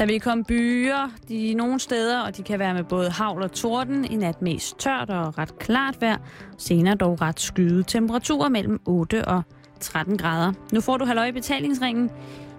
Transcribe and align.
Der 0.00 0.06
vil 0.06 0.20
komme 0.20 0.44
byer 0.44 1.10
de 1.28 1.54
nogle 1.54 1.80
steder, 1.80 2.20
og 2.20 2.36
de 2.36 2.42
kan 2.42 2.58
være 2.58 2.74
med 2.74 2.84
både 2.84 3.10
havl 3.10 3.42
og 3.42 3.52
torden. 3.52 4.04
I 4.04 4.16
nat 4.16 4.42
mest 4.42 4.78
tørt 4.78 5.10
og 5.10 5.38
ret 5.38 5.58
klart 5.58 6.00
vejr. 6.00 6.16
Senere 6.58 6.94
dog 6.94 7.20
ret 7.20 7.40
skyde 7.40 7.82
temperaturer 7.82 8.48
mellem 8.48 8.80
8 8.86 9.24
og 9.24 9.42
13 9.80 10.18
grader. 10.18 10.52
Nu 10.72 10.80
får 10.80 10.96
du 10.96 11.04
halløj 11.04 11.30
betalingsringen. 11.30 12.10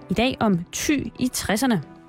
I 0.10 0.14
dag 0.14 0.38
om 0.40 0.60
ty 0.72 1.00
i 1.20 1.30
60'erne. 1.36 2.01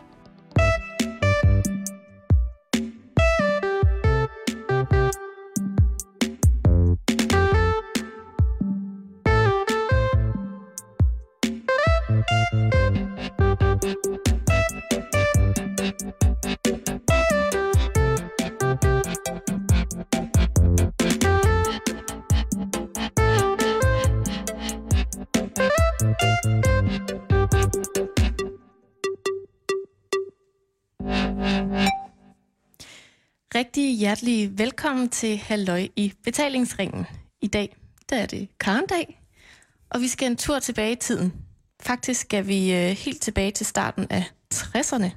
Hjertelig 34.02 34.59
velkommen 34.59 35.09
til 35.09 35.37
Halløj 35.37 35.88
i 35.97 36.12
betalingsringen. 36.24 37.06
I 37.43 37.47
dag 37.47 37.77
der 38.10 38.16
er 38.16 38.27
det 38.27 38.48
karndag, 38.60 39.20
og 39.91 40.01
vi 40.01 40.09
skal 40.09 40.30
en 40.30 40.37
tur 40.37 40.59
tilbage 40.59 40.93
i 40.93 40.97
tiden. 40.97 41.33
Faktisk 41.83 42.20
skal 42.20 42.46
vi 42.46 42.73
øh, 42.73 42.91
helt 42.91 43.23
tilbage 43.23 43.51
til 43.51 43.66
starten 43.66 44.07
af 44.10 44.24
60'erne. 44.55 45.10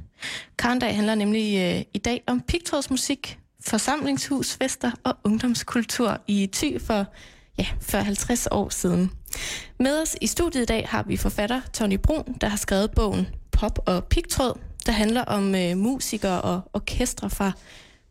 Karndag 0.57 0.95
handler 0.95 1.15
nemlig 1.15 1.57
øh, 1.57 1.83
i 1.93 1.97
dag 1.97 2.23
om 2.27 2.41
pigtrådsmusik, 2.41 3.39
forsamlingshusfester 3.65 4.91
og 5.03 5.15
ungdomskultur 5.23 6.17
i 6.27 6.49
Thy 6.53 6.81
for 6.81 7.05
ja, 7.57 7.65
for 7.81 7.97
50 7.97 8.47
år 8.51 8.69
siden. 8.69 9.11
Med 9.79 10.01
os 10.01 10.15
i 10.21 10.27
studiet 10.27 10.61
i 10.61 10.65
dag 10.65 10.87
har 10.89 11.03
vi 11.03 11.17
forfatter 11.17 11.61
Tony 11.73 11.97
Brun, 12.03 12.37
der 12.41 12.47
har 12.47 12.57
skrevet 12.57 12.91
bogen 12.91 13.27
Pop 13.51 13.79
og 13.85 14.03
Pigtråd, 14.03 14.59
der 14.85 14.91
handler 14.91 15.21
om 15.21 15.55
øh, 15.55 15.77
musikere 15.77 16.41
og 16.41 16.61
orkestre 16.73 17.29
fra 17.29 17.51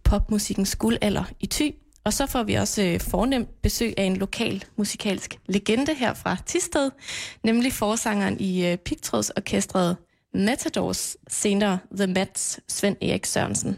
popmusikkens 0.04 0.76
guldalder 0.76 1.24
i 1.40 1.46
Thy. 1.46 1.74
Og 2.04 2.12
så 2.12 2.26
får 2.26 2.42
vi 2.42 2.54
også 2.54 2.82
øh, 2.82 3.00
fornemt 3.00 3.62
besøg 3.62 3.94
af 3.96 4.04
en 4.04 4.16
lokal 4.16 4.64
musikalsk 4.76 5.38
legende 5.46 5.94
her 5.94 6.14
fra 6.14 6.36
Tisted, 6.46 6.90
nemlig 7.44 7.72
forsangeren 7.72 8.40
i 8.40 8.66
øh, 8.66 8.76
Pigtrådsorkestret 8.76 9.96
Matadors, 10.34 11.16
senere 11.28 11.78
The 11.96 12.06
Mats, 12.06 12.60
Svend 12.68 12.96
Erik 13.02 13.26
Sørensen. 13.26 13.76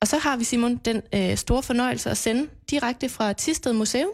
Og 0.00 0.08
så 0.08 0.18
har 0.18 0.36
vi, 0.36 0.44
Simon, 0.44 0.76
den 0.76 1.02
øh, 1.14 1.36
store 1.36 1.62
fornøjelse 1.62 2.10
at 2.10 2.16
sende 2.16 2.46
direkte 2.70 3.08
fra 3.08 3.32
Tisted 3.32 3.72
Museum, 3.72 4.08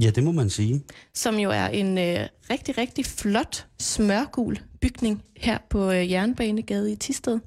Ja, 0.00 0.10
det 0.10 0.24
må 0.24 0.32
man 0.32 0.50
sige. 0.50 0.82
som 1.14 1.36
jo 1.38 1.50
er 1.50 1.66
en 1.66 1.98
øh, 1.98 2.28
rigtig, 2.50 2.78
rigtig 2.78 3.06
flot 3.06 3.66
smørgul 3.80 4.58
bygning 4.80 5.22
her 5.36 5.58
på 5.70 5.90
øh, 5.90 6.10
Jernbanegade 6.10 6.92
i 6.92 6.96
Tisted. 6.96 7.38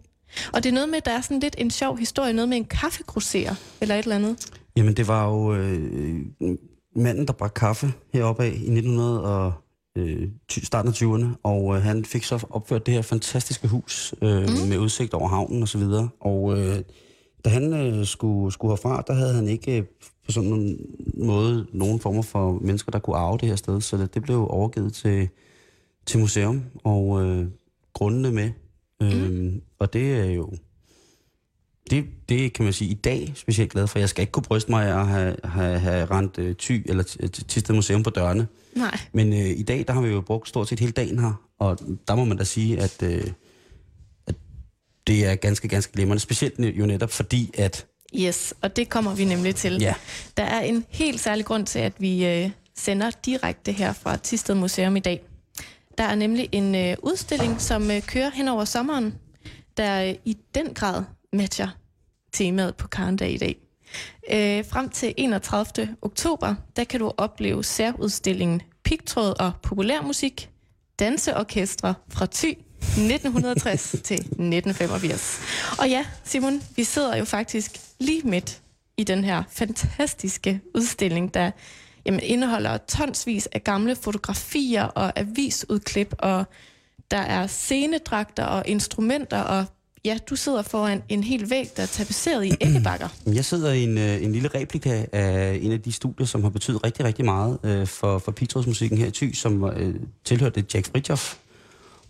Og 0.54 0.64
det 0.64 0.70
er 0.70 0.74
noget 0.74 0.90
med, 0.90 0.98
at 0.98 1.06
der 1.06 1.12
er 1.12 1.22
sådan 1.22 1.40
lidt 1.40 1.56
en 1.58 1.72
sjov 1.72 1.98
historie, 1.98 2.34
noget 2.34 2.50
med 2.50 2.58
en 2.58 2.66
kaffegrosser 2.66 3.56
eller 3.82 3.96
et 3.96 4.04
eller 4.04 4.16
andet. 4.16 4.52
Jamen, 4.78 4.94
det 4.94 5.08
var 5.08 5.30
jo 5.30 5.56
øh, 5.56 6.22
manden, 6.96 7.28
der 7.28 7.34
bragte 7.34 7.60
kaffe 7.60 7.94
heroppe 8.14 8.44
af 8.44 8.48
i 8.48 8.52
1900 8.52 9.24
og 9.24 9.54
øh, 9.98 10.28
starten 10.50 10.90
af 10.90 10.94
20'erne, 10.94 11.40
og 11.44 11.76
øh, 11.76 11.82
han 11.82 12.06
fik 12.06 12.24
så 12.24 12.46
opført 12.50 12.86
det 12.86 12.94
her 12.94 13.02
fantastiske 13.02 13.68
hus 13.68 14.16
øh, 14.22 14.42
mm. 14.42 14.70
med 14.70 14.78
udsigt 14.78 15.14
over 15.14 15.28
havnen 15.28 15.62
og 15.62 15.68
så 15.68 15.78
videre. 15.78 16.10
Og 16.20 16.58
øh, 16.58 16.82
da 17.46 17.50
han 17.50 17.74
øh, 17.74 18.06
skulle, 18.06 18.52
skulle 18.52 18.72
herfra, 18.72 19.04
der 19.08 19.14
havde 19.14 19.34
han 19.34 19.48
ikke 19.48 19.78
øh, 19.78 19.84
på 20.26 20.32
sådan 20.32 20.54
en 20.54 20.78
måde 21.18 21.68
nogen 21.74 22.00
former 22.00 22.22
for 22.22 22.60
mennesker, 22.62 22.92
der 22.92 23.00
kunne 23.00 23.16
arve 23.16 23.38
det 23.38 23.50
her 23.50 23.56
sted, 23.56 23.82
så 23.82 23.98
det, 23.98 24.14
det 24.14 24.24
blev 24.24 24.48
overgivet 24.50 24.94
til, 24.94 25.30
til 26.06 26.20
museum, 26.20 26.64
og 26.84 27.24
øh, 27.24 27.48
grundene 27.94 28.32
med. 28.32 28.52
Øh, 29.02 29.32
mm. 29.32 29.62
Og 29.86 29.94
det 29.94 30.20
er 30.20 30.26
jo 30.26 30.54
det, 31.90 32.06
det 32.30 32.54
kan 32.54 32.64
man 32.66 32.74
sige 32.74 32.92
i 32.92 32.94
dag 32.94 33.32
specielt 33.36 33.72
glad 33.72 33.88
for. 33.88 34.00
Jeg 34.00 34.10
skal 34.10 34.22
ikke 34.22 34.32
kunne 34.32 34.44
bryste 34.44 34.72
mig 34.72 34.88
af 34.88 35.00
at 35.00 35.08
have, 35.08 35.36
have, 35.44 35.80
have 35.80 36.06
rent 36.06 36.38
øh, 36.38 36.56
ty 36.56 36.82
eller 36.86 37.04
Tisted 37.48 37.76
Museum 37.76 38.04
på 38.04 38.10
dørene. 38.10 38.48
Nej. 38.76 39.00
Men 39.14 39.34
øh, 39.34 39.40
i 39.40 39.64
dag, 39.64 39.86
der 39.88 39.94
har 39.94 40.02
vi 40.02 40.10
jo 40.10 40.22
brugt 40.22 40.50
stort 40.50 40.68
set 40.68 40.80
hele 40.80 40.92
dagen 40.92 41.20
her, 41.20 41.34
og 41.60 41.80
der 42.08 42.16
må 42.16 42.26
man 42.26 42.38
da 42.38 42.44
sige, 42.44 42.82
at, 42.82 43.04
øh, 43.04 43.24
at 44.28 44.36
det 45.08 45.26
er 45.26 45.36
ganske, 45.36 45.68
ganske 45.68 45.94
glimrende. 45.94 46.20
Specielt 46.20 46.60
jo 46.60 46.86
netop 46.86 47.12
fordi, 47.12 47.52
at 47.58 47.86
Yes, 48.16 48.54
og 48.62 48.76
det 48.76 48.90
kommer 48.90 49.16
vi 49.16 49.26
nemlig 49.26 49.56
til. 49.56 49.78
Ja. 49.82 49.94
Der 50.38 50.44
er 50.44 50.62
en 50.62 50.86
helt 50.90 51.20
særlig 51.20 51.46
grund 51.46 51.66
til, 51.66 51.80
at 51.80 51.94
vi 52.00 52.26
øh, 52.26 52.50
sender 52.78 53.12
direkte 53.26 53.72
her 53.72 53.94
fra 53.94 54.18
Tisted 54.18 54.56
Museum 54.56 54.96
i 54.96 55.00
dag. 55.00 55.22
Der 55.98 56.04
er 56.04 56.16
nemlig 56.16 56.50
en 56.52 56.76
øh, 56.76 56.96
udstilling, 57.04 57.62
som 57.62 57.92
øh, 57.92 58.02
kører 58.02 58.32
hen 58.34 58.48
over 58.48 58.66
sommeren, 58.66 59.14
der 59.78 60.16
i 60.26 60.38
den 60.56 60.74
grad 60.74 61.04
matcher 61.34 61.68
temaet 62.34 62.76
på 62.76 62.88
Karendag 62.88 63.32
i 63.32 63.38
dag. 63.38 63.58
Øh, 64.32 64.66
frem 64.66 64.90
til 64.90 65.14
31. 65.18 65.96
oktober, 66.02 66.56
der 66.76 66.84
kan 66.84 67.00
du 67.00 67.12
opleve 67.18 67.64
særudstillingen 67.64 68.62
Pigtråd 68.84 69.34
og 69.40 69.52
populærmusik, 69.64 70.50
danseorkestre 71.00 71.94
fra 72.10 72.26
Thy 72.32 72.58
1960 72.80 73.92
til 74.04 74.16
1985. 74.16 75.42
Og 75.80 75.90
ja, 75.90 76.06
Simon, 76.24 76.62
vi 76.76 76.84
sidder 76.84 77.16
jo 77.16 77.26
faktisk 77.26 77.80
lige 78.00 78.22
midt 78.28 78.62
i 78.98 79.04
den 79.04 79.24
her 79.24 79.44
fantastiske 79.50 80.62
udstilling, 80.76 81.34
der 81.34 81.52
jamen, 82.06 82.20
indeholder 82.20 82.78
tonsvis 82.78 83.48
af 83.48 83.64
gamle 83.64 83.96
fotografier 83.96 84.84
og 84.84 85.20
avisudklip, 85.20 86.16
og 86.20 86.46
der 87.12 87.18
er 87.18 87.48
scenedragter 87.48 88.46
og 88.46 88.64
instrumenter, 88.66 89.40
og 89.40 89.66
ja, 90.06 90.18
du 90.30 90.36
sidder 90.36 90.62
foran 90.62 91.04
en 91.10 91.24
hel 91.24 91.50
væg, 91.50 91.70
der 91.78 91.84
er 91.84 91.88
tapetseret 91.88 92.46
i 92.46 92.52
æggebakker. 92.62 93.08
jeg 93.34 93.46
sidder 93.46 93.74
i 93.74 93.84
en, 93.84 93.98
øh, 93.98 94.24
en 94.24 94.32
lille 94.32 94.50
replika 94.56 95.06
af 95.12 95.60
en 95.62 95.72
af 95.72 95.82
de 95.82 95.92
studier, 95.92 96.26
som 96.26 96.44
har 96.44 96.50
betydet 96.50 96.84
rigtig, 96.84 97.06
rigtig 97.06 97.26
meget 97.26 97.60
øh, 97.64 97.88
for, 97.88 98.20
for 98.20 98.32
Pigtrådsmusikken 98.32 98.98
her 98.98 99.08
i 99.08 99.12
Thy, 99.12 99.34
som 99.34 99.64
øh, 99.64 99.96
tilhørte 100.26 100.66
Jack 100.74 100.92
Fritjof. 100.92 101.36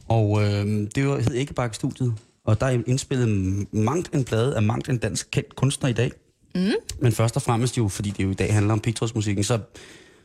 Og 0.08 0.44
øh, 0.44 0.66
det 0.96 1.08
var, 1.08 1.18
hed 1.18 1.36
Æggebakke-studiet, 1.36 2.14
og 2.46 2.60
der 2.62 2.66
er 2.66 2.82
indspillet 2.88 3.28
mangt 3.74 4.14
en 4.14 4.24
plade 4.24 4.56
af 4.56 4.64
mangt 4.64 4.90
en 4.90 4.98
dansk 4.98 5.28
kendt 5.32 5.56
kunstner 5.56 5.90
i 5.90 5.94
dag. 5.94 6.12
Mm. 6.56 6.72
Men 7.00 7.12
først 7.12 7.36
og 7.36 7.42
fremmest 7.42 7.78
jo, 7.78 7.88
fordi 7.88 8.10
det 8.10 8.24
jo 8.24 8.30
i 8.30 8.34
dag 8.34 8.54
handler 8.54 8.74
om 8.74 8.80
pigtrådsmusikken, 8.80 9.44
så 9.44 9.60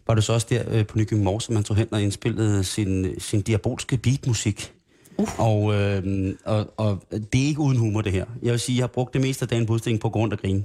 var 0.06 0.14
det 0.14 0.24
så 0.24 0.32
også 0.32 0.46
der 0.50 0.62
øh, 0.70 0.86
på 0.86 0.98
Nykøbing 0.98 1.24
Mors, 1.24 1.44
som 1.44 1.54
man 1.54 1.64
tog 1.64 1.76
hen 1.76 1.88
og 1.90 2.02
indspillede 2.02 2.64
sin, 2.64 3.06
sin 3.20 3.40
diabolske 3.40 3.96
beatmusik. 3.96 4.72
Uh. 5.16 5.40
Og, 5.40 5.74
øh, 5.74 6.34
og, 6.44 6.74
og 6.76 7.02
det 7.32 7.42
er 7.42 7.46
ikke 7.46 7.60
uden 7.60 7.78
humor, 7.78 8.00
det 8.00 8.12
her. 8.12 8.24
Jeg 8.42 8.52
vil 8.52 8.60
sige, 8.60 8.76
jeg 8.76 8.82
har 8.82 8.88
brugt 8.88 9.12
det 9.14 9.20
meste 9.20 9.42
af 9.42 9.48
dagen 9.48 9.66
på 9.66 9.72
udstillingen 9.72 10.00
på 10.00 10.08
rundt 10.08 10.34
og 10.34 10.40
grine. 10.40 10.62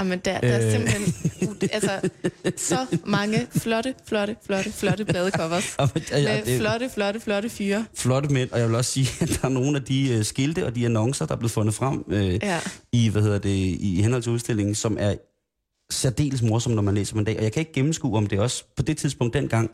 Jamen, 0.00 0.18
der, 0.24 0.40
der 0.40 0.48
er 0.48 0.66
Øh. 0.66 0.72
simpelthen 0.72 1.02
uh, 1.48 1.54
altså, 1.72 1.90
så 2.56 2.76
mange 3.06 3.46
flotte, 3.56 3.94
flotte, 4.08 4.36
flotte, 4.46 4.72
flotte 4.72 5.04
pladecovers. 5.04 5.74
Jamen, 5.78 5.90
ja, 6.10 6.18
ja, 6.20 6.36
med 6.36 6.44
det- 6.46 6.60
flotte, 6.60 6.90
flotte, 6.94 7.20
flotte 7.20 7.48
fyre. 7.48 7.84
flotte 7.96 8.28
mænd, 8.34 8.50
og 8.50 8.58
jeg 8.58 8.68
vil 8.68 8.76
også 8.76 8.90
sige, 8.92 9.08
at 9.22 9.28
der 9.42 9.48
er 9.48 9.52
nogle 9.52 9.76
af 9.76 9.82
de 9.84 10.10
øh, 10.10 10.24
skilte 10.24 10.66
og 10.66 10.74
de 10.74 10.84
annoncer, 10.84 11.26
der 11.26 11.34
er 11.34 11.38
blevet 11.38 11.50
fundet 11.52 11.74
frem 11.74 12.04
øh, 12.08 12.34
Ja. 12.42 12.58
i, 12.92 13.08
hvad 13.08 13.22
hedder 13.22 13.38
det, 13.38 13.76
i 13.80 14.00
henhold 14.02 14.22
til 14.22 14.32
udstillingen, 14.32 14.74
som 14.74 14.96
er 15.00 15.14
særdeles 15.90 16.42
morsomt, 16.42 16.74
når 16.74 16.82
man 16.82 16.94
læser 16.94 17.12
dem 17.12 17.18
en 17.18 17.24
dag. 17.24 17.36
Og 17.36 17.42
jeg 17.42 17.52
kan 17.52 17.60
ikke 17.60 17.72
gennemskue, 17.72 18.16
om 18.16 18.26
det 18.26 18.40
også 18.40 18.64
på 18.76 18.82
det 18.82 18.96
tidspunkt 18.96 19.34
dengang 19.34 19.70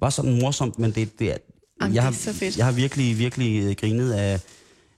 var 0.00 0.10
sådan 0.10 0.40
morsomt, 0.40 0.78
men 0.78 0.90
det, 0.90 1.18
det 1.18 1.32
er... 1.32 1.36
Jamen, 1.80 1.94
jeg, 1.94 2.02
det 2.02 2.08
er 2.08 2.12
har, 2.12 2.12
så 2.12 2.32
fedt. 2.32 2.56
jeg 2.56 2.64
har 2.64 2.72
virkelig, 2.72 3.18
virkelig 3.18 3.62
øh, 3.64 3.74
grinet 3.74 4.12
af, 4.12 4.40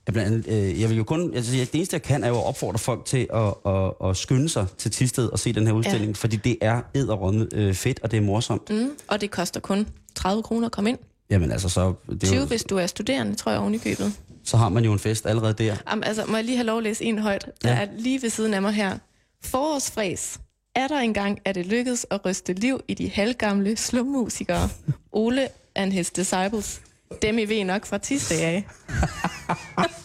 af 0.06 0.12
blandt 0.12 0.46
andet, 0.48 0.68
øh, 0.68 0.80
jeg 0.80 0.88
vil 0.88 0.96
jo 0.96 1.04
kun, 1.04 1.34
altså 1.34 1.52
det 1.52 1.74
eneste 1.74 1.94
jeg 1.94 2.02
kan, 2.02 2.24
er 2.24 2.28
jo 2.28 2.38
at 2.38 2.44
opfordre 2.46 2.78
folk 2.78 3.04
til 3.04 3.26
at, 3.34 3.54
at, 3.66 3.92
at 4.10 4.16
skynde 4.16 4.48
sig 4.48 4.66
til 4.78 4.90
Tisted 4.90 5.26
og 5.28 5.38
se 5.38 5.52
den 5.52 5.66
her 5.66 5.74
udstilling, 5.74 6.10
ja. 6.10 6.14
fordi 6.16 6.36
det 6.36 6.56
er 6.60 6.80
edderrømme 6.94 7.46
øh, 7.54 7.74
fedt, 7.74 8.00
og 8.02 8.10
det 8.10 8.16
er 8.16 8.20
morsomt. 8.20 8.70
Mm. 8.70 8.76
Mm, 8.76 8.90
og 9.08 9.20
det 9.20 9.30
koster 9.30 9.60
kun 9.60 9.86
30 10.14 10.42
kroner 10.42 10.66
at 10.66 10.72
komme 10.72 10.90
ind. 10.90 10.98
Jamen 11.30 11.52
altså, 11.52 11.68
så, 11.68 11.94
det 12.10 12.22
er 12.22 12.26
20, 12.26 12.40
jo, 12.40 12.44
hvis 12.46 12.64
du 12.64 12.76
er 12.76 12.86
studerende, 12.86 13.34
tror 13.34 13.52
jeg, 13.52 13.60
oven 13.60 13.74
i 13.74 13.78
købet. 13.78 14.12
så 14.44 14.56
har 14.56 14.68
man 14.68 14.84
jo 14.84 14.92
en 14.92 14.98
fest 14.98 15.26
allerede 15.26 15.52
der. 15.54 15.76
Jamen, 15.90 16.04
altså, 16.04 16.24
må 16.28 16.36
jeg 16.36 16.44
lige 16.44 16.56
have 16.56 16.66
lov 16.66 16.76
at 16.78 16.82
læse 16.84 17.04
en 17.04 17.18
højt? 17.18 17.46
Der 17.62 17.70
Ja. 17.70 17.76
er 17.76 17.86
lige 17.98 18.22
ved 18.22 18.30
siden 18.30 18.54
af 18.54 18.62
mig 18.62 18.72
her. 18.72 18.98
Forårsfræs. 19.44 20.38
Er 20.78 20.88
der 20.88 20.98
engang, 20.98 21.38
at 21.44 21.54
det 21.54 21.66
lykkedes 21.66 22.06
at 22.10 22.26
ryste 22.26 22.52
liv 22.52 22.80
i 22.88 22.94
de 22.94 23.10
halvgamle 23.10 23.76
slummusikere? 23.76 24.68
Ole 25.12 25.48
and 25.74 25.92
his 25.92 26.10
disciples. 26.10 26.80
Dem 27.22 27.38
I 27.38 27.44
ved 27.44 27.64
nok 27.64 27.86
fra 27.86 27.98
Tisdag 27.98 28.44
af. 28.44 28.66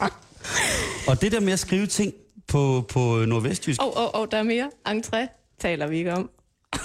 Og 1.08 1.22
det 1.22 1.32
der 1.32 1.40
med 1.40 1.54
at 1.54 1.60
skrive 1.60 1.88
ting 1.88 2.14
på, 2.48 2.86
på 2.90 3.26
nordvestjysk, 3.26 3.82
Og, 3.82 3.98
og, 3.98 4.16
og 4.16 4.32
der 4.32 4.38
er 4.38 4.44
mere. 4.44 4.72
Entré 4.88 5.28
taler 5.60 5.88
vi 5.88 5.98
ikke 5.98 6.14
om. 6.14 6.30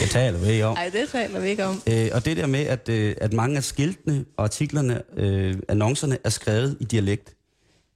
jeg 0.00 0.08
taler 0.10 0.38
vi 0.38 0.48
ikke 0.48 0.66
om. 0.66 0.74
Nej, 0.74 0.88
det 0.88 1.08
taler 1.08 1.40
vi 1.40 1.48
ikke 1.48 1.64
om. 1.64 1.82
Øh, 1.88 2.08
og 2.12 2.24
det 2.24 2.36
der 2.36 2.46
med, 2.46 2.60
at, 2.60 2.88
øh, 2.88 3.14
at 3.20 3.32
mange 3.32 3.56
af 3.56 3.64
skiltene 3.64 4.24
og 4.36 4.44
artiklerne, 4.44 5.02
øh, 5.16 5.56
annoncerne, 5.68 6.18
er 6.24 6.30
skrevet 6.30 6.76
i 6.80 6.84
dialekt, 6.84 7.34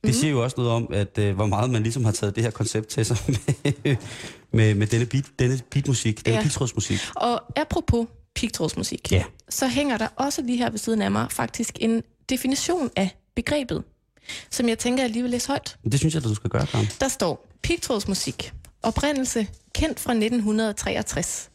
det 0.05 0.09
Mhm. 0.11 0.13
siger 0.21 0.31
jo 0.31 0.43
også 0.45 0.55
noget 0.57 0.73
om, 0.73 0.89
at 0.93 1.19
øh, 1.19 1.35
hvor 1.35 1.47
meget 1.47 1.71
man 1.71 1.83
ligesom 1.83 2.05
har 2.05 2.13
taget 2.13 2.35
det 2.37 2.43
her 2.45 2.51
koncept 2.51 2.89
til 2.89 3.07
sig 3.07 3.17
med, 3.29 3.97
med, 4.53 4.75
med 4.75 4.87
denne, 4.87 5.07
beat, 5.07 5.25
denne 5.39 5.61
beatmusik, 5.71 6.27
denne 6.27 6.37
Ja. 6.37 6.43
pigtrådsmusik. 6.43 6.99
Og 7.15 7.43
apropos 7.57 8.07
pigtrådsmusik, 8.35 9.13
Ja. 9.13 9.25
så 9.49 9.69
hænger 9.69 9.99
der 9.99 10.09
også 10.17 10.43
lige 10.43 10.59
her 10.59 10.71
ved 10.71 10.79
siden 10.79 11.03
af 11.03 11.11
mig 11.11 11.27
faktisk 11.31 11.79
en 11.81 12.03
definition 12.29 12.91
af 12.97 13.17
begrebet, 13.37 13.83
som 14.51 14.69
jeg 14.69 14.79
tænker, 14.79 15.03
jeg 15.03 15.11
lige 15.11 15.23
vil 15.23 15.31
læse 15.31 15.49
højt. 15.49 15.77
Det 15.85 15.99
synes 15.99 16.15
jeg, 16.15 16.23
at 16.23 16.29
du 16.29 16.35
skal 16.35 16.51
gøre, 16.51 16.67
Karen. 16.67 16.87
Der 17.01 17.09
står 17.09 17.49
pigtrådsmusik. 17.63 18.53
Oprindelse 18.83 19.47
kendt 19.75 20.01
fra 20.01 20.13
1963. 20.13 21.51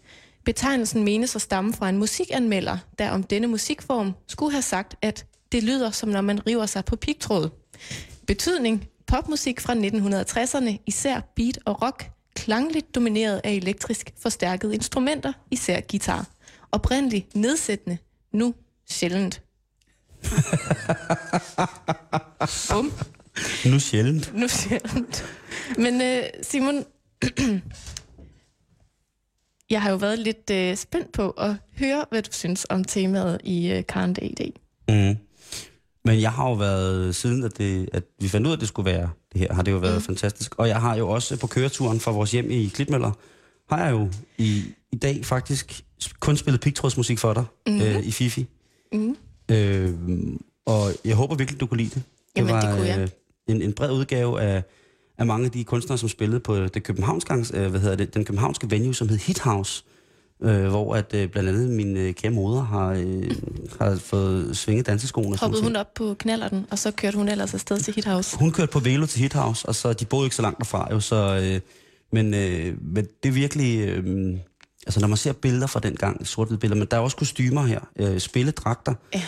Betegnelsen 0.46 1.04
menes 1.04 1.36
at 1.36 1.42
stamme 1.42 1.74
fra 1.74 1.90
en 1.90 1.98
musikanmelder, 1.98 2.78
der 3.00 3.10
om 3.12 3.24
denne 3.24 3.48
musikform 3.48 4.12
skulle 4.28 4.52
have 4.52 4.62
sagt, 4.62 4.96
at 5.02 5.26
det 5.52 5.64
lyder 5.64 5.92
som 5.92 6.10
når 6.10 6.22
man 6.22 6.48
river 6.48 6.66
sig 6.66 6.86
på 6.86 6.96
pigtråd. 6.96 7.50
Betydning 8.28 8.88
popmusik 9.08 9.62
fra 9.62 9.74
1960'erne, 9.74 10.78
især 10.88 11.20
beat 11.36 11.60
og 11.66 11.82
rock, 11.82 12.10
klangligt 12.36 12.96
domineret 12.96 13.42
af 13.44 13.52
elektrisk 13.52 14.14
forstærkede 14.18 14.74
instrumenter, 14.74 15.34
især 15.52 15.80
guitar. 15.92 16.28
Oprindeligt 16.72 17.36
nedsættende, 17.36 17.98
nu 18.34 18.54
sjældent. 18.90 19.42
Bum. 22.72 22.92
Nu 23.66 23.80
sjældent. 23.80 24.34
Nu 24.34 24.48
sjældent. 24.48 25.26
Men 25.78 26.02
øh, 26.02 26.24
Simon, 26.42 26.86
jeg 29.70 29.82
har 29.82 29.90
jo 29.90 29.96
været 29.96 30.20
lidt 30.20 30.50
øh, 30.50 30.76
spændt 30.76 31.12
på 31.12 31.30
at 31.30 31.56
høre, 31.80 32.06
hvad 32.10 32.22
du 32.22 32.30
synes 32.32 32.66
om 32.70 32.84
temaet 32.84 33.42
i 33.44 33.72
øh, 33.72 33.86
Karen 33.86 34.16
i 34.22 34.34
dag. 34.34 34.54
Mm. 34.90 35.18
Men 36.06 36.22
jeg 36.22 36.32
har 36.32 36.50
jo 36.50 36.54
været, 36.54 37.16
siden 37.16 37.44
at, 37.44 37.58
det, 37.58 37.90
at 37.94 38.04
vi 38.20 38.28
fandt 38.28 38.48
ud 38.48 38.52
af, 38.52 38.56
at 38.56 38.60
det 38.60 38.68
skulle 38.68 38.92
være 38.92 39.10
det 39.34 39.42
her, 39.42 39.54
har 39.54 39.62
det 39.62 39.72
jo 39.72 39.78
været 39.78 39.96
mm. 39.96 40.02
fantastisk. 40.02 40.56
Og 40.58 40.68
jeg 40.68 40.82
har 40.82 40.96
jo 40.96 41.10
også 41.10 41.38
på 41.38 41.48
køreturen 41.48 42.00
fra 42.00 42.12
vores 42.12 42.32
hjem 42.32 42.52
i 42.52 42.68
Klitmøller, 42.68 43.12
har 43.70 43.84
jeg 43.84 43.92
jo 43.92 44.10
i, 44.38 44.64
i 44.92 44.96
dag 44.96 45.26
faktisk 45.26 45.84
kun 46.20 46.38
spillet 46.38 46.62
pigtrådsmusik 46.62 47.20
for 47.20 47.34
dig 47.34 47.46
mm-hmm. 47.68 47.82
øh, 47.82 48.08
i 48.08 48.12
Fifi. 48.12 48.48
Mm. 48.94 49.16
Øh, 49.52 49.94
og 50.66 50.92
jeg 51.06 51.16
håber 51.16 51.36
virkelig, 51.36 51.60
du 51.60 51.66
kunne 51.66 51.78
lide 51.78 51.90
det. 51.90 52.04
Jamen, 52.36 52.56
det 52.56 52.64
kunne 52.64 52.88
jeg. 52.88 53.00
Øh, 53.00 53.08
en, 53.48 53.62
en 53.62 53.74
bred 53.74 53.92
udgave 53.92 54.42
af, 54.42 54.64
af 55.18 55.26
mange 55.26 55.46
af 55.46 55.52
de 55.52 55.64
kunstnere, 55.64 55.98
som 55.98 56.10
spillede 56.10 56.40
på 56.40 56.56
det 56.56 56.84
københavnske, 56.84 57.34
øh, 57.34 57.70
hvad 57.70 57.80
hedder 57.80 57.96
det, 57.96 58.14
den 58.14 58.26
københavnske 58.26 58.72
venue, 58.72 58.96
som 58.96 59.10
hed 59.10 59.18
Hit 59.18 59.40
House. 59.40 59.84
Øh, 60.44 60.68
hvor 60.68 60.96
at 60.96 61.14
øh, 61.14 61.30
blandt 61.30 61.50
andet 61.50 61.70
min 61.70 61.98
øh, 61.98 62.14
kære 62.14 62.32
moder 62.32 62.62
har, 62.64 62.88
øh, 62.90 63.32
har 63.82 63.96
fået 63.96 64.58
svinget 64.58 64.86
danseskoene. 64.88 65.38
Hoppede 65.38 65.64
hun 65.64 65.76
op 65.76 65.94
på 65.94 66.14
knallerten, 66.20 66.66
og 66.72 66.80
så 66.80 66.92
kørte 66.92 67.18
hun 67.18 67.28
ellers 67.30 67.54
afsted 67.54 67.80
til 67.80 67.94
Hit 67.94 68.06
House. 68.06 68.38
hun 68.38 68.52
kørte 68.52 68.72
på 68.72 68.80
Velo 68.80 69.06
til 69.06 69.22
Hit 69.22 69.34
House, 69.34 69.68
og 69.68 69.76
så 69.76 69.94
de 69.94 70.06
boede 70.06 70.26
ikke 70.26 70.36
så 70.36 70.42
langt 70.42 70.58
derfra 70.60 70.88
jo, 70.92 71.00
så, 71.00 71.40
øh, 71.44 71.60
men, 72.12 72.34
øh, 72.34 72.76
men 72.82 73.08
det 73.24 73.30
er 73.30 73.34
virkelig, 73.34 73.80
øh, 73.88 74.38
altså 74.88 75.00
når 75.00 75.08
man 75.08 75.18
ser 75.18 75.34
billeder 75.34 75.68
fra 75.68 75.80
den 75.80 75.96
gang, 75.96 76.28
sort 76.28 76.48
billeder, 76.60 76.76
men 76.80 76.88
der 76.92 76.98
er 76.98 77.02
også 77.02 77.18
kostymer 77.18 77.64
her, 77.66 77.80
øh, 77.96 78.20
spilledragter, 78.20 78.94
Ja. 79.14 79.22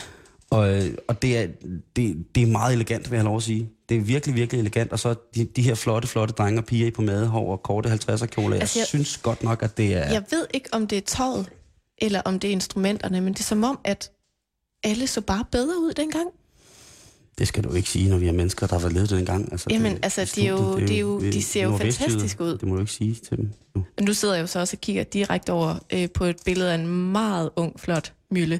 og, 0.50 0.76
øh, 0.84 0.94
og 1.08 1.22
det, 1.22 1.38
er, 1.38 1.48
det, 1.96 2.26
det 2.36 2.44
er 2.44 2.48
meget 2.48 2.74
elegant, 2.74 3.12
vil 3.12 3.16
jeg 3.16 3.22
have 3.22 3.28
lov 3.30 3.38
at 3.38 3.44
sige. 3.44 3.70
Det 3.94 4.02
er 4.02 4.06
virkelig, 4.06 4.36
virkelig 4.36 4.60
elegant, 4.60 4.92
og 4.92 5.00
så 5.00 5.16
de, 5.36 5.46
de 5.46 5.62
her 5.62 5.76
flotte, 5.76 6.08
flotte 6.08 6.34
drenge 6.34 6.60
og 6.60 6.66
piger 6.66 6.88
i 6.88 6.92
pomade 6.92 7.32
og 7.34 7.64
korte 7.64 7.90
50'er 7.90 8.26
kjoler, 8.26 8.56
jeg, 8.56 8.62
Altså, 8.62 8.80
jeg- 8.80 8.82
jeg 8.82 8.88
synes 8.88 9.18
godt 9.18 9.44
nok, 9.44 9.64
at 9.64 9.78
det 9.78 9.94
er... 9.94 10.12
Jeg 10.12 10.24
ved 10.32 10.48
ikke, 10.54 10.70
om 10.72 10.88
det 10.88 10.98
er 10.98 11.02
tøjet, 11.02 11.50
eller 11.98 12.22
om 12.26 12.40
det 12.40 12.48
er 12.48 12.52
instrumenterne, 12.52 13.22
men 13.22 13.34
det 13.34 13.40
er 13.40 13.44
som 13.44 13.64
om, 13.64 13.80
at 13.84 14.12
alle 14.84 15.08
så 15.08 15.22
bare 15.22 15.46
bedre 15.52 15.80
ud 15.80 15.94
dengang. 15.94 16.28
Det 17.38 17.48
skal 17.48 17.64
du 17.64 17.74
ikke 17.74 17.90
sige, 17.90 18.10
når 18.10 18.18
vi 18.18 18.28
er 18.28 18.32
mennesker, 18.32 18.68
der 18.68 18.74
har 18.76 18.80
været 18.82 18.94
levet 18.94 19.10
dengang. 19.10 19.52
Altså, 19.52 19.68
Jamen, 19.70 19.92
det, 19.96 20.00
altså, 20.04 20.32
de 20.36 20.46
er 20.48 20.50
jo- 20.52 20.58
studiet, 20.58 20.90
de 20.90 20.96
er 20.96 21.00
jo- 21.00 21.20
de 21.22 21.44
ser 21.44 21.64
jo 21.64 21.78
fantastiske 21.78 22.44
ud. 22.44 22.58
Det 22.58 22.68
må 22.68 22.76
du 22.76 22.80
ikke 22.82 22.92
sige 22.92 23.16
til 23.16 23.38
dem. 23.38 23.50
nu. 23.76 23.86
Nu 24.02 24.14
sidder 24.14 24.34
jeg 24.36 24.42
jo 24.42 24.48
så 24.48 24.60
også 24.60 24.76
og 24.78 24.82
kigger 24.82 25.04
direkte 25.04 25.52
over 25.52 25.76
øh, 25.94 26.10
på 26.14 26.26
et 26.26 26.36
billede 26.46 26.72
af 26.72 26.76
en 26.76 27.12
meget 27.12 27.50
ung, 27.56 27.80
flot 27.80 28.14
Mølle, 28.32 28.60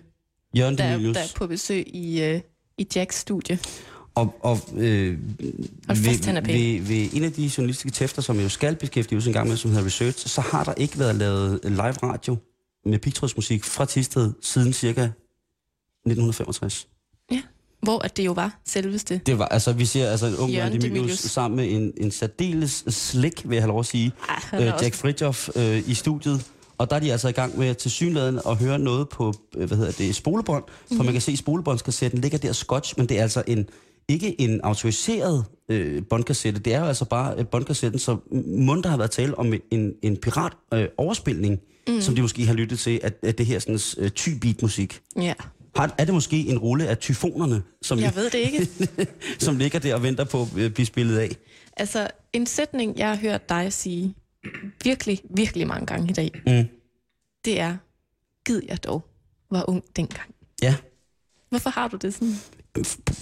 Jørgen 0.58 0.78
der, 0.78 0.92
Demilius. 0.92 1.16
der 1.18 1.24
er 1.24 1.28
på 1.36 1.48
besøg 1.48 1.96
i, 1.96 2.22
øh, 2.24 2.42
i 2.78 2.88
Jacks 2.96 3.16
studie. 3.20 3.60
Og, 4.16 4.36
og 4.42 4.60
øh, 4.78 5.18
fast, 5.88 6.28
ved, 6.28 6.42
ved, 6.46 6.82
ved 6.82 7.10
en 7.14 7.24
af 7.24 7.32
de 7.32 7.52
journalistiske 7.58 7.92
tæfter, 7.92 8.22
som 8.22 8.40
jo 8.40 8.50
skal 8.50 8.76
beskæftiges 8.76 9.28
en 9.28 9.34
gang 9.34 9.48
med, 9.48 9.58
som 9.58 9.72
hedder 9.72 9.86
Research, 9.86 10.28
så 10.28 10.42
har 10.42 10.64
der 10.64 10.74
ikke 10.74 11.00
været 11.00 11.16
lavet 11.16 11.60
live 11.64 11.78
radio 11.92 12.38
med 12.86 13.00
pigtrådsmusik 13.00 13.64
fra 13.64 13.86
Tisted 13.86 14.32
siden 14.42 14.74
cirka 14.74 15.02
1965. 16.06 16.88
Hvor 17.82 18.00
at 18.06 18.18
det 18.18 18.26
jo 18.26 18.32
var 18.32 18.62
selveste. 18.66 19.22
Det 19.26 19.40
var, 19.40 19.46
altså, 19.46 19.74
vi 19.74 19.86
ser 19.86 20.10
altså 20.10 20.26
en 20.26 20.36
ung 20.36 20.52
Jørgen 20.52 20.82
Demilius 20.82 21.20
sammen 21.20 21.56
med 21.56 21.72
en, 21.72 21.94
en 21.98 22.12
særdeles 22.12 22.84
slik, 22.88 23.50
vil 23.50 23.56
jeg 23.56 23.64
have 23.64 23.68
lov 23.68 23.80
at 23.80 23.86
sige, 23.86 24.12
Ej, 24.54 24.60
øh, 24.62 24.74
Jack 24.82 24.96
Fridjof 24.96 25.50
øh, 25.56 25.90
i 25.90 25.94
studiet. 25.94 26.46
Og 26.78 26.90
der 26.90 26.96
er 26.96 27.00
de 27.00 27.12
altså 27.12 27.28
i 27.28 27.32
gang 27.32 27.58
med 27.60 27.76
til 27.76 27.92
synligheden 27.92 28.40
at 28.48 28.58
høre 28.58 28.80
noget 28.80 29.10
på, 29.10 29.34
øh, 29.56 29.68
hvad 29.68 29.78
hedder 29.78 29.92
det, 29.92 30.16
spolebånd. 30.16 30.64
For 30.88 30.94
Mhm. 30.96 31.06
man 31.06 31.14
kan 31.14 31.22
se, 31.22 31.32
at 31.32 31.38
spolebåndskassetten 31.38 32.22
ligger 32.22 32.38
der 32.38 32.54
scotch, 32.54 32.94
men 32.98 33.10
det 33.10 33.18
er 33.18 33.22
altså 33.22 33.44
en, 33.48 33.70
ikke 34.10 34.42
en 34.42 34.62
autoriseret 34.62 35.46
øh, 35.70 36.04
båndkassette. 36.10 36.60
Det 36.60 36.74
er 36.74 36.80
jo 36.80 36.86
altså 36.86 37.06
bare 37.06 37.36
øh, 37.38 37.48
båndkassetten, 37.48 38.00
så 38.00 38.18
mund 38.46 38.84
der 38.84 38.90
har 38.90 38.98
været 38.98 39.12
tale 39.12 39.38
om 39.38 39.54
en, 39.72 39.94
en 40.02 40.18
pirat 40.18 40.54
øh, 40.74 40.88
overspilning, 40.98 41.60
mm. 41.88 42.02
som 42.02 42.16
de 42.16 42.22
måske 42.22 42.46
har 42.46 42.54
lyttet 42.54 42.80
til, 42.80 43.00
at, 43.04 43.14
at 43.24 43.38
det 43.38 43.46
her 43.46 43.60
sådan, 43.60 43.80
øh, 43.98 44.10
ty-beat 44.12 44.62
musik. 44.62 45.02
Ja, 45.16 45.34
Har, 45.76 45.96
er 45.98 46.06
det 46.06 46.14
måske 46.14 46.38
en 46.48 46.58
rulle 46.60 46.88
af 46.88 46.98
tyfonerne, 46.98 47.64
som, 47.82 48.00
jeg 48.00 48.16
ved 48.16 48.30
det 48.30 48.38
ikke. 48.40 48.70
som 49.46 49.58
ligger 49.58 49.80
der 49.80 49.96
og 49.96 50.04
venter 50.04 50.24
på 50.24 50.42
at 50.42 50.48
øh, 50.58 50.72
blive 50.72 50.86
spillet 50.86 51.18
af? 51.18 51.30
Altså, 51.78 52.08
en 52.34 52.46
sætning, 52.46 52.98
jeg 52.98 53.08
har 53.10 53.16
hørt 53.16 53.50
dig 53.50 53.74
sige 53.74 54.16
virkelig, 54.84 55.22
virkelig 55.36 55.68
mange 55.68 55.86
gange 55.86 56.10
i 56.10 56.14
dag, 56.14 56.32
Mm. 56.48 56.68
det 57.46 57.60
er, 57.60 57.78
gid 58.46 58.62
jeg 58.68 58.84
dog 58.84 59.06
var 59.52 59.70
ung 59.70 59.84
dengang. 59.96 60.36
Ja. 60.62 60.76
Hvorfor 61.50 61.70
har 61.70 61.88
du 61.88 61.98
det 61.98 62.14
sådan? 62.14 62.36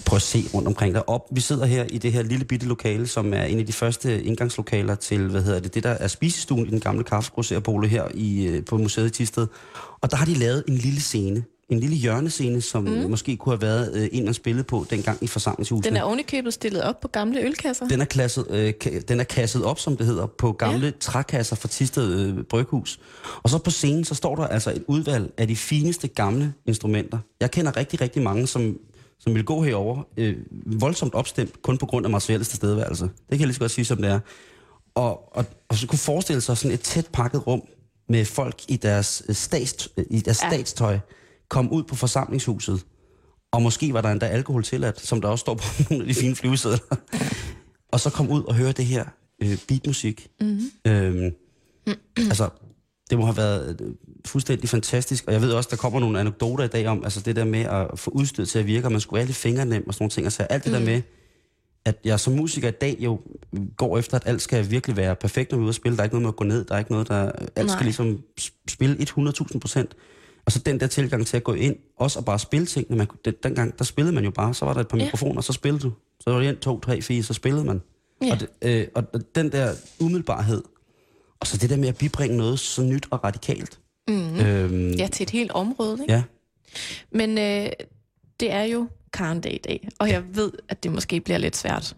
Prøv 0.06 0.16
at 0.16 0.22
se 0.22 0.44
rundt 0.54 0.68
omkring 0.68 0.94
dig. 0.94 1.08
Op, 1.08 1.28
vi 1.32 1.40
sidder 1.40 1.66
her 1.66 1.84
i 1.84 1.98
det 1.98 2.12
her 2.12 2.22
lille 2.22 2.44
bitte 2.44 2.66
lokale, 2.66 3.06
som 3.06 3.34
er 3.34 3.42
en 3.42 3.58
af 3.58 3.66
de 3.66 3.72
første 3.72 4.22
indgangslokaler 4.22 4.94
til, 4.94 5.28
hvad 5.28 5.42
hedder 5.42 5.60
det, 5.60 5.74
det 5.74 5.82
der 5.82 5.90
er 5.90 6.08
spisestuen 6.08 6.66
i 6.66 6.70
den 6.70 6.80
gamle 6.80 7.04
kaffegrosserbole 7.04 7.88
her 7.88 8.04
i, 8.14 8.46
øh, 8.46 8.64
på 8.64 8.78
museet 8.78 9.06
i 9.06 9.10
Tisted. 9.10 9.46
Og 10.00 10.10
der 10.10 10.16
har 10.16 10.24
de 10.24 10.34
lavet 10.34 10.64
en 10.68 10.74
lille 10.74 11.00
scene, 11.00 11.44
en 11.68 11.80
lille 11.80 11.96
hjørnescene, 11.96 12.60
som 12.60 12.84
mm. 12.84 13.10
måske 13.10 13.36
kunne 13.36 13.52
have 13.52 13.62
været 13.62 13.94
øh, 13.94 14.08
en, 14.12 14.24
man 14.24 14.34
spillede 14.34 14.64
på 14.64 14.86
dengang 14.90 15.18
i 15.20 15.26
forsamlingshuset. 15.26 15.84
Den 15.84 15.96
er 15.96 16.02
ovenikøbet 16.02 16.54
stillet 16.54 16.82
op 16.82 17.00
på 17.00 17.08
gamle 17.08 17.40
ølkasser. 17.40 17.88
Den 17.88 18.00
er, 18.00 18.04
klasset, 18.04 18.46
øh, 18.50 18.72
den 19.08 19.20
er 19.20 19.24
kasset 19.24 19.64
op, 19.64 19.78
som 19.78 19.96
det 19.96 20.06
hedder, 20.06 20.26
på 20.26 20.52
gamle 20.52 20.86
ja. 20.86 20.92
trækasser 21.00 21.56
fra 21.56 21.68
Tisted 21.68 22.20
øh, 22.20 22.44
Bryghus. 22.44 23.00
Og 23.42 23.50
så 23.50 23.58
på 23.58 23.70
scenen, 23.70 24.04
så 24.04 24.14
står 24.14 24.36
der 24.36 24.46
altså 24.46 24.70
et 24.70 24.84
udvalg 24.86 25.32
af 25.38 25.48
de 25.48 25.56
fineste 25.56 26.08
gamle 26.08 26.54
instrumenter. 26.66 27.18
Jeg 27.40 27.50
kender 27.50 27.76
rigtig, 27.76 28.00
rigtig 28.00 28.22
mange, 28.22 28.46
som, 28.46 28.78
som 29.22 29.34
vil 29.34 29.44
gå 29.44 29.62
herover 29.62 30.02
øh, 30.16 30.36
voldsomt 30.66 31.14
opstemt, 31.14 31.62
kun 31.62 31.78
på 31.78 31.86
grund 31.86 32.06
af 32.06 32.10
materiellets 32.10 32.48
tilstedeværelse. 32.50 33.04
Det 33.04 33.12
kan 33.30 33.38
jeg 33.38 33.46
lige 33.46 33.54
så 33.54 33.60
godt 33.60 33.70
sige, 33.70 33.84
som 33.84 33.96
det 33.96 34.10
er. 34.10 34.20
Og, 34.94 35.36
og, 35.36 35.44
og 35.68 35.76
så 35.76 35.86
kunne 35.86 35.98
forestille 35.98 36.40
sig 36.40 36.56
sådan 36.56 36.74
et 36.74 36.80
tæt 36.80 37.08
pakket 37.12 37.46
rum 37.46 37.62
med 38.08 38.24
folk 38.24 38.60
i 38.68 38.76
deres, 38.76 39.22
øh, 39.28 39.34
stats, 39.34 39.88
øh, 39.96 40.04
i 40.10 40.20
deres 40.20 40.42
ja. 40.42 40.50
statstøj, 40.50 40.98
kom 41.48 41.70
ud 41.70 41.82
på 41.82 41.96
forsamlingshuset, 41.96 42.84
og 43.52 43.62
måske 43.62 43.92
var 43.92 44.00
der 44.00 44.08
endda 44.08 44.26
alkohol 44.26 44.62
tilladt, 44.62 45.00
som 45.00 45.20
der 45.20 45.28
også 45.28 45.42
står 45.42 45.54
på 45.54 45.64
nogle 45.90 46.04
af 46.04 46.08
de 46.08 46.14
fine 46.14 46.36
flyvesedler. 46.36 46.78
og 47.92 48.00
så 48.00 48.10
kom 48.10 48.30
ud 48.30 48.42
og 48.42 48.54
høre 48.54 48.72
det 48.72 48.86
her 48.86 49.04
øh, 49.42 49.58
beatmusik. 49.68 50.28
Mm-hmm. 50.40 50.92
Øhm, 50.92 51.34
altså, 52.16 52.48
det 53.12 53.18
må 53.20 53.24
have 53.26 53.36
været 53.36 53.80
øh, 53.80 53.94
fuldstændig 54.26 54.68
fantastisk, 54.68 55.24
og 55.26 55.32
jeg 55.32 55.42
ved 55.42 55.52
også, 55.52 55.68
der 55.70 55.76
kommer 55.76 56.00
nogle 56.00 56.20
anekdoter 56.20 56.64
i 56.64 56.68
dag 56.68 56.86
om, 56.86 57.04
altså 57.04 57.20
det 57.20 57.36
der 57.36 57.44
med 57.44 57.60
at 57.60 57.98
få 57.98 58.10
udstyret 58.10 58.48
til 58.48 58.58
at 58.58 58.66
virke, 58.66 58.86
og 58.86 58.92
man 58.92 59.00
skulle 59.00 59.24
lidt 59.24 59.36
fingernem 59.36 59.84
og 59.86 59.94
sådan 59.94 60.02
nogle 60.02 60.10
ting, 60.10 60.26
altså 60.26 60.42
alt 60.42 60.64
det 60.64 60.72
mm. 60.72 60.78
der 60.78 60.84
med, 60.84 61.02
at 61.84 61.98
jeg 62.04 62.20
som 62.20 62.32
musiker 62.32 62.68
i 62.68 62.70
dag 62.80 62.96
jo 63.00 63.20
går 63.76 63.98
efter, 63.98 64.16
at 64.16 64.22
alt 64.26 64.42
skal 64.42 64.70
virkelig 64.70 64.96
være 64.96 65.16
perfekt, 65.16 65.50
når 65.50 65.58
vi 65.58 65.62
er 65.62 65.64
ude 65.64 65.68
at 65.68 65.74
spille. 65.74 65.96
Der 65.96 66.02
er 66.02 66.04
ikke 66.04 66.14
noget 66.14 66.22
med 66.22 66.28
at 66.28 66.36
gå 66.36 66.44
ned, 66.44 66.64
der 66.64 66.74
er 66.74 66.78
ikke 66.78 66.92
noget, 66.92 67.08
der... 67.08 67.32
Alt 67.56 67.56
Nej. 67.56 67.76
skal 67.76 67.84
ligesom 67.84 68.22
spille 68.68 68.96
100.000 68.96 69.58
procent. 69.58 69.96
Og 70.46 70.52
så 70.52 70.58
den 70.58 70.80
der 70.80 70.86
tilgang 70.86 71.26
til 71.26 71.36
at 71.36 71.44
gå 71.44 71.52
ind, 71.52 71.76
også 71.98 72.18
at 72.18 72.24
bare 72.24 72.38
spille 72.38 72.66
ting. 72.66 72.86
Når 72.90 72.96
man, 72.96 73.06
den, 73.24 73.34
dengang, 73.42 73.78
der 73.78 73.84
spillede 73.84 74.14
man 74.14 74.24
jo 74.24 74.30
bare, 74.30 74.54
så 74.54 74.64
var 74.64 74.72
der 74.72 74.80
et 74.80 74.88
par 74.88 74.98
Ja. 74.98 75.04
mikrofoner, 75.04 75.40
så 75.40 75.52
spillede 75.52 75.82
du. 75.82 75.92
Så 76.20 76.30
var 76.30 76.40
det 76.40 76.48
1, 76.48 76.58
2, 76.58 76.80
3, 76.80 77.02
4, 77.02 77.22
så 77.22 77.34
spillede 77.34 77.64
man. 77.64 77.80
Ja. 78.22 78.32
Og, 78.32 78.40
det, 78.40 78.48
øh, 78.62 78.86
og 78.94 79.04
den 79.34 79.52
der 79.52 79.72
umiddelbarhed, 80.00 80.62
og 81.42 81.46
så 81.46 81.56
det 81.56 81.70
der 81.70 81.76
med 81.76 81.88
at 81.88 81.96
bibringe 81.96 82.36
noget 82.36 82.58
så 82.60 82.82
nyt 82.82 83.06
og 83.10 83.24
radikalt. 83.24 83.78
Mm. 84.08 84.36
Øhm, 84.40 84.90
Ja, 84.90 85.06
til 85.06 85.22
et 85.24 85.30
helt 85.30 85.50
område. 85.50 85.98
Ikke? 86.02 86.12
ja. 86.14 86.22
Men 87.12 87.38
øh, 87.38 87.70
det 88.40 88.50
er 88.52 88.62
jo 88.62 88.88
Karen 89.12 89.40
Dag 89.40 89.54
i 89.54 89.58
dag, 89.58 89.88
og 89.98 90.08
jeg 90.08 90.22
ved, 90.34 90.52
at 90.68 90.82
det 90.82 90.92
måske 90.92 91.20
bliver 91.20 91.38
lidt 91.38 91.56
svært 91.56 91.96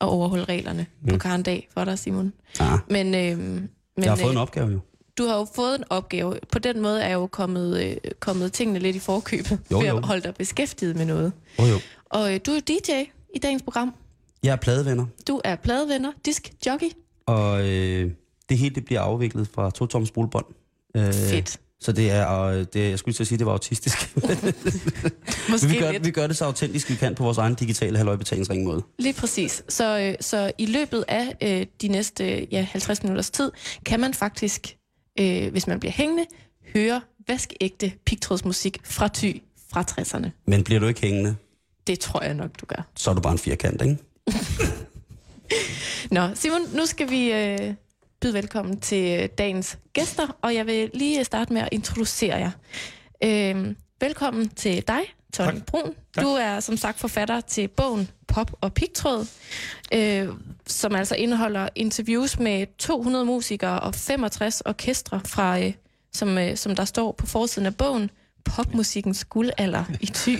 at 0.00 0.06
overholde 0.06 0.44
reglerne 0.44 0.86
mm. 1.02 1.08
på 1.08 1.18
Karen 1.18 1.42
Dag 1.42 1.68
for 1.74 1.84
dig, 1.84 1.98
Simon. 1.98 2.32
Ah, 2.60 2.78
Men, 2.90 3.06
øh, 3.14 3.38
men 3.38 3.68
jeg 3.96 4.10
har 4.10 4.16
fået 4.16 4.28
øh, 4.28 4.32
en 4.34 4.38
opgave 4.38 4.68
jo. 4.70 4.80
du 5.18 5.26
har 5.26 5.36
jo 5.36 5.46
fået 5.54 5.78
en 5.78 5.84
opgave. 5.90 6.38
På 6.52 6.58
den 6.58 6.80
måde 6.80 7.02
er 7.02 7.12
jo 7.12 7.26
kommet, 7.26 7.84
øh, 7.84 7.96
kommet 8.20 8.52
tingene 8.52 8.78
lidt 8.78 8.96
i 8.96 8.98
forkøbet, 8.98 9.58
Jo, 9.70 9.78
ved 9.78 9.88
jo. 9.88 9.96
at 9.96 10.06
holde 10.06 10.22
dig 10.22 10.34
beskæftiget 10.34 10.96
med 10.96 11.04
noget. 11.06 11.32
Oh, 11.58 11.68
jo. 11.70 11.74
Og 12.04 12.34
øh, 12.34 12.40
du 12.46 12.50
er 12.50 12.60
DJ 12.60 12.92
i 13.34 13.38
dagens 13.38 13.62
program. 13.62 13.94
Jeg 14.42 14.52
er 14.52 14.56
pladevenner, 14.56 15.06
Du 15.28 15.40
er 15.44 15.56
pladevenner, 15.56 16.12
disk 16.26 16.52
jockey. 16.66 16.86
og 17.26 17.68
øh, 17.68 18.10
det 18.48 18.58
hele 18.58 18.74
det 18.74 18.84
bliver 18.84 19.00
afviklet 19.00 19.48
fra 19.54 19.70
to 19.70 19.86
toms 19.86 20.08
spolebånd. 20.08 20.46
Øh, 20.96 21.12
Fedt. 21.12 21.60
Så 21.80 21.92
det 21.92 22.10
er, 22.10 22.24
og 22.24 22.74
det, 22.74 22.90
jeg 22.90 22.98
skulle 22.98 23.14
til 23.14 23.22
at 23.22 23.26
sige, 23.26 23.38
det 23.38 23.46
var 23.46 23.52
autistisk. 23.52 24.16
Måske 25.50 25.68
vi 25.68 25.78
gør, 25.78 25.92
lidt. 25.92 26.04
vi 26.04 26.10
gør 26.10 26.26
det 26.26 26.36
så 26.36 26.44
autentisk, 26.44 26.90
vi 26.90 26.94
kan 26.94 27.14
på 27.14 27.22
vores 27.24 27.38
egen 27.38 27.54
digitale 27.54 27.96
halvøjbetalingsring 27.96 28.64
måde. 28.64 28.82
Lige 28.98 29.12
præcis. 29.14 29.62
Så, 29.68 29.98
øh, 29.98 30.14
så 30.20 30.52
i 30.58 30.66
løbet 30.66 31.04
af 31.08 31.36
øh, 31.42 31.66
de 31.82 31.88
næste 31.88 32.46
ja, 32.52 32.66
50 32.70 33.02
minutters 33.02 33.30
tid, 33.30 33.52
kan 33.86 34.00
man 34.00 34.14
faktisk, 34.14 34.76
øh, 35.20 35.50
hvis 35.50 35.66
man 35.66 35.80
bliver 35.80 35.92
hængende, 35.92 36.24
høre 36.74 37.00
vaskeægte 37.28 37.92
pigtrådsmusik 38.06 38.78
fra 38.84 39.08
Ty 39.08 39.32
fra 39.72 39.84
60'erne. 39.90 40.28
Men 40.46 40.64
bliver 40.64 40.80
du 40.80 40.86
ikke 40.86 41.00
hængende, 41.00 41.36
Det 41.86 41.98
tror 42.00 42.22
jeg 42.22 42.34
nok, 42.34 42.50
du 42.60 42.66
gør. 42.66 42.88
så 42.96 43.10
er 43.10 43.14
du 43.14 43.20
bare 43.20 43.32
en 43.32 43.38
firkant, 43.38 43.82
ikke? 43.82 43.96
Nå, 46.10 46.28
Simon, 46.34 46.60
nu 46.74 46.86
skal 46.86 47.10
vi 47.10 47.32
øh, 47.32 47.74
byde 48.20 48.34
velkommen 48.34 48.80
til 48.80 49.22
øh, 49.22 49.28
dagens 49.38 49.78
gæster, 49.92 50.36
og 50.42 50.54
jeg 50.54 50.66
vil 50.66 50.90
lige 50.94 51.24
starte 51.24 51.52
med 51.52 51.62
at 51.62 51.68
introducere 51.72 52.36
jer. 52.36 52.50
Øh, 53.24 53.74
velkommen 54.00 54.48
til 54.48 54.88
dig, 54.88 55.00
Tony 55.32 55.54
Tak. 55.54 55.66
Brun. 55.66 55.94
Tak. 56.14 56.24
Du 56.24 56.28
er 56.28 56.60
som 56.60 56.76
sagt 56.76 57.00
forfatter 57.00 57.40
til 57.40 57.68
bogen 57.68 58.10
Pop 58.28 58.50
og 58.60 58.74
Pigtråd, 58.74 59.26
øh, 59.92 60.28
som 60.66 60.94
altså 60.94 61.14
indeholder 61.14 61.68
interviews 61.74 62.38
med 62.38 62.66
200 62.78 63.24
musikere 63.24 63.80
og 63.80 63.94
65 63.94 64.60
orkestre, 64.60 65.20
fra, 65.24 65.60
øh, 65.60 65.72
som, 66.12 66.38
øh, 66.38 66.56
som 66.56 66.76
der 66.76 66.84
står 66.84 67.12
på 67.12 67.26
forsiden 67.26 67.66
af 67.66 67.76
bogen, 67.76 68.10
Popmusikkens 68.44 69.24
guldalder 69.24 69.84
i 70.00 70.06
Thy. 70.06 70.38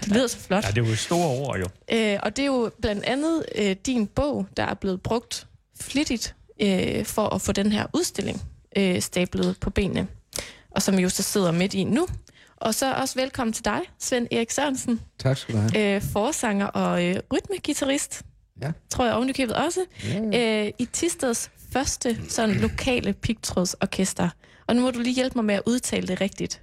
Det 0.00 0.08
lyder 0.08 0.26
så 0.26 0.38
flot. 0.38 0.64
Ja, 0.64 0.68
det 0.68 0.78
er 0.78 0.86
jo 0.86 0.92
et 0.92 0.98
store 0.98 1.28
ord, 1.28 1.58
jo. 1.58 1.66
Øh, 1.92 2.18
og 2.22 2.36
det 2.36 2.42
er 2.42 2.46
jo 2.46 2.70
blandt 2.82 3.04
andet 3.04 3.44
øh, 3.54 3.76
din 3.86 4.06
bog, 4.06 4.46
der 4.56 4.62
er 4.62 4.74
blevet 4.74 5.02
brugt 5.02 5.46
flittigt 5.80 6.34
øh, 6.62 7.04
for 7.04 7.28
at 7.28 7.40
få 7.40 7.52
den 7.52 7.72
her 7.72 7.86
udstilling 7.94 8.42
øh, 8.76 9.00
stablet 9.02 9.56
på 9.60 9.70
benene, 9.70 10.06
og 10.70 10.82
som 10.82 10.96
vi 10.96 11.02
jo 11.02 11.08
så 11.08 11.22
sidder 11.22 11.50
midt 11.52 11.74
i 11.74 11.84
nu. 11.84 12.06
Og 12.56 12.74
så 12.74 12.92
også 12.94 13.14
velkommen 13.20 13.52
til 13.52 13.64
dig, 13.64 13.80
Svend 13.98 14.26
Erik 14.30 14.50
Sørensen, 14.50 15.00
Tak 15.18 15.36
skal 15.38 15.54
du 15.54 15.60
have. 15.60 15.94
øh, 15.96 16.02
forsanger 16.12 16.66
og 16.66 17.04
øh, 17.04 17.16
rytmegitarrist, 17.32 18.22
Ja. 18.62 18.72
tror 18.90 19.04
jeg 19.04 19.14
ovenikøbet 19.14 19.56
også, 19.56 19.80
øh, 20.34 20.70
i 20.78 20.88
Tisteds 20.92 21.50
første 21.72 22.18
sådan 22.28 22.54
lokale 22.54 23.12
pigtrådsorkester. 23.12 24.28
Og 24.66 24.76
nu 24.76 24.82
må 24.82 24.90
du 24.90 24.98
lige 25.00 25.14
hjælpe 25.14 25.34
mig 25.38 25.44
med 25.44 25.54
at 25.54 25.62
udtale 25.66 26.06
det 26.08 26.20
rigtigt. 26.20 26.62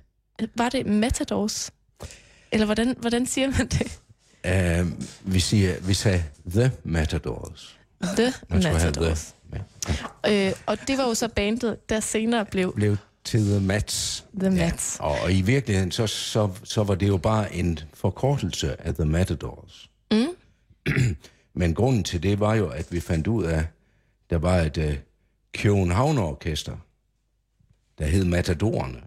Var 0.55 0.69
det 0.69 0.85
Matadors? 0.85 1.71
Eller 2.51 2.65
hvordan, 2.65 2.95
hvordan 2.99 3.25
siger 3.25 3.47
man 3.57 3.67
det? 3.67 3.99
Uh, 4.83 4.91
vi, 5.33 5.39
siger, 5.39 5.79
vi 5.81 5.93
sagde 5.93 6.23
The 6.51 6.71
Matadors. 6.83 7.79
The 8.17 8.33
Man 8.49 8.63
Matadors. 8.63 9.21
The. 9.25 9.33
Øh, 10.27 10.51
og 10.65 10.77
det 10.87 10.97
var 10.97 11.07
jo 11.07 11.13
så 11.13 11.27
bandet, 11.27 11.89
der 11.89 11.99
senere 11.99 12.45
blev 12.45 12.75
Blev 12.75 12.97
til 13.23 13.45
The 13.45 13.59
Mats. 13.59 14.25
The 14.39 14.49
Mats. 14.49 14.97
Ja. 14.99 15.05
Og, 15.05 15.33
i 15.33 15.41
virkeligheden, 15.41 15.91
så, 15.91 16.07
så, 16.07 16.49
så 16.63 16.83
var 16.83 16.95
det 16.95 17.07
jo 17.07 17.17
bare 17.17 17.55
en 17.55 17.79
forkortelse 17.93 18.81
af 18.81 18.95
The 18.95 19.05
Matadors. 19.05 19.89
Mm. 20.11 20.27
Men 21.53 21.73
grunden 21.73 22.03
til 22.03 22.23
det 22.23 22.39
var 22.39 22.55
jo, 22.55 22.67
at 22.67 22.91
vi 22.91 22.99
fandt 22.99 23.27
ud 23.27 23.43
af, 23.43 23.65
der 24.29 24.37
var 24.37 24.55
et 24.55 24.77
uh, 24.77 24.93
Københavner-orkester, 25.53 26.77
der 27.99 28.05
hed 28.05 28.25
Matadorerne. 28.25 29.01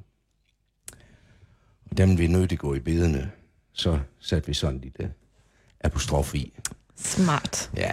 Og 1.90 1.96
dem 1.96 2.18
vi 2.18 2.26
nødt 2.26 2.48
til 2.48 2.56
at 2.56 2.60
gå 2.60 2.74
i 2.74 2.80
bedene, 2.80 3.30
så 3.72 3.98
satte 4.20 4.46
vi 4.46 4.54
sådan 4.54 4.80
lidt 4.80 5.10
apostrof 5.80 6.34
i. 6.34 6.52
Smart. 6.96 7.70
Ja. 7.76 7.92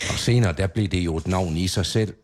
Og 0.00 0.18
senere, 0.18 0.52
der 0.52 0.66
blev 0.66 0.88
det 0.88 0.98
jo 0.98 1.16
et 1.16 1.26
navn 1.26 1.56
i 1.56 1.68
sig 1.68 1.86
selv. 1.86 2.14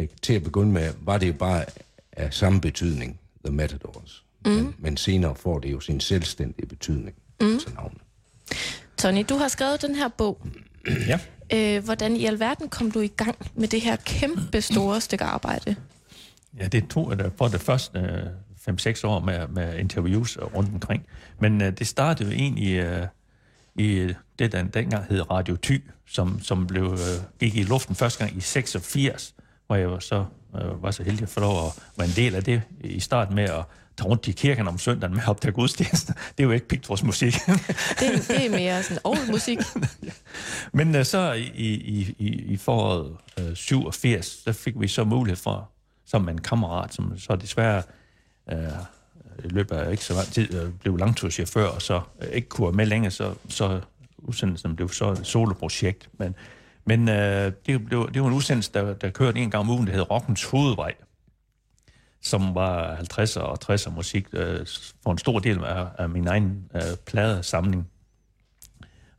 Ikke? 0.00 0.14
Til 0.22 0.32
at 0.32 0.42
begynde 0.42 0.72
med, 0.72 0.92
var 1.00 1.18
det 1.18 1.28
jo 1.28 1.32
bare 1.32 1.64
af 2.12 2.34
samme 2.34 2.60
betydning, 2.60 3.20
The 3.44 3.54
Matadors. 3.54 4.24
Mm. 4.44 4.52
Men, 4.52 4.74
men 4.78 4.96
senere 4.96 5.34
får 5.34 5.58
det 5.58 5.72
jo 5.72 5.80
sin 5.80 6.00
selvstændige 6.00 6.66
betydning, 6.66 7.16
mm. 7.40 7.52
altså 7.52 7.68
navnet. 7.74 8.00
Tony, 8.96 9.24
du 9.28 9.36
har 9.36 9.48
skrevet 9.48 9.82
den 9.82 9.94
her 9.94 10.08
bog. 10.08 10.40
Ja. 11.08 11.18
Øh, 11.52 11.84
hvordan 11.84 12.16
i 12.16 12.26
alverden 12.26 12.68
kom 12.68 12.90
du 12.90 13.00
i 13.00 13.06
gang 13.06 13.36
med 13.54 13.68
det 13.68 13.80
her 13.80 13.96
kæmpe 13.96 14.60
store 14.60 15.00
stykke 15.00 15.24
arbejde? 15.24 15.76
ja, 16.60 16.66
det 16.66 16.88
tog 16.88 17.14
jeg 17.18 17.30
for 17.38 17.48
det 17.48 17.60
første 17.60 17.98
øh, 17.98 18.74
5-6 18.74 19.06
år 19.06 19.20
med, 19.20 19.48
med 19.48 19.78
interviews 19.78 20.38
rundt 20.38 20.74
omkring. 20.74 21.06
Men 21.40 21.62
øh, 21.62 21.78
det 21.78 21.86
startede 21.86 22.30
jo 22.30 22.34
egentlig 22.34 22.76
øh, 22.76 23.06
i 23.78 24.14
det, 24.38 24.52
der 24.52 24.62
dengang 24.62 25.04
hed 25.08 25.30
Radio 25.30 25.56
Ty, 25.56 25.78
som, 26.06 26.40
som 26.40 26.66
blev, 26.66 26.84
øh, 26.84 27.22
gik 27.40 27.56
i 27.56 27.62
luften 27.62 27.94
første 27.94 28.18
gang 28.18 28.36
i 28.36 28.40
86, 28.40 29.34
hvor 29.66 29.76
jeg 29.76 29.90
var 29.90 29.98
så, 29.98 30.24
øh, 30.56 30.82
var 30.82 30.90
så 30.90 31.02
heldig 31.02 31.22
at 31.22 31.28
få 31.28 31.40
lov 31.40 31.66
at 31.66 31.82
være 31.96 32.06
en 32.06 32.14
del 32.16 32.34
af 32.34 32.44
det 32.44 32.62
i 32.80 33.00
starten 33.00 33.34
med 33.34 33.44
at 33.44 33.64
tage 33.96 34.08
rundt 34.08 34.28
i 34.28 34.32
kirken 34.32 34.68
om 34.68 34.78
søndagen 34.78 35.14
med 35.14 35.22
at 35.22 35.28
optage 35.28 35.52
gudstjenesten. 35.52 36.14
Det 36.14 36.44
er 36.44 36.44
jo 36.44 36.50
ikke 36.50 36.68
pigtrådsmusik. 36.68 37.34
Det, 38.00 38.28
det 38.28 38.46
er 38.46 38.50
mere 38.50 38.82
sådan 38.82 38.98
orgelmusik. 39.04 39.58
Men 40.72 40.96
uh, 40.96 41.02
så 41.02 41.32
i, 41.32 41.42
i, 41.64 42.14
i, 42.18 42.28
i 42.28 42.56
foråret 42.56 43.16
uh, 43.40 43.54
87, 43.54 44.26
så 44.44 44.52
fik 44.52 44.74
vi 44.80 44.88
så 44.88 45.04
mulighed 45.04 45.36
for, 45.36 45.70
med 46.18 46.32
en 46.32 46.40
kammerat, 46.40 46.94
som 46.94 47.18
så 47.18 47.36
desværre 47.36 47.82
uh, 48.52 48.58
i 49.44 49.48
løbet 49.48 49.76
af 49.76 49.90
ikke 49.90 50.04
så 50.04 50.14
lang 50.14 50.26
tid 50.26 50.54
øh, 50.54 50.72
blev 50.72 50.96
langturschauffør, 50.96 51.66
og 51.66 51.82
så 51.82 52.00
øh, 52.22 52.28
ikke 52.28 52.48
kunne 52.48 52.66
være 52.66 52.76
med 52.76 52.86
længere, 52.86 53.10
så, 53.10 53.34
så 53.48 53.80
udsendelsen 54.18 54.76
blev 54.76 54.88
så 54.88 55.10
et 55.10 55.26
soloprojekt. 55.26 56.08
Men, 56.18 56.34
men 56.84 57.08
øh, 57.08 57.52
det, 57.66 57.86
blev, 57.86 58.10
det 58.14 58.22
var 58.22 58.28
en 58.28 58.34
udsendelse, 58.34 58.72
der, 58.74 58.94
der 58.94 59.10
kørte 59.10 59.38
en 59.38 59.50
gang 59.50 59.60
om 59.60 59.70
ugen, 59.70 59.86
der 59.86 59.92
hed 59.92 60.10
Rockens 60.10 60.44
Hovedvej, 60.44 60.94
som 62.20 62.54
var 62.54 62.96
50'er 62.96 63.40
og 63.40 63.58
60'er 63.64 63.90
musik 63.90 64.26
øh, 64.32 64.66
for 65.02 65.12
en 65.12 65.18
stor 65.18 65.38
del 65.38 65.64
af, 65.64 65.86
af 65.98 66.08
min 66.08 66.26
egen 66.26 66.70
øh, 66.74 66.82
pladesamling. 67.06 67.90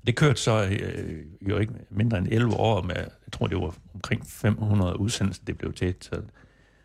Det 0.07 0.15
kørte 0.15 0.41
så 0.41 0.65
øh, 0.65 1.25
jo 1.41 1.57
ikke 1.57 1.73
mindre 1.89 2.17
end 2.17 2.27
11 2.27 2.53
år 2.53 2.81
med, 2.81 2.95
jeg 2.95 3.31
tror 3.31 3.47
det 3.47 3.57
var 3.57 3.75
omkring 3.93 4.27
500 4.27 4.99
udsendelser, 4.99 5.43
det 5.47 5.57
blev 5.57 5.73
til, 5.73 5.95
så, 6.01 6.21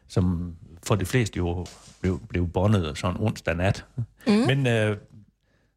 som 0.08 0.56
for 0.86 0.94
de 0.94 1.04
fleste 1.04 1.36
jo 1.36 1.66
blev, 2.00 2.20
blev 2.28 2.48
bondet 2.48 2.98
sådan 2.98 3.16
onsdag 3.20 3.56
nat. 3.56 3.84
Mm. 4.26 4.32
Men 4.32 4.66
øh, 4.66 4.96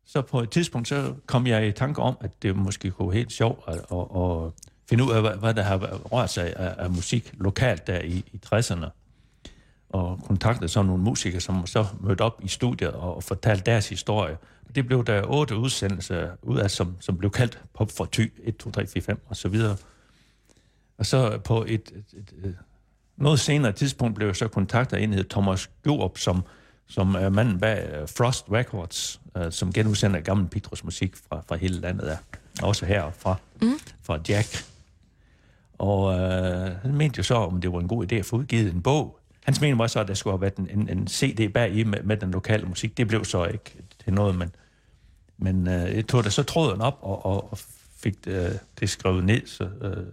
så 0.05 0.21
på 0.21 0.39
et 0.39 0.49
tidspunkt, 0.49 0.87
så 0.87 1.13
kom 1.25 1.47
jeg 1.47 1.67
i 1.67 1.71
tanke 1.71 2.01
om, 2.01 2.17
at 2.21 2.41
det 2.41 2.55
måske 2.55 2.91
kunne 2.91 3.07
være 3.07 3.17
helt 3.17 3.31
sjovt 3.31 3.63
at, 3.67 3.73
at, 3.73 3.99
at 3.99 4.51
finde 4.89 5.03
ud 5.03 5.11
af, 5.11 5.21
hvad, 5.21 5.31
hvad 5.31 5.53
der 5.53 5.61
har 5.61 5.77
rørt 6.11 6.29
sig 6.29 6.55
af, 6.55 6.75
af 6.77 6.89
musik 6.89 7.33
lokalt 7.33 7.87
der 7.87 8.01
i, 8.01 8.23
i 8.31 8.41
60'erne. 8.45 8.85
Og 9.89 10.19
kontaktede 10.27 10.69
så 10.69 10.83
nogle 10.83 11.03
musikere, 11.03 11.41
som 11.41 11.67
så 11.67 11.85
mødte 11.99 12.21
op 12.21 12.41
i 12.43 12.47
studiet 12.47 12.91
og 12.91 13.23
fortalte 13.23 13.63
deres 13.65 13.89
historie. 13.89 14.37
Det 14.75 14.85
blev 14.85 15.05
der 15.05 15.23
otte 15.27 15.57
udsendelser 15.57 16.29
ud 16.41 16.57
af, 16.57 16.71
som, 16.71 16.95
som 16.99 17.17
blev 17.17 17.31
kaldt 17.31 17.61
Pop 17.73 17.91
for 17.91 18.05
Ty, 18.05 18.27
1, 18.43 18.57
2, 18.57 18.71
3, 18.71 18.87
4, 18.87 19.01
5 19.01 19.21
og 19.27 19.35
så 19.35 19.49
videre. 19.49 19.77
Og 20.97 21.05
så 21.05 21.37
på 21.37 21.63
et, 21.63 21.71
et, 21.71 22.05
et, 22.13 22.33
et 22.43 22.57
noget 23.17 23.39
senere 23.39 23.71
tidspunkt 23.71 24.15
blev 24.15 24.27
jeg 24.27 24.35
så 24.35 24.47
kontaktet 24.47 24.97
af 24.97 25.01
en, 25.01 25.13
hed 25.13 25.23
Thomas 25.23 25.69
Gjorup, 25.83 26.17
som, 26.17 26.43
som 26.87 27.15
er 27.15 27.29
manden 27.29 27.59
bag 27.59 27.89
øh, 27.93 28.07
Frost 28.17 28.45
Records, 28.51 29.21
uh, 29.35 29.41
som 29.49 29.73
genudsender 29.73 30.19
gammel 30.19 30.47
Petros 30.47 30.83
musik 30.83 31.15
fra, 31.15 31.43
fra 31.47 31.55
hele 31.55 31.79
landet 31.79 32.05
der. 32.07 32.17
Også 32.63 32.85
her 32.85 33.11
fra, 33.11 33.35
mm. 33.61 33.79
fra 34.03 34.19
Jack. 34.29 34.65
Og 35.77 36.03
uh, 36.03 36.81
han 36.81 36.95
mente 36.95 37.17
jo 37.17 37.23
så, 37.23 37.35
om 37.35 37.61
det 37.61 37.73
var 37.73 37.79
en 37.79 37.87
god 37.87 38.11
idé 38.11 38.15
at 38.15 38.25
få 38.25 38.35
udgivet 38.35 38.73
en 38.73 38.81
bog. 38.81 39.19
Hans 39.43 39.61
mening 39.61 39.79
var 39.79 39.87
så, 39.87 39.99
at 39.99 40.07
der 40.07 40.13
skulle 40.13 40.33
have 40.33 40.41
været 40.41 40.55
en, 40.55 40.69
en, 40.79 40.89
en 40.89 41.07
CD 41.07 41.53
bag 41.53 41.73
i 41.73 41.83
med, 41.83 42.03
med 42.03 42.17
den 42.17 42.31
lokale 42.31 42.65
musik. 42.65 42.97
Det 42.97 43.07
blev 43.07 43.25
så 43.25 43.45
ikke 43.45 43.71
til 44.03 44.13
noget, 44.13 44.35
men, 44.35 44.55
men 45.37 45.67
uh, 45.67 45.73
jeg 45.73 46.07
tog 46.07 46.23
da 46.23 46.29
så 46.29 46.43
tråden 46.43 46.81
op 46.81 46.97
og, 47.01 47.25
og, 47.25 47.51
og 47.51 47.57
fik 47.97 48.15
uh, 48.27 48.33
det 48.79 48.89
skrevet 48.89 49.23
ned 49.23 49.47
så, 49.47 49.63
uh, 49.63 50.05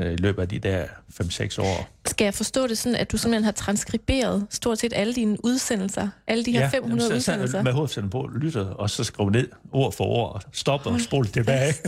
uh, 0.00 0.12
i 0.12 0.16
løbet 0.16 0.42
af 0.42 0.48
de 0.48 0.58
der 0.58 0.84
5-6 1.20 1.60
år. 1.60 1.88
Skal 2.06 2.24
jeg 2.24 2.34
forstå 2.34 2.66
det 2.66 2.78
sådan, 2.78 2.96
at 2.96 3.12
du 3.12 3.16
simpelthen 3.16 3.44
har 3.44 3.52
transkriberet 3.52 4.46
stort 4.50 4.78
set 4.78 4.92
alle 4.96 5.14
dine 5.14 5.44
udsendelser? 5.44 6.08
Alle 6.26 6.44
de 6.44 6.52
her 6.52 6.70
500 6.70 7.08
så, 7.08 7.14
udsendelser? 7.14 7.58
Så, 7.58 7.62
med 7.62 7.72
hovedsætten 7.72 8.10
på, 8.10 8.30
lyttede, 8.34 8.76
og 8.76 8.90
så 8.90 9.04
skrev 9.04 9.28
ned 9.28 9.48
ord 9.72 9.92
for 9.92 10.04
ord, 10.04 10.34
og 10.34 10.42
stoppede 10.52 10.94
og 10.94 11.00
spolede 11.00 11.32
tilbage. 11.32 11.74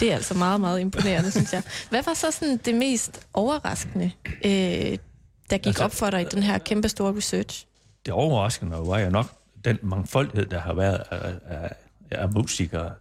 Det 0.00 0.10
er 0.10 0.14
altså 0.14 0.34
meget, 0.34 0.60
meget 0.60 0.80
imponerende, 0.80 1.30
synes 1.30 1.52
jeg. 1.52 1.62
Hvad 1.90 2.02
var 2.02 2.14
så 2.14 2.30
sådan 2.30 2.56
det 2.64 2.74
mest 2.74 3.20
overraskende, 3.32 4.10
øh, 4.44 4.50
der 4.50 4.98
gik 5.50 5.66
Altså, 5.66 5.84
op 5.84 5.92
for 5.92 6.10
dig 6.10 6.20
i 6.20 6.24
den 6.24 6.42
her 6.42 6.58
kæmpe 6.58 6.88
store 6.88 7.16
research? 7.16 7.66
det 8.06 8.14
overraskende 8.14 8.76
var 8.76 8.98
jo 8.98 9.10
nok 9.10 9.26
den 9.64 9.78
mangfoldighed, 9.82 10.46
der 10.46 10.60
har 10.60 10.74
været 10.74 11.02
af, 11.10 11.34
af, 11.46 11.74
af 12.10 12.32
musikere. 12.32 12.92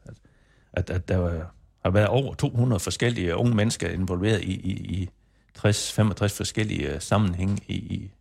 At, 0.73 0.89
at 0.89 1.07
der 1.07 1.17
var, 1.17 1.51
har 1.89 1.93
været 1.93 2.07
over 2.07 2.33
200 2.33 2.79
forskellige 2.79 3.35
unge 3.35 3.55
mennesker 3.55 3.89
involveret 3.89 4.41
i, 4.41 4.51
i, 4.51 4.71
i 4.71 5.09
60-65 5.57 5.67
forskellige 6.27 6.93
øh, 6.93 7.01
sammenhænge 7.01 7.57
i, 7.67 7.73
i, 7.73 8.11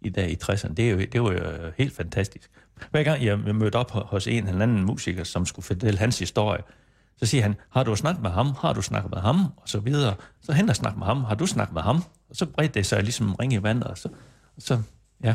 i 0.00 0.08
dag 0.08 0.30
i 0.30 0.38
60'erne. 0.42 0.74
Det, 0.74 0.88
er 0.88 0.90
jo, 0.90 0.98
det 0.98 1.22
var 1.22 1.32
jo 1.32 1.38
øh, 1.38 1.72
helt 1.78 1.96
fantastisk. 1.96 2.50
Hver 2.90 3.02
gang 3.02 3.24
jeg 3.24 3.38
mødte 3.38 3.76
op 3.76 3.90
hos 3.90 4.26
en 4.26 4.48
eller 4.48 4.62
anden 4.62 4.84
musiker, 4.84 5.24
som 5.24 5.46
skulle 5.46 5.66
fortælle 5.66 5.98
hans 5.98 6.18
historie, 6.18 6.62
så 7.16 7.26
siger 7.26 7.42
han, 7.42 7.54
har 7.70 7.84
du 7.84 7.96
snakket 7.96 8.22
med 8.22 8.30
ham? 8.30 8.46
Har 8.60 8.72
du 8.72 8.82
snakket 8.82 9.10
med 9.10 9.18
ham? 9.20 9.36
Og 9.56 9.68
så 9.68 9.80
videre. 9.80 10.14
Så 10.40 10.52
hen 10.52 10.68
og 10.68 10.76
snakke 10.76 10.98
med 10.98 11.06
ham. 11.06 11.24
Har 11.24 11.34
du 11.34 11.46
snakket 11.46 11.74
med 11.74 11.82
ham? 11.82 11.96
Og 12.30 12.36
så 12.36 12.46
bredte 12.46 12.74
det 12.74 12.86
sig 12.86 13.02
ligesom 13.02 13.34
ring 13.34 13.52
i 13.52 13.62
vandet. 13.62 13.84
Og 13.84 13.98
så, 13.98 14.08
og 14.56 14.62
så 14.62 14.82
ja, 15.22 15.34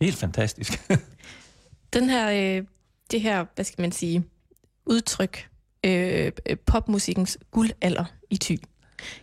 helt 0.00 0.16
fantastisk. 0.16 0.90
Den 1.94 2.10
her, 2.10 2.58
øh, 2.58 2.66
det 3.10 3.20
her, 3.20 3.46
hvad 3.54 3.64
skal 3.64 3.82
man 3.82 3.92
sige, 3.92 4.24
udtryk, 4.86 5.48
øh, 5.84 6.32
popmusikkens 6.66 7.38
guldalder 7.50 8.04
i 8.30 8.36
ty. 8.36 8.56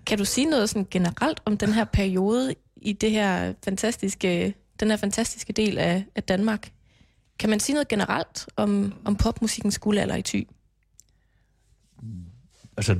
Kan 0.05 0.17
du 0.17 0.25
sige 0.25 0.49
noget 0.49 0.69
sådan 0.69 0.87
generelt 0.91 1.41
om 1.45 1.57
den 1.57 1.73
her 1.73 1.83
periode 1.85 2.55
i 2.75 2.93
det 2.93 3.11
her 3.11 3.53
fantastiske, 3.63 4.55
den 4.79 4.89
her 4.89 4.97
fantastiske 4.97 5.53
del 5.53 5.77
af, 5.77 6.05
af 6.15 6.23
Danmark? 6.23 6.71
Kan 7.39 7.49
man 7.49 7.59
sige 7.59 7.73
noget 7.73 7.87
generelt 7.87 8.45
om, 8.55 8.93
om 9.05 9.15
popmusikkens 9.15 9.79
guldalder 9.79 10.15
i 10.15 10.21
ty? 10.21 10.41
Altså, 12.77 12.99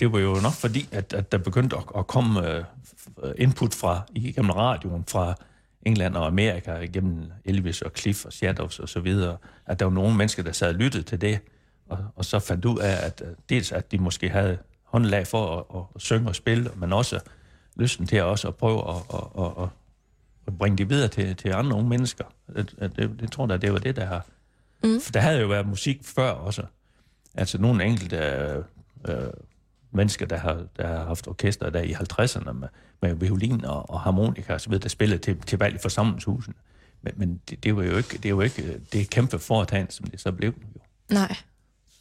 det 0.00 0.12
var 0.12 0.18
jo 0.18 0.34
nok 0.42 0.52
fordi, 0.52 0.88
at, 0.92 1.12
at 1.12 1.32
der 1.32 1.38
begyndte 1.38 1.76
at, 1.76 1.82
at 1.96 2.06
komme 2.06 2.58
uh, 3.22 3.30
input 3.38 3.74
fra 3.74 4.02
igennem 4.14 4.50
radioen 4.50 5.04
fra 5.08 5.34
England 5.82 6.16
og 6.16 6.26
Amerika, 6.26 6.76
igennem 6.76 7.32
Elvis 7.44 7.82
og 7.82 7.92
Cliff 7.96 8.24
og 8.24 8.32
Shadows 8.32 8.78
og 8.78 8.88
så 8.88 9.00
videre, 9.00 9.36
at 9.66 9.78
der 9.78 9.84
var 9.84 9.92
nogle 9.92 10.16
mennesker, 10.16 10.42
der 10.42 10.52
sad 10.52 10.68
og 10.68 10.74
lyttede 10.74 11.02
til 11.02 11.20
det, 11.20 11.38
og, 11.90 11.98
og 12.16 12.24
så 12.24 12.38
fandt 12.38 12.64
ud 12.64 12.78
af, 12.78 13.06
at 13.06 13.22
dels 13.48 13.72
at 13.72 13.92
de 13.92 13.98
måske 13.98 14.28
havde 14.28 14.58
håndlag 14.84 15.26
for 15.26 15.58
at, 15.58 15.64
at, 15.74 15.82
at 15.94 16.00
synge 16.00 16.28
og 16.28 16.36
spille, 16.36 16.70
men 16.76 16.92
også 16.92 17.20
lysten 17.76 18.06
til 18.06 18.16
at 18.16 18.24
også 18.24 18.48
at 18.48 18.56
prøve 18.56 18.88
at, 18.88 18.96
at, 19.14 19.62
at, 19.62 19.68
at 20.46 20.58
bringe 20.58 20.78
det 20.78 20.90
videre 20.90 21.08
til, 21.08 21.36
til 21.36 21.52
andre 21.52 21.76
unge 21.76 21.88
mennesker. 21.88 22.24
Det, 22.56 22.74
det, 22.96 23.20
det 23.20 23.32
tror 23.32 23.48
jeg, 23.48 23.62
det 23.62 23.72
var 23.72 23.78
det, 23.78 23.96
der 23.96 24.04
har... 24.04 24.26
Mm. 24.84 25.00
For 25.00 25.12
der 25.12 25.20
havde 25.20 25.40
jo 25.40 25.46
været 25.46 25.68
musik 25.68 26.00
før 26.04 26.30
også. 26.30 26.62
Altså 27.34 27.58
nogle 27.58 27.84
enkelte 27.84 28.16
øh, 29.08 29.14
mennesker, 29.90 30.26
der 30.26 30.36
har, 30.36 30.62
der 30.76 30.86
har 30.86 31.04
haft 31.04 31.28
orkester 31.28 31.70
der 31.70 31.80
i 31.80 31.92
50'erne 31.92 32.52
med, 32.52 32.68
med 33.02 33.14
violin 33.14 33.64
og, 33.64 33.90
og 33.90 34.00
harmonika 34.00 34.54
og 34.54 34.60
så 34.60 34.68
videre, 34.68 34.82
der 34.82 34.88
spillede 34.88 35.18
til, 35.18 35.40
til 35.40 35.58
valg 35.58 35.74
i 35.74 35.78
forsamlingshusen. 35.78 36.54
Men, 37.02 37.12
men 37.16 37.40
det, 37.50 37.64
det, 37.64 37.76
var 37.76 37.82
jo 37.82 37.96
ikke, 37.96 38.16
det 38.16 38.24
er 38.24 38.30
jo 38.30 38.40
ikke 38.40 38.80
det 38.92 39.10
kæmpe 39.10 39.38
foretagende, 39.38 39.92
som 39.92 40.06
det 40.06 40.20
så 40.20 40.32
blev. 40.32 40.54
Jo. 40.74 40.80
Nej. 41.14 41.36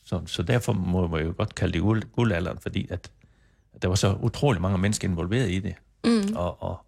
Så, 0.09 0.21
så 0.25 0.43
derfor 0.43 0.73
må 0.73 1.07
man 1.07 1.25
jo 1.25 1.33
godt 1.37 1.55
kalde 1.55 1.73
det 1.73 1.81
guld, 1.81 2.03
guldalderen, 2.03 2.57
fordi 2.57 2.87
at, 2.89 3.11
at 3.73 3.81
der 3.81 3.87
var 3.87 3.95
så 3.95 4.17
utrolig 4.21 4.61
mange 4.61 4.77
mennesker 4.77 5.07
involveret 5.07 5.49
i 5.49 5.59
det. 5.59 5.75
Mm. 6.03 6.35
Og, 6.35 6.63
og, 6.63 6.85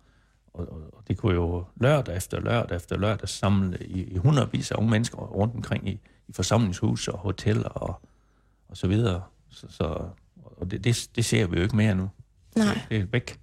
og, 0.53 0.67
og 0.93 1.03
det 1.07 1.17
kunne 1.17 1.33
jo 1.33 1.65
lørdag 1.75 2.17
efter 2.17 2.39
lørdag 2.39 2.75
efter 2.75 2.97
lørdag 2.97 3.29
samle 3.29 3.77
i, 3.81 4.03
i 4.03 4.17
hundredvis 4.17 4.71
af 4.71 4.75
unge 4.75 4.91
mennesker 4.91 5.17
rundt 5.17 5.55
omkring 5.55 5.89
i, 5.89 5.99
i 6.27 6.33
forsamlingshus 6.33 7.07
og 7.07 7.17
hoteller 7.17 7.69
og, 7.69 8.01
og 8.69 8.77
så 8.77 8.87
videre. 8.87 9.21
Så, 9.49 9.67
så, 9.69 9.83
og 10.43 10.71
det, 10.71 10.83
det, 10.83 11.09
det 11.15 11.25
ser 11.25 11.47
vi 11.47 11.57
jo 11.57 11.63
ikke 11.63 11.75
mere 11.75 11.95
nu. 11.95 12.09
Nej. 12.55 12.79
Det 12.89 12.97
er 12.97 13.05
væk. 13.05 13.39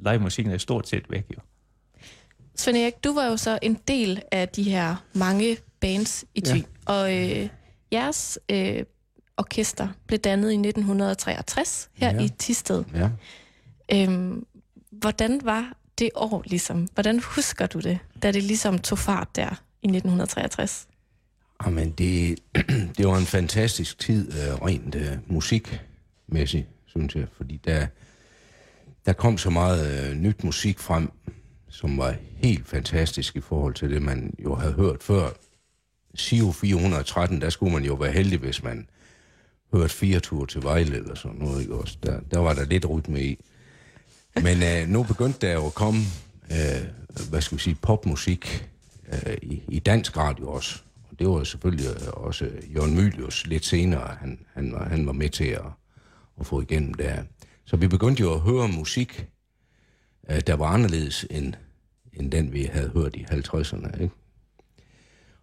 Live-musikken 0.00 0.54
er 0.54 0.58
stort 0.58 0.88
set 0.88 1.04
væk, 1.10 1.26
jo. 1.36 1.40
Svend 2.54 2.76
Erik, 2.76 3.04
du 3.04 3.14
var 3.14 3.26
jo 3.26 3.36
så 3.36 3.58
en 3.62 3.78
del 3.88 4.22
af 4.32 4.48
de 4.48 4.62
her 4.62 4.96
mange 5.14 5.56
bands 5.80 6.24
i 6.34 6.40
Thy. 6.40 6.56
Ja. 6.56 6.62
Og 6.86 7.16
øh, 7.16 7.48
jeres 7.92 8.38
øh, 8.50 8.84
orkester 9.36 9.88
blev 10.06 10.18
dannet 10.18 10.50
i 10.50 10.54
1963 10.54 11.88
her 11.94 12.14
ja. 12.14 12.20
i 12.20 12.28
Tisted. 12.28 12.84
Ja. 12.94 13.10
Øhm, 13.92 14.46
hvordan 14.90 15.40
var 15.44 15.72
det 15.98 16.10
år 16.14 16.42
ligesom? 16.46 16.88
Hvordan 16.94 17.20
husker 17.20 17.66
du 17.66 17.80
det, 17.80 17.98
da 18.22 18.32
det 18.32 18.42
ligesom 18.42 18.78
tog 18.78 18.98
fart 18.98 19.36
der 19.36 19.62
i 19.82 19.86
1963? 19.86 20.88
Jamen, 21.66 21.90
det, 21.90 22.38
det 22.96 23.06
var 23.06 23.18
en 23.18 23.26
fantastisk 23.26 23.98
tid, 23.98 24.28
uh, 24.28 24.66
rent 24.66 24.94
uh, 24.94 25.02
musikmæssigt, 25.26 26.66
synes 26.86 27.16
jeg, 27.16 27.26
fordi 27.36 27.60
der, 27.64 27.86
der 29.06 29.12
kom 29.12 29.38
så 29.38 29.50
meget 29.50 30.10
uh, 30.10 30.16
nyt 30.16 30.44
musik 30.44 30.78
frem, 30.78 31.10
som 31.68 31.98
var 31.98 32.14
helt 32.36 32.68
fantastisk 32.68 33.36
i 33.36 33.40
forhold 33.40 33.74
til 33.74 33.90
det, 33.90 34.02
man 34.02 34.34
jo 34.44 34.54
havde 34.54 34.72
hørt 34.72 35.02
før. 35.02 35.28
SIO 36.14 36.52
413, 36.52 37.40
der 37.40 37.50
skulle 37.50 37.72
man 37.72 37.84
jo 37.84 37.94
være 37.94 38.12
heldig, 38.12 38.38
hvis 38.38 38.62
man 38.62 38.88
hørt 39.76 39.92
fire 39.92 40.20
ture 40.20 40.46
til 40.46 40.62
Vejle 40.62 40.96
eller 40.96 41.14
sådan 41.14 41.38
noget. 41.38 41.60
Ikke? 41.60 41.74
Også 41.74 41.98
der, 42.02 42.20
der 42.30 42.38
var 42.38 42.54
der 42.54 42.64
lidt 42.64 42.90
rytme 42.90 43.22
i. 43.22 43.38
Men 44.42 44.62
øh, 44.62 44.88
nu 44.88 45.02
begyndte 45.02 45.46
der 45.46 45.52
jo 45.52 45.66
at 45.66 45.74
komme, 45.74 46.00
øh, 46.50 46.86
hvad 47.30 47.40
skal 47.40 47.58
vi 47.58 47.62
sige, 47.62 47.74
popmusik 47.82 48.68
øh, 49.12 49.36
i, 49.42 49.62
i 49.68 49.78
dansk 49.78 50.16
radio 50.16 50.48
også. 50.48 50.82
Og 51.10 51.18
det 51.18 51.28
var 51.28 51.44
selvfølgelig 51.44 51.86
øh, 51.86 52.08
også 52.12 52.50
Jørgen 52.74 52.94
Mylius 52.94 53.46
lidt 53.46 53.64
senere, 53.64 54.16
han, 54.20 54.38
han, 54.54 54.72
var, 54.72 54.88
han 54.88 55.06
var 55.06 55.12
med 55.12 55.30
til 55.30 55.44
at, 55.44 55.66
at 56.40 56.46
få 56.46 56.60
igennem 56.60 56.94
der. 56.94 57.22
Så 57.64 57.76
vi 57.76 57.88
begyndte 57.88 58.20
jo 58.20 58.34
at 58.34 58.40
høre 58.40 58.68
musik, 58.68 59.26
øh, 60.30 60.40
der 60.46 60.54
var 60.54 60.66
anderledes 60.66 61.26
end, 61.30 61.54
end 62.12 62.32
den, 62.32 62.52
vi 62.52 62.62
havde 62.62 62.88
hørt 62.88 63.16
i 63.16 63.26
50'erne. 63.30 64.02
Ikke? 64.02 64.14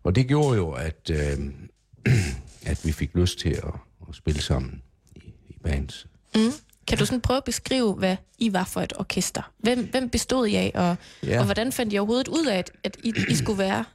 Og 0.04 0.16
det 0.16 0.28
gjorde 0.28 0.58
jo, 0.58 0.72
at, 0.72 1.10
øh, 1.12 1.54
at 2.72 2.86
vi 2.86 2.92
fik 2.92 3.16
lyst 3.16 3.40
til 3.40 3.50
at, 3.50 3.74
at 4.10 4.16
spille 4.16 4.42
sammen 4.42 4.82
i, 5.16 5.20
i 5.50 5.58
bands. 5.64 6.08
Mm. 6.36 6.52
Kan 6.88 6.98
du 6.98 7.06
sådan 7.06 7.22
prøve 7.22 7.38
at 7.38 7.44
beskrive, 7.44 7.94
hvad 7.94 8.18
I 8.38 8.54
var 8.54 8.64
for 8.64 8.82
et 8.82 8.94
orkester? 8.98 9.52
Hvem, 9.58 9.90
hvem 9.92 10.10
bestod 10.10 10.48
I 10.48 10.56
af, 10.56 10.72
og, 10.76 10.96
ja. 11.24 11.40
og 11.40 11.46
hvordan 11.46 11.72
fandt 11.72 11.94
I 11.94 11.98
overhovedet 11.98 12.28
ud 12.28 12.46
af, 12.46 12.58
at, 12.58 12.72
at 12.84 12.98
I, 13.04 13.14
I 13.30 13.36
skulle 13.36 13.60
være 13.60 13.86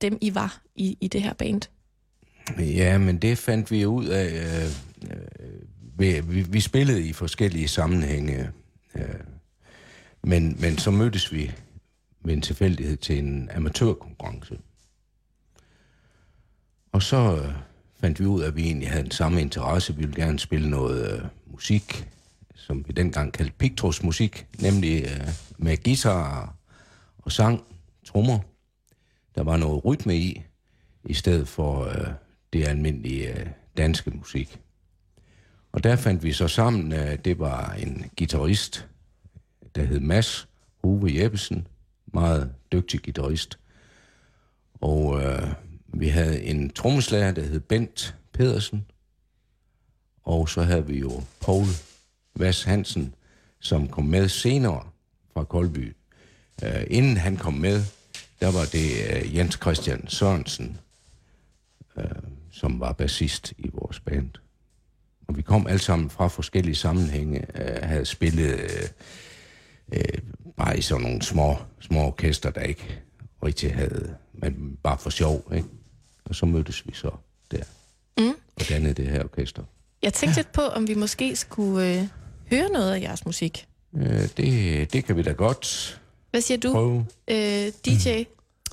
dem, 0.00 0.18
I 0.20 0.34
var 0.34 0.60
i, 0.74 0.98
i 1.00 1.08
det 1.08 1.22
her 1.22 1.32
band? 1.32 1.62
Ja, 2.58 2.98
men 2.98 3.18
det 3.18 3.38
fandt 3.38 3.70
vi 3.70 3.86
ud 3.86 4.06
af. 4.06 4.26
Øh, 4.26 4.70
øh, 5.10 6.28
vi, 6.30 6.42
vi 6.42 6.60
spillede 6.60 7.08
i 7.08 7.12
forskellige 7.12 7.68
sammenhænge, 7.68 8.50
øh, 8.94 9.04
men, 10.22 10.56
men 10.60 10.78
så 10.78 10.90
mødtes 10.90 11.32
vi 11.32 11.52
ved 12.24 12.32
en 12.32 12.42
tilfældighed 12.42 12.96
til 12.96 13.18
en 13.18 13.50
amatørkonkurrence. 13.54 14.58
Og 16.92 17.02
så 17.02 17.36
øh, 17.36 17.52
fandt 18.00 18.20
vi 18.20 18.26
ud 18.26 18.42
af, 18.42 18.46
at 18.46 18.56
vi 18.56 18.62
egentlig 18.62 18.90
havde 18.90 19.02
den 19.02 19.10
samme 19.10 19.40
interesse. 19.40 19.96
Vi 19.96 20.00
ville 20.00 20.24
gerne 20.24 20.38
spille 20.38 20.70
noget 20.70 21.12
øh, 21.12 21.24
musik, 21.46 22.08
som 22.54 22.84
vi 22.86 22.92
dengang 22.92 23.32
kaldte 23.32 23.54
Pictros 23.58 24.02
musik, 24.02 24.46
nemlig 24.60 25.04
øh, 25.04 25.28
med 25.58 25.84
guitar 25.84 26.54
og 27.18 27.32
sang, 27.32 27.64
trommer. 28.04 28.38
Der 29.34 29.42
var 29.42 29.56
noget 29.56 29.84
rytme 29.84 30.16
i, 30.16 30.42
i 31.04 31.14
stedet 31.14 31.48
for 31.48 31.84
øh, 31.84 32.08
det 32.52 32.68
almindelige 32.68 33.40
øh, 33.40 33.46
danske 33.76 34.10
musik. 34.10 34.60
Og 35.72 35.84
der 35.84 35.96
fandt 35.96 36.22
vi 36.22 36.32
så 36.32 36.48
sammen, 36.48 36.92
øh, 36.92 37.18
det 37.24 37.38
var 37.38 37.72
en 37.72 38.10
guitarist, 38.18 38.88
der 39.74 39.84
hed 39.84 40.00
Mads 40.00 40.48
Hove 40.84 41.22
Jeppesen, 41.22 41.66
meget 42.06 42.52
dygtig 42.72 43.02
guitarist. 43.02 43.58
Og 44.80 45.22
øh, 45.22 45.52
vi 45.94 46.08
havde 46.08 46.42
en 46.42 46.70
trommeslager, 46.70 47.32
der 47.32 47.42
hed 47.42 47.60
Bent 47.60 48.16
Pedersen. 48.32 48.86
Og 50.22 50.48
så 50.48 50.62
havde 50.62 50.86
vi 50.86 50.98
jo 50.98 51.22
Paul 51.40 51.66
Vas 52.34 52.62
Hansen, 52.62 53.14
som 53.60 53.88
kom 53.88 54.04
med 54.04 54.28
senere 54.28 54.86
fra 55.32 55.44
Koldby. 55.44 55.96
Øh, 56.64 56.84
inden 56.90 57.16
han 57.16 57.36
kom 57.36 57.54
med, 57.54 57.84
der 58.40 58.52
var 58.52 58.64
det 58.72 58.90
øh, 59.10 59.36
Jens 59.36 59.58
Christian 59.62 60.08
Sørensen, 60.08 60.78
øh, 61.98 62.04
som 62.50 62.80
var 62.80 62.92
bassist 62.92 63.52
i 63.58 63.70
vores 63.72 64.00
band. 64.00 64.30
Og 65.28 65.36
vi 65.36 65.42
kom 65.42 65.66
alle 65.66 65.78
sammen 65.78 66.10
fra 66.10 66.28
forskellige 66.28 66.74
sammenhænge, 66.74 67.46
øh, 67.62 67.82
havde 67.82 68.04
spillet 68.04 68.60
øh, 68.60 68.88
øh, 69.92 70.18
bare 70.56 70.78
i 70.78 70.82
sådan 70.82 71.02
nogle 71.02 71.22
små, 71.22 71.56
små 71.80 72.00
orkester, 72.00 72.50
der 72.50 72.60
ikke 72.60 73.00
rigtig 73.42 73.74
havde, 73.74 74.16
men 74.42 74.76
bare 74.82 74.98
for 74.98 75.10
sjov, 75.10 75.52
ikke? 75.56 75.68
Og 76.24 76.34
så 76.34 76.46
mødtes 76.46 76.86
vi 76.86 76.94
så 76.94 77.10
der 77.50 77.62
mm. 78.18 78.28
og 78.56 78.68
dannede 78.68 78.94
det 78.94 79.06
her 79.06 79.24
orkester. 79.24 79.62
Jeg 80.02 80.12
tænkte 80.14 80.38
lidt 80.38 80.52
på, 80.52 80.62
om 80.62 80.88
vi 80.88 80.94
måske 80.94 81.36
skulle 81.36 81.98
øh, 82.00 82.04
høre 82.50 82.68
noget 82.72 82.92
af 82.94 83.00
jeres 83.00 83.26
musik. 83.26 83.66
Øh, 83.96 84.28
det, 84.36 84.92
det 84.92 85.04
kan 85.04 85.16
vi 85.16 85.22
da 85.22 85.32
godt 85.32 86.00
Hvad 86.30 86.40
siger 86.40 86.58
du, 86.58 86.72
prøve. 86.72 87.06
øh, 87.30 87.72
DJ? 87.86 88.08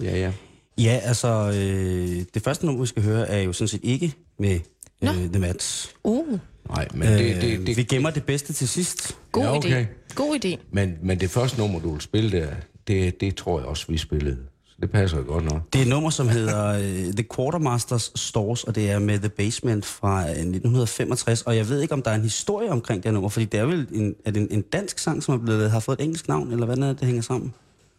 Ja, 0.01 0.17
ja. 0.17 0.31
Ja, 0.77 0.99
altså, 1.03 1.27
øh, 1.55 2.25
det 2.33 2.41
første 2.43 2.65
nummer, 2.65 2.81
vi 2.81 2.87
skal 2.87 3.03
høre, 3.03 3.27
er 3.29 3.41
jo 3.41 3.53
sådan 3.53 3.67
set 3.67 3.79
ikke 3.83 4.13
med 4.39 4.59
Nå. 5.01 5.11
øh, 5.11 5.17
The 5.29 5.39
Mats. 5.39 5.95
Uh, 6.03 6.39
Nej, 6.69 6.87
men 6.93 7.07
det, 7.07 7.41
det, 7.41 7.59
Øh, 7.59 7.67
det, 7.67 7.77
vi 7.77 7.83
gemmer 7.83 8.09
det 8.09 8.23
bedste 8.23 8.53
til 8.53 8.67
sidst. 8.67 9.17
god 9.31 9.43
Ja, 9.43 9.49
ja, 9.49 9.57
okay. 9.57 9.85
idé. 9.85 10.13
God 10.15 10.45
idé. 10.45 10.57
men, 10.71 10.97
men 11.01 11.19
det 11.19 11.29
første 11.29 11.57
nummer, 11.57 11.79
du 11.79 11.91
vil 11.91 12.01
spille 12.01 12.31
der, 12.39 12.49
det, 12.87 13.21
det 13.21 13.35
tror 13.35 13.59
jeg 13.59 13.67
også, 13.67 13.85
vi 13.89 13.97
spillede. 13.97 14.37
Det 14.81 14.91
passer 14.91 15.21
godt 15.21 15.43
nok. 15.45 15.73
Det 15.73 15.79
er 15.79 15.83
et 15.83 15.89
nummer, 15.89 16.09
som 16.09 16.29
hedder 16.29 16.67
øh, 16.67 17.13
The 17.13 17.25
Quartermasters 17.35 18.11
Stores, 18.15 18.63
og 18.63 18.75
det 18.75 18.91
er 18.91 18.99
med 18.99 19.19
The 19.19 19.29
Basement 19.29 19.85
fra 19.85 20.21
øh, 20.23 20.29
1965. 20.29 21.41
Og 21.41 21.55
jeg 21.57 21.69
ved 21.69 21.81
ikke, 21.81 21.93
om 21.93 22.01
der 22.01 22.11
er 22.11 22.15
en 22.15 22.21
historie 22.21 22.69
omkring 22.71 23.03
det 23.03 23.09
her 23.09 23.13
nummer, 23.13 23.29
fordi 23.29 23.45
det 23.45 23.59
er 23.59 23.65
vel 23.65 23.87
en, 23.91 24.15
er 24.25 24.31
det 24.31 24.41
en, 24.41 24.47
en 24.51 24.61
dansk 24.61 24.99
sang, 24.99 25.23
som 25.23 25.33
er 25.33 25.37
blevet, 25.37 25.71
har 25.71 25.79
fået 25.79 25.99
et 25.99 26.03
engelsk 26.03 26.27
navn, 26.27 26.51
eller 26.51 26.65
hvordan 26.65 26.83
er 26.83 26.87
det, 26.87 26.99
det 26.99 27.05
hænger 27.05 27.21
sammen? 27.21 27.53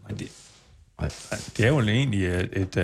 Men 0.09 0.19
det, 0.19 0.29
Nej, 1.01 1.11
Det 1.57 1.65
er 1.65 1.69
jo 1.69 1.81
egentlig 1.81 2.27
et... 2.27 2.49
et 2.53 2.77
uh, 2.77 2.83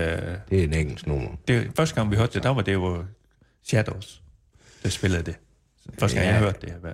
det 0.51 0.61
er 0.61 0.65
en 0.65 0.75
engelsk 0.75 1.07
nummer. 1.07 1.29
det, 1.49 1.71
første 1.77 1.95
gang 1.95 2.11
vi 2.11 2.17
hørte 2.17 2.35
det, 2.35 2.43
der 2.43 2.51
var 2.51 2.63
det 2.63 2.73
jo 2.73 3.05
Shadows, 3.65 4.23
der 4.83 4.89
spillede 4.89 5.23
det. 5.23 5.35
Første 5.99 6.17
gang 6.17 6.27
Ja. 6.29 6.33
jeg 6.35 6.43
hørte 6.43 6.67
det. 6.67 6.73
Hvad, 6.81 6.93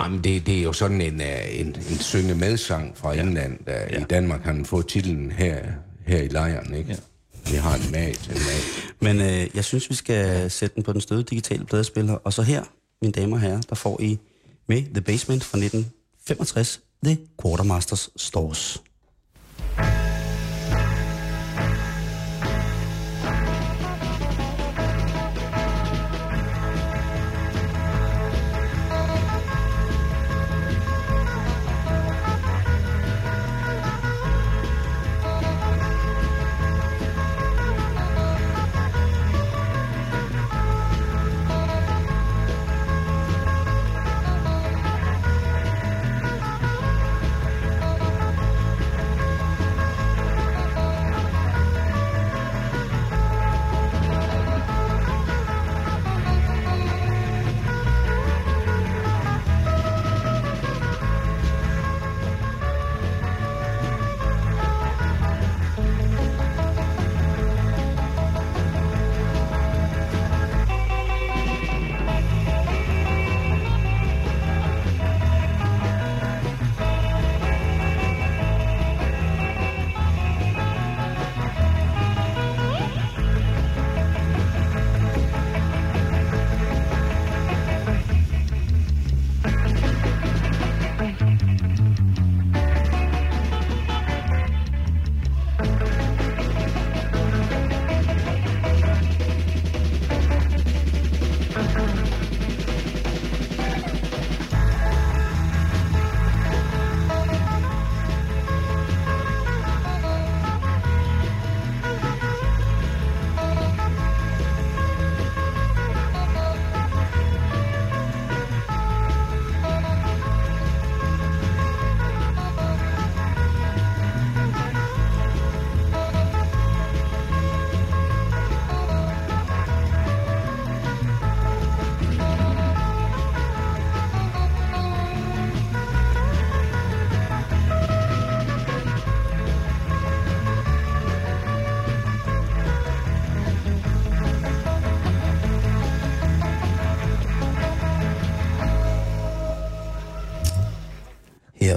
Ja, 0.00 0.08
men 0.08 0.24
det, 0.24 0.46
det 0.46 0.58
er 0.58 0.62
jo 0.62 0.72
sådan 0.72 1.00
en, 1.00 1.20
øh, 1.20 1.60
en, 1.60 1.66
en 1.66 1.98
synge 2.00 2.34
medsang 2.34 2.96
fra 2.96 3.14
England. 3.14 3.58
Der, 3.66 3.72
Ja. 3.72 4.00
I 4.00 4.04
Danmark 4.10 4.42
har 4.44 4.52
den 4.52 4.64
fået 4.64 4.86
titlen 4.86 5.32
her, 5.32 5.58
her 6.06 6.22
i 6.22 6.28
lejren, 6.28 6.74
ikke? 6.74 6.90
Ja. 6.90 6.96
Vi 7.50 7.56
har 7.56 7.74
en 7.74 7.92
mag 7.92 8.16
til 8.18 8.32
en 8.32 8.38
mag. 8.38 8.60
Men 9.00 9.20
øh, 9.20 9.48
jeg 9.54 9.64
synes, 9.64 9.90
vi 9.90 9.94
skal 9.94 10.50
sætte 10.50 10.74
den 10.74 10.82
på 10.82 10.92
den 10.92 11.00
støde 11.00 11.22
digitale 11.22 11.64
pladespiller. 11.64 12.14
Og 12.14 12.32
så 12.32 12.42
her, 12.42 12.64
mine 13.02 13.12
damer 13.12 13.36
og 13.36 13.40
herrer, 13.40 13.60
der 13.60 13.74
får 13.74 14.00
I 14.00 14.18
med 14.66 14.82
The 14.82 15.00
Basement 15.00 15.44
fra 15.44 15.58
1965, 15.58 16.80
The 17.04 17.18
Quartermasters 17.42 18.10
Stores. 18.16 18.82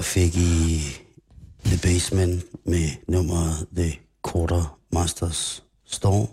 Her 0.03 0.07
fik 0.07 0.35
I 0.35 0.81
The 1.65 1.77
Basement 1.83 2.43
med 2.65 2.89
nummeret 3.07 3.67
The 3.77 3.99
Quartermasters 4.31 5.63
Store, 5.87 6.27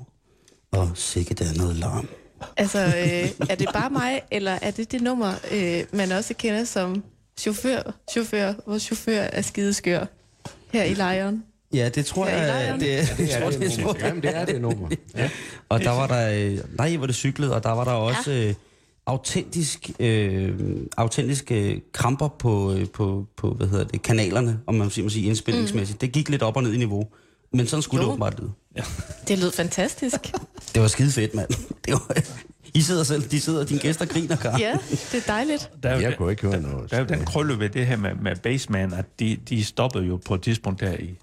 og 0.73 0.91
sikkert 0.95 1.39
der 1.39 1.55
noget 1.57 1.77
larm. 1.77 2.09
Altså, 2.57 2.79
øh, 2.79 3.49
er 3.51 3.55
det 3.55 3.69
bare 3.75 3.91
mig, 3.91 4.21
eller 4.31 4.59
er 4.63 4.71
det 4.71 4.93
det 4.93 5.03
nummer, 5.03 5.35
øh, 5.53 5.85
man 5.93 6.13
også 6.13 6.35
kender 6.35 6.65
som 6.65 7.05
chauffør, 7.39 7.83
chauffør, 8.13 8.55
hvor 8.67 8.79
chauffør 8.79 9.21
er 9.21 9.43
skideskør 9.43 10.07
her 10.73 10.85
i 10.85 10.95
lejren? 10.95 11.45
Ja, 11.73 11.89
det 11.89 12.07
tror 12.07 12.27
Her 12.27 12.37
jeg, 12.37 12.47
lejren? 12.47 12.81
det, 12.81 12.89
Det 13.19 13.35
er 13.35 13.51
det, 13.51 13.61
det, 13.61 13.79
nummer. 13.79 13.95
jeg. 13.99 14.07
Jamen, 14.07 14.23
det 14.23 14.37
er 14.37 14.45
det 14.45 14.61
nummer. 14.61 14.89
Ja. 15.17 15.31
Og 15.69 15.81
der 15.81 15.91
var 15.91 16.07
der, 16.07 16.31
øh, 16.45 16.59
nej, 16.79 16.97
hvor 16.97 17.07
det 17.07 17.15
cyklede, 17.15 17.55
og 17.55 17.63
der 17.63 17.71
var 17.71 17.85
der 17.85 17.93
også 19.07 19.39
øh, 19.39 19.45
autentisk, 19.47 19.91
øh, 20.01 20.77
autentiske 20.97 21.83
kramper 21.93 22.29
på, 22.29 22.73
øh, 22.75 22.89
på, 22.89 23.27
på, 23.37 23.51
hvad 23.51 23.67
hedder 23.67 23.85
det, 23.85 24.03
kanalerne, 24.03 24.61
om 24.67 24.75
man 24.75 24.91
må 25.03 25.09
sige 25.09 25.27
indspillingsmæssigt. 25.27 25.97
Mm. 25.97 25.99
Det 26.07 26.13
gik 26.13 26.29
lidt 26.29 26.43
op 26.43 26.57
og 26.57 26.63
ned 26.63 26.73
i 26.73 26.77
niveau. 26.79 27.09
Men 27.53 27.67
sådan 27.67 27.83
skulle 27.83 28.03
Jo. 28.03 28.07
det 28.07 28.13
åbenbart 28.13 28.41
lyde. 28.41 28.53
Det 29.29 29.39
lød 29.39 29.53
fantastisk. 29.53 30.21
Det 30.75 30.83
var 30.83 30.89
skide 30.89 31.11
fedt, 31.13 31.35
mand. 31.35 31.49
Det 31.87 31.93
var, 31.93 32.17
I 32.75 32.81
sidder 32.81 33.03
selv, 33.03 33.23
de 33.23 33.41
sidder, 33.41 33.65
dine 33.65 33.81
gæster 33.81 34.05
griner, 34.05 34.37
Karen. 34.37 34.61
Ja, 34.61 34.79
det 35.13 35.15
er 35.15 35.27
dejligt. 35.27 35.71
der 35.83 35.89
er 35.89 35.95
jo 35.97 36.01
Jeg 36.01 36.17
kunne 36.17 36.31
ikke 36.31 36.47
høre 36.47 36.61
noget. 36.61 36.91
Der 36.91 36.97
er 36.97 37.01
jo 37.01 37.07
den 37.07 37.25
krølle 37.25 37.59
ved 37.59 37.69
det 37.69 37.87
her 37.87 37.97
med, 37.97 38.15
med 38.15 38.37
Baseman, 38.37 38.93
at 38.93 39.21
de, 39.21 39.39
de 39.49 39.65
stoppede 39.65 40.05
jo 40.05 40.17
på 40.17 40.35
et 40.35 40.43
tidspunkt 40.43 40.81
der 40.81 40.93
i 40.93 41.19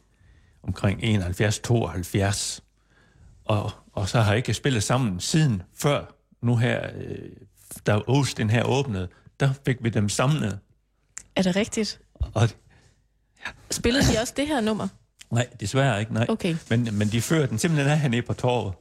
omkring 0.64 1.04
71-72. 1.04 2.60
Og, 3.46 3.72
og 3.94 4.10
så 4.10 4.22
har 4.22 4.32
jeg 4.32 4.38
ikke 4.38 4.54
spillet 4.54 4.84
sammen 4.84 5.20
siden 5.20 5.62
før 5.76 6.16
nu 6.42 6.56
her, 6.56 6.82
øh, 6.96 7.18
da 7.86 8.00
Austin 8.08 8.50
her 8.50 8.64
åbnede, 8.64 9.08
der 9.40 9.50
fik 9.66 9.78
vi 9.82 9.90
dem 9.90 10.10
samlet. 10.10 10.60
Er 11.36 11.42
det 11.42 11.56
rigtigt? 11.56 12.00
Og, 12.34 12.50
Spillede 13.72 14.04
de 14.14 14.20
også 14.22 14.34
det 14.38 14.48
her 14.48 14.62
nummer? 14.62 14.88
nej, 15.32 15.48
desværre 15.60 16.00
ikke, 16.00 16.14
nej. 16.14 16.26
Okay. 16.30 16.56
Men, 16.70 16.90
men 16.92 17.08
de 17.08 17.22
førte 17.22 17.48
den 17.48 17.58
simpelthen 17.58 17.92
af 17.92 18.00
hernede 18.00 18.22
på 18.22 18.34
torvet. 18.34 18.74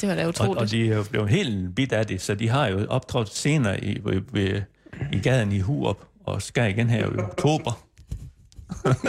Det 0.00 0.08
var 0.08 0.14
da 0.14 0.22
Og, 0.22 0.28
utroligt. 0.28 0.58
og 0.62 0.70
de 0.70 0.90
er 0.92 0.96
jo 0.96 1.02
blevet 1.10 1.28
helt 1.28 1.74
bit 1.74 1.92
af 1.92 2.06
det, 2.06 2.22
så 2.22 2.34
de 2.34 2.48
har 2.48 2.66
jo 2.66 2.86
optrådt 2.88 3.34
senere 3.34 3.84
i, 3.84 3.98
ved, 4.32 4.62
i 5.12 5.18
gaden 5.20 5.52
i 5.52 5.60
Hurup, 5.60 5.98
og 6.24 6.42
skal 6.42 6.70
igen 6.70 6.90
her 6.90 7.06
i 7.06 7.18
oktober. 7.18 7.72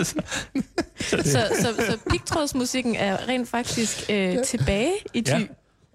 Så, 1.00 1.18
så, 1.62 1.74
så 1.80 1.98
pigtrådsmusikken 2.10 2.96
er 2.96 3.28
rent 3.28 3.50
faktisk 3.50 4.10
øh, 4.10 4.44
tilbage 4.44 4.92
i 5.14 5.22
Thy. 5.22 5.30
Ja. 5.40 5.46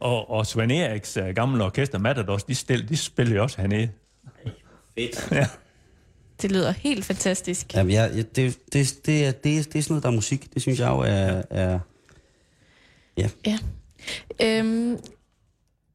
Og, 0.01 0.31
og 0.31 0.47
Svend 0.47 0.73
Eriks 0.73 1.17
uh, 1.17 1.29
gamle 1.29 1.65
orkester 1.65 1.99
Matadors, 1.99 2.45
de, 2.45 2.55
stil, 2.55 2.89
de 2.89 2.97
spiller 2.97 3.37
jo 3.37 3.43
også 3.43 3.61
hernede. 3.61 3.91
Fedt. 4.95 5.29
Ja. 5.33 5.47
Det 6.43 6.53
lyder 6.53 6.71
helt 6.71 7.05
fantastisk. 7.05 7.75
Jamen, 7.75 7.93
jeg, 7.93 8.11
jeg, 8.15 8.37
det, 8.37 8.59
det, 8.73 9.07
det, 9.07 9.27
er, 9.27 9.33
det, 9.33 9.59
er, 9.59 9.63
det 9.63 9.77
er 9.77 9.83
sådan 9.83 9.85
noget, 9.89 10.03
der 10.03 10.09
er 10.09 10.15
musik. 10.15 10.55
Det 10.55 10.63
synes 10.63 10.81
jeg 10.81 10.89
jo 10.89 10.99
er... 10.99 11.43
er 11.51 11.79
Ja. 13.47 13.59
Øhm, 14.43 14.99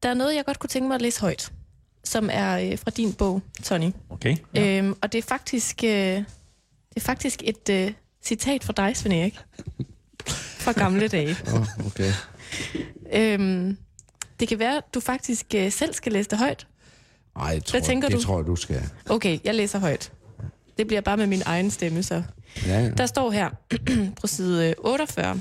der 0.02 0.08
er 0.08 0.14
noget, 0.14 0.34
jeg 0.34 0.44
godt 0.44 0.58
kunne 0.58 0.68
tænke 0.68 0.88
mig 0.88 0.94
at 0.94 1.02
læse 1.02 1.20
højt, 1.20 1.52
som 2.04 2.28
er 2.32 2.58
øh, 2.58 2.78
fra 2.78 2.90
din 2.90 3.12
bog, 3.12 3.42
Tony. 3.62 3.90
Okay. 4.10 4.36
Ja. 4.54 4.78
Øhm, 4.78 4.96
og 5.02 5.12
det 5.12 5.18
er 5.18 5.22
faktisk, 5.22 5.84
øh, 5.84 5.90
det 5.90 6.26
er 6.96 7.00
faktisk 7.00 7.42
et 7.44 7.68
øh, 7.70 7.92
citat 8.22 8.64
fra 8.64 8.72
dig, 8.72 8.96
Svend 8.96 9.14
Erik. 9.14 9.38
Fra 10.36 10.72
gamle 10.72 11.08
dage. 11.08 11.36
Oh, 11.54 11.86
okay. 11.86 12.12
Øhm, 13.12 13.78
det 14.40 14.48
kan 14.48 14.58
være, 14.58 14.76
at 14.76 14.84
du 14.94 15.00
faktisk 15.00 15.46
øh, 15.54 15.72
selv 15.72 15.94
skal 15.94 16.12
læse 16.12 16.30
det 16.30 16.38
højt. 16.38 16.66
Ej, 17.36 17.46
jeg 17.46 17.64
tror, 17.64 17.80
tænker 17.80 18.08
det 18.08 18.16
du? 18.16 18.22
tror 18.22 18.38
jeg, 18.38 18.46
du 18.46 18.56
skal. 18.56 18.82
Okay, 19.08 19.38
jeg 19.44 19.54
læser 19.54 19.78
højt. 19.78 20.12
Det 20.78 20.86
bliver 20.86 21.00
bare 21.00 21.16
med 21.16 21.26
min 21.26 21.42
egen 21.46 21.70
stemme, 21.70 22.02
så. 22.02 22.22
Ja, 22.66 22.80
ja. 22.80 22.90
Der 22.90 23.06
står 23.06 23.30
her 23.30 23.50
på 24.20 24.26
side 24.26 24.74
48. 24.78 25.40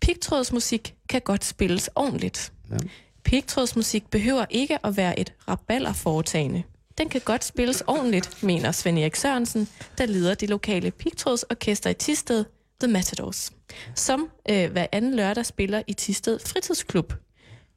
Pigtrådsmusik 0.00 0.94
kan 1.08 1.20
godt 1.20 1.44
spilles 1.44 1.90
ordentligt. 1.94 2.52
Ja. 2.70 2.76
Pigtrådsmusik 3.24 4.10
behøver 4.10 4.44
ikke 4.50 4.86
at 4.86 4.96
være 4.96 5.18
et 5.20 5.32
rabalderforetagende. 5.48 6.62
Den 6.98 7.08
kan 7.08 7.20
godt 7.24 7.44
spilles 7.44 7.82
ordentligt, 7.86 8.42
mener 8.42 8.72
Svend 8.72 8.98
Erik 8.98 9.16
Sørensen, 9.16 9.68
der 9.98 10.06
leder 10.06 10.34
det 10.34 10.50
lokale 10.50 10.90
pigtrådsorkester 10.90 11.90
i 11.90 11.94
Tisted, 11.94 12.44
The 12.80 12.92
Matadors, 12.92 13.52
som 13.94 14.28
øh, 14.50 14.72
hver 14.72 14.86
anden 14.92 15.14
lørdag 15.14 15.46
spiller 15.46 15.82
i 15.86 15.92
Tisted 15.92 16.38
Fritidsklub. 16.46 17.12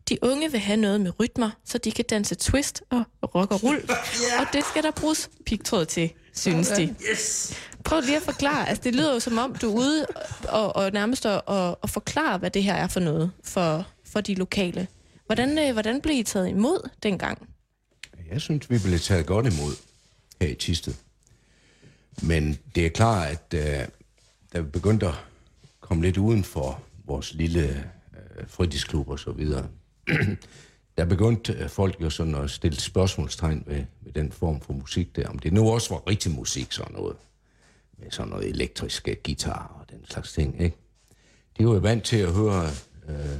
De 0.10 0.18
unge 0.22 0.52
vil 0.52 0.60
have 0.60 0.78
noget 0.78 1.02
med 1.02 1.20
rytmer, 1.20 1.50
så 1.66 1.78
de 1.78 1.92
kan 1.92 2.06
danse 2.10 2.36
twist 2.36 2.84
og 2.90 3.06
rock 3.36 3.52
og 3.52 3.64
rull. 3.64 3.78
yeah. 3.78 4.42
Og 4.42 4.48
det 4.54 4.64
skal 4.66 4.84
der 4.84 4.92
bruges 4.92 5.30
pigtråd 5.46 5.86
til, 5.86 6.14
synes 6.34 6.68
de. 6.70 6.96
Yes! 7.12 7.54
Prøv 7.84 8.02
lige 8.02 8.18
at 8.18 8.22
forklare. 8.22 8.70
Altså, 8.70 8.84
det 8.84 8.96
lyder 8.96 9.14
jo 9.14 9.20
som 9.20 9.38
om, 9.38 9.56
du 9.56 9.70
er 9.72 9.76
ude 9.76 10.06
og, 10.50 10.76
og 10.76 10.92
nærmest 10.92 11.26
og, 11.26 11.44
og, 11.46 11.80
og 11.82 11.90
forklare, 11.90 12.38
hvad 12.38 12.52
det 12.52 12.64
her 12.64 12.74
er 12.74 12.88
for 12.88 13.00
noget 13.00 13.32
for, 13.44 13.88
for 14.06 14.22
de 14.22 14.36
lokale. 14.36 14.88
Hvordan, 15.26 15.60
øh, 15.60 15.74
hvordan 15.74 16.02
blev 16.02 16.16
I 16.16 16.24
taget 16.24 16.50
imod 16.50 16.90
dengang? 17.04 17.50
Jeg 18.32 18.42
synes, 18.42 18.70
vi 18.70 18.80
blev 18.80 19.00
taget 19.00 19.26
godt 19.26 19.46
imod 19.54 19.74
her 20.42 20.48
i 20.48 20.54
Tisted. 20.56 20.94
Men 22.22 22.58
det 22.76 22.86
er 22.86 22.90
klart, 22.90 23.28
at 23.28 23.54
øh, 23.54 23.88
da 24.54 24.60
vi 24.60 24.70
begyndte 24.70 25.08
at 25.08 25.14
komme 25.80 26.04
lidt 26.04 26.18
uden 26.18 26.44
for 26.44 26.82
vores 27.06 27.34
lille 27.34 27.92
øh, 28.14 28.48
fritidsklub 28.48 29.10
og 29.10 29.20
så 29.20 29.32
videre, 29.32 29.68
der 30.98 31.06
begyndte 31.06 31.54
øh, 31.54 31.70
folk 31.70 32.02
jo 32.02 32.10
sådan 32.10 32.36
at 32.36 32.50
stille 32.50 32.80
spørgsmålstegn 32.80 33.64
ved, 33.68 33.84
ved 34.02 34.12
den 34.12 34.32
form 34.32 34.62
for 34.62 34.74
musik 34.74 35.16
der. 35.16 35.28
Om 35.30 35.40
det 35.40 35.54
nu 35.54 35.70
også 35.70 35.94
var 35.94 36.08
rigtig 36.08 36.32
musik, 36.32 36.72
sådan 36.72 36.94
noget. 36.94 37.16
Med 37.98 38.12
sådan 38.12 38.30
noget 38.30 38.50
elektriske 38.50 39.12
øh, 39.12 39.18
guitar 39.24 39.78
og 39.80 39.90
den 39.90 40.06
slags 40.06 40.34
ting, 40.34 40.62
ikke? 40.62 40.78
De 41.58 41.68
var 41.68 41.74
jo 41.74 41.80
vant 41.80 42.04
til 42.04 42.18
at 42.18 42.34
høre 42.34 42.70
øh, 43.10 43.38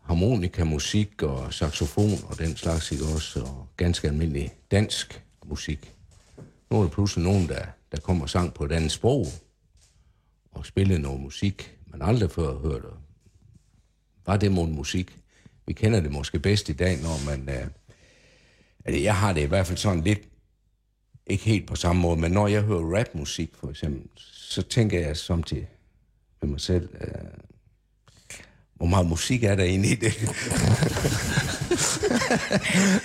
harmonikamusik 0.00 1.22
og 1.22 1.54
saxofon 1.54 2.18
og 2.28 2.38
den 2.38 2.56
slags, 2.56 2.92
ikke 2.92 3.04
også? 3.04 3.40
Og 3.40 3.68
ganske 3.76 4.08
almindelig 4.08 4.52
dansk 4.70 5.22
musik. 5.44 5.94
Nu 6.70 6.78
er 6.78 6.82
der 6.82 6.90
pludselig 6.90 7.24
nogen, 7.24 7.48
der, 7.48 7.64
der 7.92 8.00
kommer 8.00 8.22
og 8.22 8.30
sang 8.30 8.54
på 8.54 8.64
et 8.64 8.72
andet 8.72 8.92
sprog 8.92 9.26
og 10.50 10.66
spillede 10.66 10.98
noget 10.98 11.20
musik, 11.20 11.78
man 11.86 12.02
aldrig 12.02 12.30
før 12.30 12.52
har 12.52 12.58
hørt. 12.58 12.82
Var 14.26 14.36
det 14.36 14.52
mod 14.52 14.68
musik? 14.68 15.21
Vi 15.72 15.76
kender 15.76 16.00
det 16.00 16.12
måske 16.12 16.38
bedst 16.38 16.68
i 16.68 16.72
dag, 16.72 16.98
når 17.02 17.24
man... 17.26 17.48
Øh, 17.48 17.66
altså, 18.84 19.02
jeg 19.02 19.16
har 19.16 19.32
det 19.32 19.40
i 19.40 19.44
hvert 19.44 19.66
fald 19.66 19.78
sådan 19.78 20.02
lidt, 20.02 20.20
ikke 21.26 21.44
helt 21.44 21.66
på 21.66 21.76
samme 21.76 22.02
måde, 22.02 22.20
men 22.20 22.32
når 22.32 22.48
jeg 22.48 22.62
hører 22.62 22.98
rapmusik 22.98 23.50
for 23.60 23.70
eksempel, 23.70 24.02
så 24.16 24.62
tænker 24.62 25.00
jeg 25.00 25.16
samtidig 25.16 25.68
med 26.42 26.50
mig 26.50 26.60
selv, 26.60 26.88
øh, 27.00 27.08
hvor 28.74 28.86
meget 28.86 29.06
musik 29.06 29.44
er 29.44 29.54
der 29.54 29.64
inde 29.64 29.88
i 29.88 29.94
det? 29.94 30.20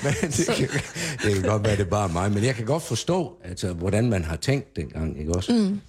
men 0.04 0.14
det, 0.22 0.48
kan, 0.58 0.70
det 1.24 1.34
kan 1.34 1.44
godt 1.44 1.64
være, 1.64 1.76
det 1.76 1.86
er 1.86 1.90
bare 1.90 2.10
mig, 2.10 2.32
men 2.32 2.44
jeg 2.44 2.56
kan 2.56 2.66
godt 2.66 2.84
forstå, 2.84 3.42
altså, 3.44 3.74
hvordan 3.74 4.10
man 4.10 4.24
har 4.24 4.36
tænkt 4.36 4.76
dengang, 4.76 5.20
ikke 5.20 5.36
også? 5.36 5.54
Mm. 5.54 5.82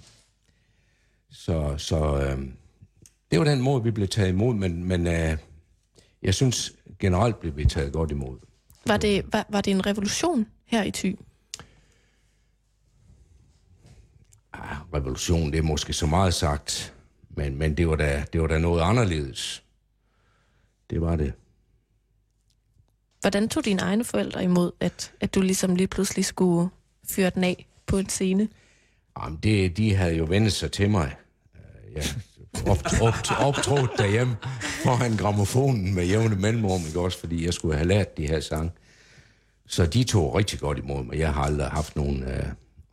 Så, 1.31 1.75
så 1.77 2.21
øh, 2.21 2.39
det 3.31 3.39
var 3.39 3.45
den 3.45 3.61
måde, 3.61 3.83
vi 3.83 3.91
blev 3.91 4.07
taget 4.07 4.29
imod, 4.29 4.55
men, 4.55 4.83
men 4.83 5.07
øh, 5.07 5.37
jeg 6.21 6.33
synes 6.33 6.73
generelt 6.99 7.39
blev 7.39 7.57
vi 7.57 7.65
taget 7.65 7.93
godt 7.93 8.11
imod. 8.11 8.37
Var 8.85 8.97
det, 8.97 9.33
var, 9.33 9.45
var 9.49 9.61
det 9.61 9.71
en 9.71 9.85
revolution 9.85 10.47
her 10.65 10.83
i 10.83 10.91
Thy? 10.91 11.15
Ah, 14.53 14.77
revolution, 14.93 15.51
det 15.51 15.57
er 15.57 15.61
måske 15.63 15.93
så 15.93 16.05
meget 16.05 16.33
sagt, 16.33 16.93
men, 17.29 17.55
men 17.55 17.77
det, 17.77 17.87
var 17.87 17.95
da, 17.95 18.25
det 18.33 18.41
var 18.41 18.47
da 18.47 18.57
noget 18.59 18.81
anderledes. 18.81 19.63
Det 20.89 21.01
var 21.01 21.15
det. 21.15 21.33
Hvordan 23.21 23.49
tog 23.49 23.65
dine 23.65 23.81
egne 23.81 24.03
forældre 24.03 24.43
imod, 24.43 24.71
at, 24.79 25.13
at 25.19 25.35
du 25.35 25.41
ligesom 25.41 25.75
lige 25.75 25.87
pludselig 25.87 26.25
skulle 26.25 26.69
fyre 27.09 27.29
den 27.29 27.43
af 27.43 27.67
på 27.85 27.97
en 27.97 28.09
scene? 28.09 28.47
Jamen, 29.19 29.39
det, 29.43 29.77
de 29.77 29.95
havde 29.95 30.15
jo 30.15 30.23
vendt 30.25 30.53
sig 30.53 30.71
til 30.71 30.89
mig. 30.89 31.15
Øh, 31.55 31.93
Jeg 31.93 32.03
op, 32.67 32.77
op, 33.01 33.13
optrådt 33.39 33.91
derhjemme 33.97 34.37
foran 34.83 35.17
gramofonen 35.17 35.95
med 35.95 36.05
jævne 36.05 36.35
mellemrum, 36.35 36.81
ikke 36.87 36.99
også, 36.99 37.19
fordi 37.19 37.45
jeg 37.45 37.53
skulle 37.53 37.75
have 37.75 37.87
lært 37.87 38.17
de 38.17 38.27
her 38.27 38.39
sange. 38.39 38.71
Så 39.67 39.85
de 39.85 40.03
tog 40.03 40.35
rigtig 40.35 40.59
godt 40.59 40.77
imod 40.77 41.03
mig. 41.03 41.17
Jeg 41.17 41.33
har 41.33 41.43
aldrig 41.43 41.67
haft 41.67 41.95
nogen 41.95 42.23
øh, 42.23 42.43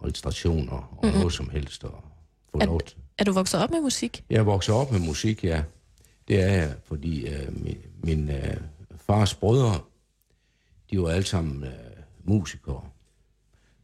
registrationer 0.04 0.72
og 0.72 0.98
mm-hmm. 1.02 1.18
noget 1.18 1.32
som 1.32 1.50
helst 1.50 1.84
at 1.84 1.90
få 2.50 2.58
lov 2.58 2.80
til. 2.80 2.96
Er 3.18 3.24
du 3.24 3.32
vokset 3.32 3.62
op 3.62 3.70
med 3.70 3.80
musik? 3.80 4.24
Jeg 4.30 4.38
er 4.38 4.42
vokset 4.42 4.74
op 4.74 4.92
med 4.92 5.00
musik, 5.00 5.44
ja. 5.44 5.62
Det 6.28 6.42
er 6.42 6.52
jeg, 6.52 6.74
fordi 6.84 7.26
øh, 7.28 7.64
min, 7.64 7.78
min 8.02 8.30
øh, 8.30 8.56
fars 9.06 9.34
brødre, 9.34 9.80
de 10.90 11.00
var 11.00 11.08
alle 11.08 11.26
sammen 11.26 11.64
øh, 11.64 11.70
musikere. 12.24 12.82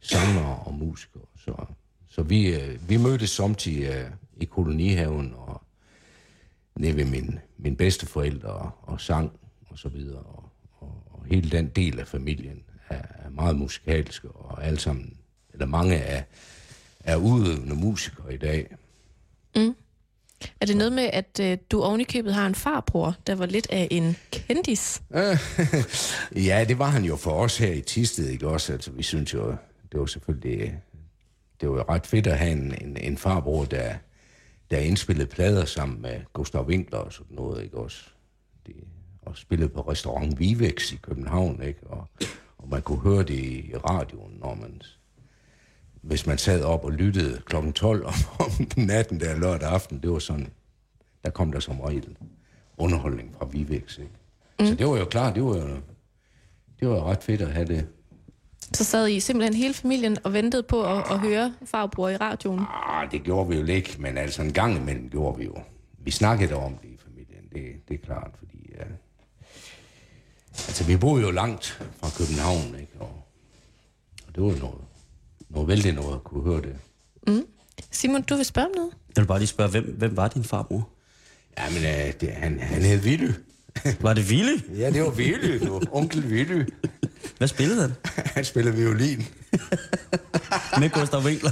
Sangere 0.01 0.55
og 0.65 0.73
musikere. 0.73 1.23
Så, 1.45 1.65
så 2.09 2.21
vi, 2.21 2.55
øh, 2.55 2.89
vi 2.89 2.97
mødtes 2.97 3.29
samtidig 3.29 3.83
øh, 3.83 4.09
i 4.37 4.45
kolonihaven 4.45 5.33
og 5.37 5.62
nede 6.75 6.95
ved 6.95 7.05
min, 7.05 7.39
min 7.57 7.75
bedsteforældre 7.75 8.49
og, 8.49 8.71
og 8.81 9.01
sang 9.01 9.31
og 9.69 9.79
så 9.79 9.89
videre. 9.89 10.19
Og, 10.19 10.49
og, 10.79 11.03
og 11.11 11.25
hele 11.25 11.49
den 11.49 11.67
del 11.67 11.99
af 11.99 12.07
familien 12.07 12.63
er, 12.89 13.01
er 13.25 13.29
meget 13.29 13.55
musikalske, 13.55 14.29
og 14.29 14.65
alle 14.65 14.79
sammen, 14.79 15.17
eller 15.53 15.65
mange 15.65 15.95
er, 15.95 16.23
er 16.99 17.15
udøvende 17.15 17.75
musikere 17.75 18.33
i 18.33 18.37
dag. 18.37 18.75
Mm. 19.55 19.75
Er 20.61 20.65
det 20.65 20.77
noget 20.77 20.93
med, 20.93 21.09
at 21.13 21.39
øh, 21.41 21.57
du 21.71 21.81
ovenikøbet 21.81 22.33
har 22.33 22.47
en 22.47 22.55
farbror, 22.55 23.15
der 23.27 23.35
var 23.35 23.45
lidt 23.45 23.67
af 23.69 23.87
en 23.91 24.17
kendis? 24.31 25.01
ja, 26.49 26.65
det 26.67 26.79
var 26.79 26.89
han 26.89 27.03
jo 27.03 27.15
for 27.15 27.31
os 27.31 27.57
her 27.57 27.73
i 27.73 27.81
Tisted, 27.81 28.29
ikke 28.29 28.47
også? 28.47 28.73
Altså, 28.73 28.91
vi 28.91 29.03
synes 29.03 29.33
jo, 29.33 29.55
det 29.91 29.99
var 29.99 30.05
selvfølgelig, 30.05 30.79
det 31.61 31.69
var 31.69 31.75
jo 31.75 31.85
ret 31.89 32.07
fedt 32.07 32.27
at 32.27 32.37
have 32.37 32.51
en, 32.51 32.75
en, 32.81 32.97
en 32.97 33.17
farbror, 33.17 33.65
der, 33.65 33.93
der 34.71 34.77
indspillede 34.77 35.27
plader 35.27 35.65
sammen 35.65 36.01
med 36.01 36.21
Gustav 36.33 36.65
Winkler 36.67 36.99
og 36.99 37.13
sådan 37.13 37.35
noget, 37.35 37.63
ikke 37.63 37.77
også? 37.77 38.03
Det, 38.65 38.75
og 39.21 39.37
spillede 39.37 39.69
på 39.69 39.81
restaurant 39.81 40.39
Vivex 40.39 40.91
i 40.91 40.95
København, 40.95 41.63
ikke? 41.63 41.87
Og, 41.87 42.07
og 42.57 42.69
man 42.69 42.81
kunne 42.81 42.99
høre 42.99 43.23
det 43.23 43.39
i 43.39 43.73
radioen, 43.75 44.37
når 44.39 44.55
man 44.55 44.81
hvis 46.03 46.27
man 46.27 46.37
sad 46.37 46.63
op 46.63 46.85
og 46.85 46.91
lyttede 46.91 47.41
kl. 47.45 47.71
12 47.71 48.05
om, 48.05 48.13
om 48.45 48.51
natten 48.77 49.19
der 49.19 49.39
lørdag 49.39 49.69
aften, 49.69 49.99
det 49.99 50.11
var 50.11 50.19
sådan, 50.19 50.47
der 51.25 51.29
kom 51.29 51.51
der 51.51 51.59
som 51.59 51.79
regel 51.79 52.17
underholdning 52.77 53.35
fra 53.37 53.45
Vivex, 53.51 53.97
ikke? 53.97 54.11
Mm. 54.59 54.65
Så 54.65 54.75
det 54.75 54.87
var 54.87 54.97
jo 54.97 55.05
klart, 55.05 55.35
det 55.35 55.43
var 55.43 55.55
jo, 55.55 55.77
det 56.79 56.87
var 56.89 57.03
ret 57.03 57.23
fedt 57.23 57.41
at 57.41 57.51
have 57.53 57.67
det. 57.67 57.87
Så 58.75 58.83
sad 58.83 59.07
I 59.09 59.19
simpelthen 59.19 59.53
hele 59.53 59.73
familien 59.73 60.17
og 60.23 60.33
ventede 60.33 60.63
på 60.63 60.83
at, 60.83 61.11
at 61.11 61.19
høre 61.19 61.53
farbror 61.65 62.09
i 62.09 62.17
radioen? 62.17 62.59
Ah, 62.59 63.11
det 63.11 63.23
gjorde 63.23 63.49
vi 63.49 63.55
jo 63.57 63.65
ikke, 63.65 63.95
men 63.99 64.17
altså 64.17 64.41
en 64.41 64.53
gang 64.53 64.77
imellem 64.77 65.09
gjorde 65.09 65.37
vi 65.37 65.45
jo. 65.45 65.55
Vi 66.03 66.11
snakkede 66.11 66.53
om 66.53 66.73
det 66.81 66.87
i 66.89 66.97
familien, 67.05 67.43
det, 67.53 67.87
det 67.89 67.93
er 68.01 68.05
klart, 68.05 68.31
fordi... 68.37 68.57
Ja, 68.77 68.83
altså, 70.67 70.83
vi 70.83 70.97
boede 70.97 71.23
jo 71.23 71.31
langt 71.31 71.65
fra 71.99 72.09
København, 72.17 72.75
ikke? 72.79 72.93
Og, 72.99 73.23
og 74.27 74.35
det 74.35 74.43
var 74.43 74.49
jo 74.49 74.57
noget, 74.59 74.81
noget 75.49 75.67
vældig 75.67 75.93
noget 75.93 76.15
at 76.15 76.23
kunne 76.23 76.43
høre 76.43 76.61
det. 76.61 76.75
Mm. 77.27 77.45
Simon, 77.91 78.21
du 78.21 78.35
vil 78.35 78.45
spørge 78.45 78.65
om 78.67 78.71
noget? 78.75 78.91
Jeg 79.15 79.21
vil 79.21 79.27
bare 79.27 79.39
lige 79.39 79.47
spørge, 79.47 79.71
hvem, 79.71 79.95
hvem 79.97 80.17
var 80.17 80.27
din 80.27 80.43
farbror? 80.43 80.89
Jamen, 81.59 81.83
øh, 81.83 82.13
det, 82.21 82.29
han, 82.31 82.59
han 82.59 82.81
hed 82.81 83.03
Willy. 83.03 83.29
Var 84.01 84.13
det 84.13 84.29
Ville? 84.29 84.63
ja, 84.77 84.89
det 84.91 85.01
var 85.01 85.09
Willy, 85.09 85.63
nu. 85.63 85.81
onkel 85.91 86.25
Willy. 86.25 86.65
Hvad 87.37 87.47
spillede 87.47 87.81
han? 87.81 87.91
han 88.35 88.45
spillede 88.45 88.75
violin. 88.75 89.25
Med 90.79 90.89
Gustav 90.89 91.19
Winkler? 91.21 91.51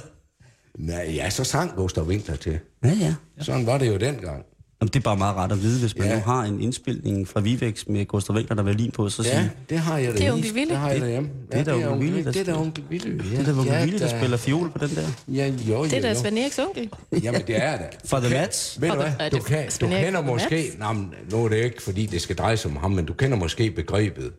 Nej, 0.78 1.12
ja, 1.16 1.30
så 1.30 1.44
sang 1.44 1.76
Gustav 1.76 2.04
Winkler 2.04 2.36
til. 2.36 2.60
Ja, 2.84 2.90
ja. 3.02 3.16
Sådan 3.40 3.66
var 3.66 3.78
det 3.78 3.88
jo 3.88 3.98
dengang. 3.98 4.44
Jamen, 4.82 4.90
det 4.94 4.96
er 4.96 5.04
bare 5.04 5.18
meget 5.18 5.36
rart 5.36 5.52
at 5.52 5.62
vide, 5.62 5.80
hvis 5.80 5.98
man 5.98 6.08
Ja. 6.08 6.14
ja. 6.14 6.20
nu 6.20 6.26
har 6.26 6.44
en 6.44 6.62
indspilning 6.62 7.28
fra 7.28 7.40
Vivex 7.40 7.88
med 7.88 8.06
Gustav 8.06 8.36
Winkler, 8.36 8.56
der 8.56 8.64
var 8.64 8.72
lin 8.72 8.92
på, 8.92 9.10
så 9.10 9.24
Ja, 9.24 9.30
sige, 9.30 9.52
det 9.70 9.80
har 9.80 9.98
jeg 9.98 10.14
Det 10.14 10.22
er 10.22 10.28
da 10.28 10.34
onkel 10.34 10.52
Willy. 10.54 10.70
Det 10.70 10.78
har 10.78 10.88
jeg 10.88 10.96
Det- 10.96 11.02
derhjemme. 11.02 11.30
det 11.52 11.60
er 11.60 11.64
da 11.64 11.74
onkel 11.74 12.00
Willy, 12.00 12.24
der 12.26 12.32
Det 12.32 12.42
er 12.48 12.54
da 12.54 12.60
onkel 12.60 12.84
Willy. 12.92 13.10
det 13.12 13.40
er 13.40 13.44
da 13.44 13.52
Onkel 13.52 13.66
Ja, 13.74 13.84
Ville, 13.86 14.00
der 14.00 14.08
da- 14.08 14.18
spiller 14.20 14.38
fiol 14.38 14.70
på 14.72 14.78
den 14.88 14.96
der. 14.96 15.08
Ja, 15.28 15.48
jo, 15.48 15.74
jo, 15.74 15.84
Det 15.84 15.94
er 15.94 16.02
da. 16.02 16.14
Svend 16.14 16.38
Eriks 16.38 16.60
onkel. 16.60 16.90
Jamen, 17.24 17.42
det 17.48 17.64
er 17.64 17.78
det. 17.78 17.88
For 18.06 18.20
the 18.20 18.30
Mats. 18.30 18.82
Ved 18.82 18.90
du 18.90 18.96
hvad, 18.96 19.30
du, 19.32 19.36
det 19.38 19.46
kan, 19.46 19.70
du 19.82 19.88
kender 19.88 20.22
måske, 20.22 20.72
men 20.80 21.14
nu 21.32 21.46
er 21.46 21.50
det 21.50 21.58
ikke, 21.58 21.82
fordi 21.82 22.06
det 22.06 22.22
skal 22.22 22.36
dreje 22.36 22.58
sig 22.58 22.72
om 22.72 22.78
ham, 22.78 22.92
men 22.92 23.06
du 23.06 23.14
kender 23.14 23.38
måske 23.38 23.72
begrebet, 23.72 24.32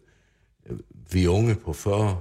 vi 1.10 1.26
unge 1.26 1.54
på 1.54 1.72
40. 1.72 2.20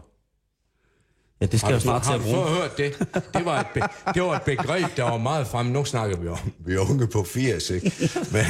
Ja, 1.42 1.46
det 1.46 1.60
skal 1.60 1.68
Har 1.68 1.72
jeg 1.80 1.84
du, 1.84 1.90
jo 1.90 2.00
snart 2.00 2.02
til 2.04 2.12
har 2.12 2.18
at 2.18 2.26
du 2.26 2.26
bruge. 2.26 2.46
før 2.48 2.54
hørt 2.54 2.78
det? 2.78 3.34
Det 3.34 3.46
var, 3.46 3.60
et 3.60 3.68
be, 3.74 3.82
det 4.14 4.22
var 4.24 4.36
et 4.36 4.42
begreb, 4.42 4.98
der 4.98 5.04
var 5.04 5.18
meget 5.18 5.48
fremme. 5.48 5.72
Nu 5.72 5.86
snakker 5.86 6.18
vi 6.18 6.28
om, 6.28 6.38
vi 6.60 6.74
er 6.74 6.80
unge 6.80 7.08
på 7.08 7.24
80, 7.24 7.70
ikke? 7.70 7.92
Men, 8.32 8.46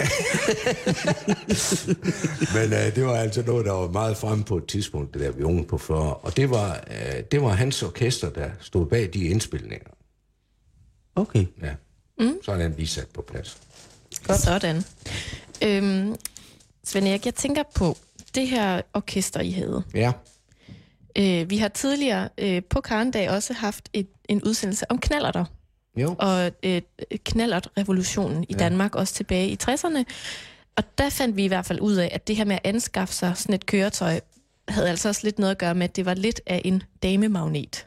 men 2.56 2.74
uh, 2.74 2.96
det 2.96 3.06
var 3.06 3.16
altså 3.16 3.42
noget, 3.46 3.66
der 3.66 3.72
var 3.72 3.88
meget 3.92 4.18
fremme 4.18 4.44
på 4.44 4.58
et 4.58 4.68
tidspunkt, 4.68 5.14
det 5.14 5.22
der, 5.22 5.32
vi 5.32 5.42
er 5.42 5.46
unge 5.46 5.64
på 5.66 5.78
40. 5.78 6.14
Og 6.14 6.38
det 6.38 6.50
var, 6.50 6.84
uh, 6.88 7.20
det 7.32 7.42
var 7.42 7.50
hans 7.50 7.84
orkester, 7.84 8.30
der 8.30 8.50
stod 8.60 8.86
bag 8.86 9.10
de 9.14 9.24
indspilninger. 9.24 9.90
Okay. 11.16 11.46
Ja. 11.62 11.74
Mm. 12.20 12.34
Så 12.44 12.52
er 12.52 12.58
den 12.58 12.74
lige 12.78 12.88
sat 12.88 13.08
på 13.14 13.22
plads. 13.22 13.58
Godt. 14.28 14.40
Sådan. 14.40 14.84
Øhm, 15.64 16.16
Svend 16.84 17.08
Erik, 17.08 17.26
jeg 17.26 17.36
tænker 17.36 17.64
på 17.76 17.98
det 18.36 18.48
her 18.48 18.82
orkester, 18.94 19.40
I 19.42 19.52
havde. 19.52 19.84
Ja. 19.94 20.12
Øh, 21.18 21.50
vi 21.50 21.58
har 21.58 21.68
tidligere 21.68 22.30
øh, 22.38 22.62
på 22.70 22.82
Karendag 22.82 23.30
også 23.30 23.54
haft 23.54 23.90
et, 23.94 24.08
en 24.30 24.44
udsendelse 24.44 24.92
om 24.92 24.98
knallerter. 25.00 25.46
Jo. 25.98 26.16
og 26.20 26.52
øh, 26.64 26.82
knallert-revolutionen 27.24 28.44
i 28.44 28.48
Ja. 28.54 28.58
Danmark, 28.58 28.96
også 28.96 29.14
tilbage 29.14 29.48
i 29.50 29.58
60'erne. 29.64 30.04
Og 30.76 30.84
der 30.98 31.10
fandt 31.10 31.36
vi 31.38 31.44
i 31.44 31.48
hvert 31.48 31.66
fald 31.66 31.80
ud 31.82 31.96
af, 31.96 32.10
at 32.12 32.28
det 32.28 32.36
her 32.36 32.46
med 32.46 32.56
at 32.56 32.62
anskaffe 32.64 33.14
sig 33.14 33.34
sådan 33.38 33.56
et 33.56 33.66
køretøj, 33.66 34.20
havde 34.68 34.90
altså 34.90 35.10
også 35.10 35.22
lidt 35.24 35.40
noget 35.40 35.52
at 35.52 35.58
gøre 35.58 35.76
med, 35.76 35.84
at 35.84 35.96
det 35.96 36.06
var 36.06 36.14
lidt 36.14 36.42
af 36.46 36.62
en 36.66 36.84
damemagnet. 37.04 37.86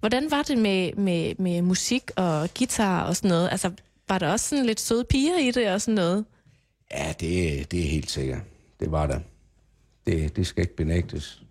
Hvordan 0.00 0.30
var 0.30 0.42
det 0.42 0.58
med, 0.58 0.92
med, 0.92 1.34
med 1.38 1.62
musik 1.62 2.02
og 2.16 2.48
guitar 2.58 3.02
og 3.04 3.16
sådan 3.16 3.28
noget? 3.28 3.48
Altså, 3.50 3.70
var 4.08 4.18
der 4.18 4.28
også 4.32 4.48
sådan 4.48 4.66
lidt 4.66 4.80
søde 4.80 5.04
piger 5.04 5.38
i 5.38 5.50
det 5.50 5.70
og 5.70 5.80
sådan 5.80 5.94
noget? 5.94 6.24
Ja, 6.94 7.12
det, 7.20 7.70
det 7.70 7.80
er 7.80 7.88
helt 7.88 8.10
sikkert. 8.10 8.40
Det 8.80 8.90
var 8.92 9.06
der. 9.06 9.20
Det, 10.06 10.36
det 10.36 10.46
skal 10.46 10.62
ikke 10.62 10.76
benægtes. 10.76 11.42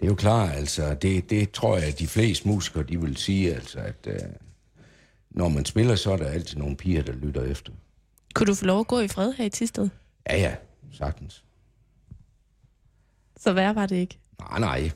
Det 0.00 0.06
er 0.06 0.10
jo 0.10 0.14
klart, 0.14 0.56
altså, 0.56 0.94
det, 0.94 1.30
det 1.30 1.50
tror 1.50 1.76
jeg, 1.76 1.88
at 1.88 1.98
de 1.98 2.06
fleste 2.06 2.48
musikere, 2.48 2.82
de 2.82 3.00
vil 3.00 3.16
sige, 3.16 3.54
altså, 3.54 3.78
at 3.78 4.06
øh, 4.06 4.18
når 5.30 5.48
man 5.48 5.64
spiller, 5.64 5.94
så 5.96 6.12
er 6.12 6.16
der 6.16 6.26
altid 6.26 6.58
nogle 6.58 6.76
piger, 6.76 7.02
der 7.02 7.12
lytter 7.12 7.42
efter. 7.42 7.72
Kunne 8.34 8.46
du 8.46 8.54
få 8.54 8.64
lov 8.64 8.80
at 8.80 8.86
gå 8.86 9.00
i 9.00 9.08
fred 9.08 9.32
her 9.32 9.44
i 9.44 9.48
Tisted? 9.48 9.88
Ja, 10.30 10.36
ja, 10.36 10.54
sagtens. 10.92 11.44
Så 13.36 13.52
værre 13.52 13.74
var 13.74 13.86
det 13.86 13.96
ikke. 13.96 14.18
Nej, 14.38 14.58
nej. 14.58 14.90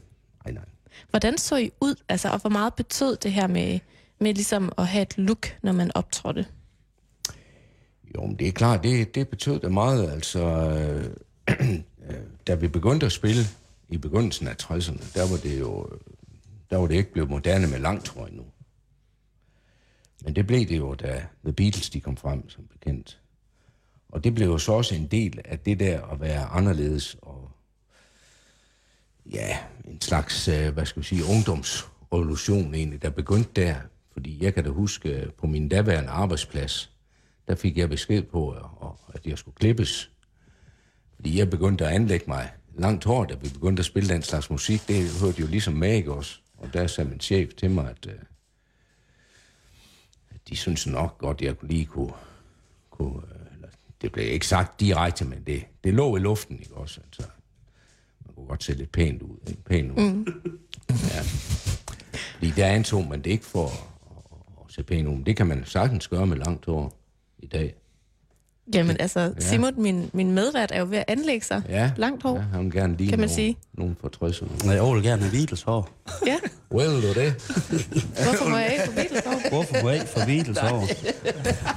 Nej, 0.45 0.53
nej. 0.55 0.65
Hvordan 1.11 1.39
så 1.39 1.57
I 1.57 1.71
ud, 1.81 1.95
altså, 2.09 2.29
og 2.29 2.41
hvor 2.41 2.51
meget 2.51 2.75
betød 2.75 3.17
det 3.17 3.33
her 3.33 3.47
med, 3.47 3.79
med 4.21 4.35
ligesom 4.35 4.73
at 4.79 4.87
have 4.87 5.03
et 5.03 5.19
look, 5.19 5.57
når 5.63 5.73
man 5.73 5.91
optrådte? 5.95 6.47
Jo, 8.15 8.27
men 8.27 8.37
det 8.39 8.49
er 8.49 8.53
klart, 8.53 8.83
det, 8.83 9.15
det 9.15 9.29
betød 9.29 9.61
det 9.61 9.73
meget. 9.73 10.11
Altså, 10.11 10.41
øh, 11.49 11.79
da 12.51 12.55
vi 12.55 12.69
begyndte 12.69 13.07
at 13.07 13.13
spille 13.13 13.43
i 13.89 13.97
begyndelsen 13.97 14.49
af 14.49 14.55
60'erne, 14.63 15.15
der 15.15 15.31
var 15.31 15.37
det 15.37 15.61
jo 15.61 15.89
der 16.71 16.77
var 16.77 16.87
det 16.87 16.95
ikke 16.95 17.13
blevet 17.13 17.31
moderne 17.31 17.67
med 17.67 17.79
langt 17.79 18.17
nu. 18.33 18.45
Men 20.25 20.37
det 20.37 20.47
blev 20.47 20.61
det 20.69 20.79
jo, 20.79 20.95
da 20.95 21.27
The 21.45 21.53
Beatles 21.53 21.91
de 21.91 22.01
kom 22.01 22.17
frem, 22.17 22.49
som 22.49 22.65
bekendt. 22.73 23.21
Og 24.09 24.25
det 24.25 24.35
blev 24.35 24.47
jo 24.47 24.59
så 24.59 24.73
også 24.73 24.95
en 24.95 25.07
del 25.07 25.41
af 25.45 25.59
det 25.59 25.81
der 25.81 26.03
at 26.07 26.21
være 26.21 26.45
anderledes 26.45 27.17
og 27.23 27.51
ja, 29.33 29.59
en 29.89 30.01
slags, 30.01 30.49
øh, 30.49 30.73
hvad 30.73 30.87
skal 30.87 31.03
vi 31.03 31.07
sige, 31.07 31.25
ungdomsrevolution 31.25 32.75
egentlig, 32.75 33.03
der 33.03 33.11
begyndte 33.11 33.51
der. 33.63 33.77
Fordi 34.13 34.45
jeg 34.45 34.55
kan 34.55 34.65
da 34.65 34.71
huske, 34.71 35.09
øh, 35.09 35.33
på 35.33 35.47
min 35.47 35.69
daværende 35.69 36.11
arbejdsplads, 36.11 36.91
der 37.49 37.55
fik 37.55 37.77
jeg 37.79 37.89
besked 37.89 38.23
på, 38.23 38.51
at- 38.51 39.15
at 39.15 39.27
jeg 39.27 39.39
skulle 39.39 39.55
klippes. 39.57 40.11
Fordi 41.21 41.39
jeg 41.39 41.51
begyndte 41.51 41.87
at 41.87 41.93
anlægge 41.95 42.25
mig 42.29 42.53
langt 42.75 43.05
hår, 43.05 43.25
da 43.25 43.35
vi 43.35 43.49
begyndte 43.49 43.81
at 43.81 43.85
spille 43.85 44.09
den 44.09 44.23
slags 44.23 44.51
musik. 44.51 44.89
Det 44.89 45.21
hørte 45.21 45.41
jo 45.41 45.47
ligesom 45.47 45.75
med, 45.75 45.95
ikke 45.95 46.13
også? 46.13 46.41
Og 46.59 46.73
der 46.73 46.87
sagde 46.87 47.11
min 47.11 47.21
chef 47.21 47.55
til 47.55 47.71
mig, 47.71 47.91
at, 47.91 48.07
øh, 48.07 48.19
at 50.31 50.41
de 50.49 50.57
synes 50.57 50.87
nok 50.87 51.19
godt, 51.19 51.41
at 51.41 51.47
jeg 51.47 51.59
kunne 51.59 51.69
lige 51.69 51.85
kunne... 51.85 52.13
kunne 52.91 53.23
øh, 53.35 53.55
eller, 53.55 53.69
det 54.03 54.13
blev 54.13 54.27
ikke 54.27 54.47
sagt 54.47 54.81
direkte, 54.81 55.25
men 55.25 55.43
det, 55.47 55.65
det 55.85 55.95
lå 55.95 56.17
i 56.17 56.21
luften, 56.21 56.59
ikke 56.59 56.75
også? 56.75 57.01
Altså, 57.05 57.23
man 58.27 58.35
kunne 58.35 58.47
godt 58.47 58.65
se 58.65 58.73
lidt 58.73 58.93
pænt 58.93 59.23
ud. 59.23 59.37
Ikke? 59.49 59.63
Pænt 59.65 59.91
ud. 59.91 60.11
Mm. 60.11 60.27
Ja. 60.89 61.21
Fordi 62.35 62.51
der 62.51 62.67
antog 62.67 63.07
man 63.09 63.23
det 63.23 63.31
ikke 63.31 63.45
for 63.45 63.67
at, 63.67 63.73
at, 63.73 64.65
at 64.67 64.73
se 64.75 64.83
pænt 64.83 65.09
ud. 65.09 65.15
Men 65.15 65.27
det 65.27 65.37
kan 65.37 65.47
man 65.47 65.65
sagtens 65.65 66.09
gøre 66.09 66.27
med 66.27 66.37
langt 66.37 66.67
hår 66.67 66.99
i 67.39 67.47
dag. 67.47 67.75
Jamen 68.75 68.97
altså, 69.01 69.33
Simon, 69.39 69.73
min, 69.77 70.11
min 70.13 70.33
medvært, 70.33 70.71
er 70.75 70.79
jo 70.81 70.87
ved 70.91 70.99
at 70.99 71.05
anlægge 71.09 71.47
sig. 71.47 71.63
Ja, 71.69 71.91
Langt 71.97 72.23
hår. 72.23 72.37
Ja, 72.37 72.43
han 72.53 72.65
vil 72.65 72.73
gerne 72.73 72.97
lige 72.97 73.09
Kan 73.11 73.19
man 73.19 73.29
nogen, 73.29 73.37
sige. 73.37 73.57
nogen 73.75 73.97
fra 74.01 74.09
60'erne. 74.29 74.71
Jeg 74.71 74.95
vil 74.95 75.03
gerne 75.03 75.23
have 75.23 75.33
Beatles 75.33 75.63
hår. 75.63 75.89
Ja. 76.27 76.37
Well, 76.73 76.91
du 77.03 77.09
det? 77.21 77.33
Hvorfor 78.25 78.49
må 78.51 78.57
jeg 78.57 78.73
ikke 78.73 78.85
få 78.87 78.93
Beatles 78.95 79.23
hår? 79.27 79.49
Hvorfor 79.49 79.77
må 79.83 79.89
jeg 79.91 79.99
ikke 80.01 80.11
få 80.13 80.21
Beatles 80.27 80.59
hår? 80.59 80.87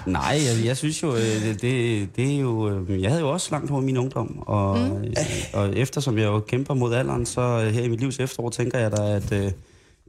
Nej, 0.09 0.39
jeg, 0.57 0.65
jeg 0.65 0.77
synes 0.77 1.03
jo, 1.03 1.13
øh, 1.15 1.19
det, 1.21 1.61
det, 1.61 2.09
det 2.15 2.35
er 2.35 2.39
jo... 2.39 2.69
øh, 2.89 3.01
Jeg 3.01 3.09
havde 3.09 3.21
jo 3.21 3.29
også 3.31 3.47
langt 3.51 3.69
hår 3.69 3.81
i 3.81 3.83
min 3.85 3.97
ungdom, 3.97 4.39
og, 4.47 4.77
mm. 4.79 5.13
og 5.53 5.77
eftersom 5.77 6.17
jeg 6.17 6.25
jo 6.25 6.39
kæmper 6.39 6.73
mod 6.73 6.93
alderen, 6.93 7.25
så 7.25 7.41
øh, 7.41 7.73
her 7.73 7.83
i 7.83 7.87
mit 7.87 7.99
livs 7.99 8.19
efterår 8.19 8.49
tænker 8.49 8.79
jeg 8.79 8.91
da, 8.97 9.15
at 9.15 9.31
øh, 9.31 9.51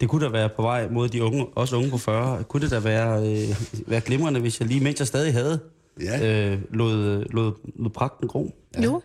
det 0.00 0.08
kunne 0.08 0.24
da 0.24 0.30
være 0.30 0.48
på 0.48 0.62
vej 0.62 0.88
mod 0.90 1.08
de 1.08 1.22
unge, 1.24 1.46
også 1.56 1.76
unge 1.76 1.90
på 1.90 1.98
40. 1.98 2.42
Kunne 2.44 2.62
det 2.62 2.70
da 2.70 2.78
være, 2.78 3.18
øh, 3.28 3.56
være 3.86 4.00
glimrende, 4.00 4.40
hvis 4.40 4.60
jeg 4.60 4.68
lige, 4.68 4.80
mens 4.80 4.98
jeg 4.98 5.06
stadig 5.06 5.32
havde, 5.32 5.58
Ja. 6.00 6.50
øh, 6.52 6.62
lod, 6.70 7.24
lod, 7.30 7.52
lod 7.78 7.90
pragten 7.90 8.28
gro. 8.28 8.54
Ja. 8.74 8.82
Jo. 8.82 9.02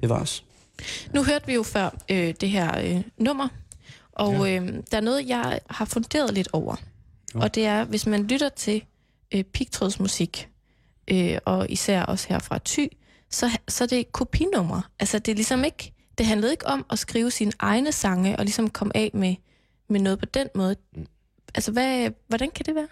Det 0.00 0.08
var 0.08 0.20
os. 0.20 0.44
Nu 1.14 1.24
hørte 1.24 1.46
vi 1.46 1.54
jo 1.54 1.62
før 1.62 1.90
øh, 2.10 2.34
det 2.40 2.50
her 2.50 2.78
øh, 2.78 3.02
nummer, 3.18 3.48
og 4.12 4.48
ja. 4.48 4.60
øh, 4.60 4.82
der 4.90 4.96
er 4.96 5.00
noget, 5.00 5.28
jeg 5.28 5.60
har 5.70 5.84
funderet 5.84 6.34
lidt 6.34 6.48
over. 6.52 6.76
Ja. 7.34 7.40
Og 7.40 7.54
det 7.54 7.66
er, 7.66 7.84
hvis 7.84 8.06
man 8.06 8.26
lytter 8.26 8.48
til 8.48 8.84
øh, 9.34 9.44
pigtrådsmusik, 9.44 10.48
øh, 11.08 11.38
og 11.44 11.66
især 11.70 12.02
også 12.02 12.28
her 12.28 12.38
fra 12.38 12.58
Thy, 12.64 12.88
så, 13.30 13.58
så 13.68 13.84
er 13.84 13.88
det 13.88 14.12
kopinummer. 14.12 14.90
Altså 15.00 15.18
det 15.18 15.32
er 15.32 15.36
ligesom 15.36 15.64
ikke, 15.64 15.92
det 16.18 16.26
handlede 16.26 16.52
ikke 16.52 16.66
om 16.66 16.86
at 16.90 16.98
skrive 16.98 17.30
sine 17.30 17.52
egne 17.58 17.92
sange, 17.92 18.38
og 18.38 18.44
ligesom 18.44 18.70
komme 18.70 18.96
af 18.96 19.10
med, 19.14 19.34
med 19.88 20.00
noget 20.00 20.18
på 20.18 20.26
den 20.26 20.48
måde. 20.54 20.76
Altså 21.54 21.72
hvad, 21.72 22.10
hvordan 22.28 22.50
kan 22.50 22.66
det 22.66 22.74
være? 22.74 22.88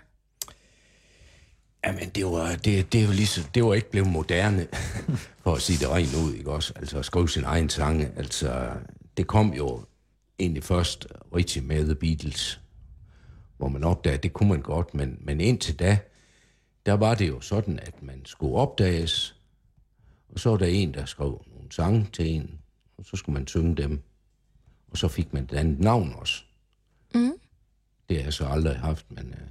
Jamen, 1.86 2.08
det 2.08 2.26
var, 2.26 2.56
det, 2.56 2.92
det, 2.92 3.08
var 3.08 3.14
ligesom, 3.14 3.44
det 3.44 3.64
var 3.64 3.74
ikke 3.74 3.90
blevet 3.90 4.08
moderne, 4.08 4.66
for 5.42 5.54
at 5.54 5.62
sige 5.62 5.78
det 5.78 5.88
rent 5.88 6.14
ud, 6.14 6.34
ikke 6.34 6.50
også? 6.50 6.72
Altså, 6.76 6.98
at 6.98 7.04
skrive 7.04 7.28
sin 7.28 7.44
egen 7.44 7.68
sange. 7.68 8.12
Altså, 8.16 8.70
det 9.16 9.26
kom 9.26 9.54
jo 9.54 9.84
egentlig 10.38 10.64
først 10.64 11.06
rigtig 11.34 11.64
med 11.64 11.84
The 11.84 11.94
Beatles, 11.94 12.60
hvor 13.56 13.68
man 13.68 13.84
opdagede, 13.84 14.16
at 14.16 14.22
det 14.22 14.32
kunne 14.32 14.48
man 14.48 14.62
godt, 14.62 14.94
men, 14.94 15.18
men 15.20 15.40
indtil 15.40 15.78
da, 15.78 15.98
der 16.86 16.92
var 16.92 17.14
det 17.14 17.28
jo 17.28 17.40
sådan, 17.40 17.78
at 17.78 18.02
man 18.02 18.24
skulle 18.24 18.56
opdages, 18.56 19.36
og 20.28 20.40
så 20.40 20.50
var 20.50 20.56
der 20.56 20.66
en, 20.66 20.94
der 20.94 21.04
skrev 21.04 21.44
nogle 21.54 21.72
sange 21.72 22.06
til 22.12 22.26
en, 22.26 22.58
og 22.98 23.04
så 23.04 23.16
skulle 23.16 23.34
man 23.34 23.46
synge 23.46 23.76
dem, 23.76 24.02
og 24.90 24.98
så 24.98 25.08
fik 25.08 25.32
man 25.32 25.44
et 25.44 25.52
andet 25.52 25.80
navn 25.80 26.14
også. 26.16 26.42
Mm. 27.14 27.32
Det 28.08 28.16
har 28.16 28.24
jeg 28.24 28.32
så 28.32 28.46
aldrig 28.46 28.76
haft, 28.76 29.06
men... 29.10 29.26
Øh, 29.28 29.48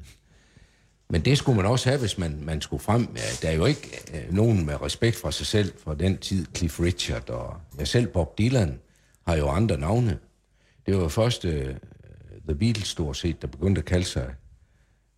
men 1.10 1.26
det 1.26 1.38
skulle 1.38 1.56
man 1.56 1.66
også 1.66 1.90
have, 1.90 2.00
hvis 2.00 2.18
man, 2.18 2.40
man 2.44 2.62
skulle 2.62 2.84
frem. 2.84 3.08
Der 3.42 3.50
er 3.50 3.54
jo 3.54 3.66
ikke 3.66 4.00
øh, 4.14 4.34
nogen 4.34 4.66
med 4.66 4.82
respekt 4.82 5.16
for 5.16 5.30
sig 5.30 5.46
selv 5.46 5.74
fra 5.84 5.96
den 5.96 6.18
tid. 6.18 6.46
Cliff 6.56 6.80
Richard 6.80 7.30
og 7.30 7.56
jeg 7.78 7.88
selv, 7.88 8.08
Bob 8.08 8.38
Dylan, 8.38 8.80
har 9.28 9.36
jo 9.36 9.50
andre 9.50 9.78
navne. 9.78 10.20
Det 10.86 10.98
var 10.98 11.08
først 11.08 11.46
øh, 11.46 11.76
The 12.48 12.56
Beatles 12.56 12.88
stort 12.88 13.18
set, 13.18 13.42
der 13.42 13.48
begyndte 13.48 13.80
at 13.80 13.86
kalde 13.86 14.06
sig 14.06 14.36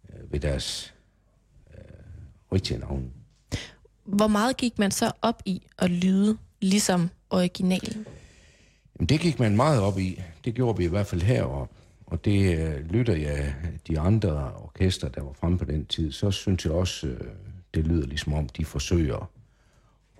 øh, 0.10 0.32
ved 0.32 0.39
deres 0.39 0.93
øh, 1.73 1.84
rigtige 2.54 2.80
navne. 2.80 3.06
Hvor 4.06 4.27
meget 4.27 4.58
gik 4.58 4.80
man 4.80 4.91
så 4.91 5.12
op 5.21 5.41
i 5.45 5.62
at 5.77 5.89
lyde 5.89 6.38
ligesom 6.62 7.10
originalen? 7.30 8.06
Jamen, 8.95 9.10
det 9.10 9.19
gik 9.19 9.39
man 9.39 9.56
meget 9.56 9.82
op 9.82 9.99
i. 9.99 10.21
Det 10.45 10.54
gjorde 10.54 10.77
vi 10.77 10.84
i 10.84 10.88
hvert 10.88 11.08
fald 11.08 11.21
heroppe. 11.21 11.81
Og 12.12 12.26
det 12.26 12.60
øh, 12.60 12.86
lytter 12.89 13.15
jeg 13.15 13.56
de 13.88 14.00
andre 14.00 14.54
orkester, 14.56 15.10
der 15.10 15.24
var 15.24 15.34
fremme 15.34 15.58
på 15.58 15.65
den 15.65 15.86
tid, 15.86 16.12
så 16.12 16.32
synes 16.32 16.65
jeg 16.65 16.74
også, 16.74 17.08
øh, 17.08 17.28
det 17.74 17.88
lyder 17.88 18.08
ligesom 18.08 18.34
om, 18.34 18.50
de 18.50 18.65
forsøger 18.65 19.32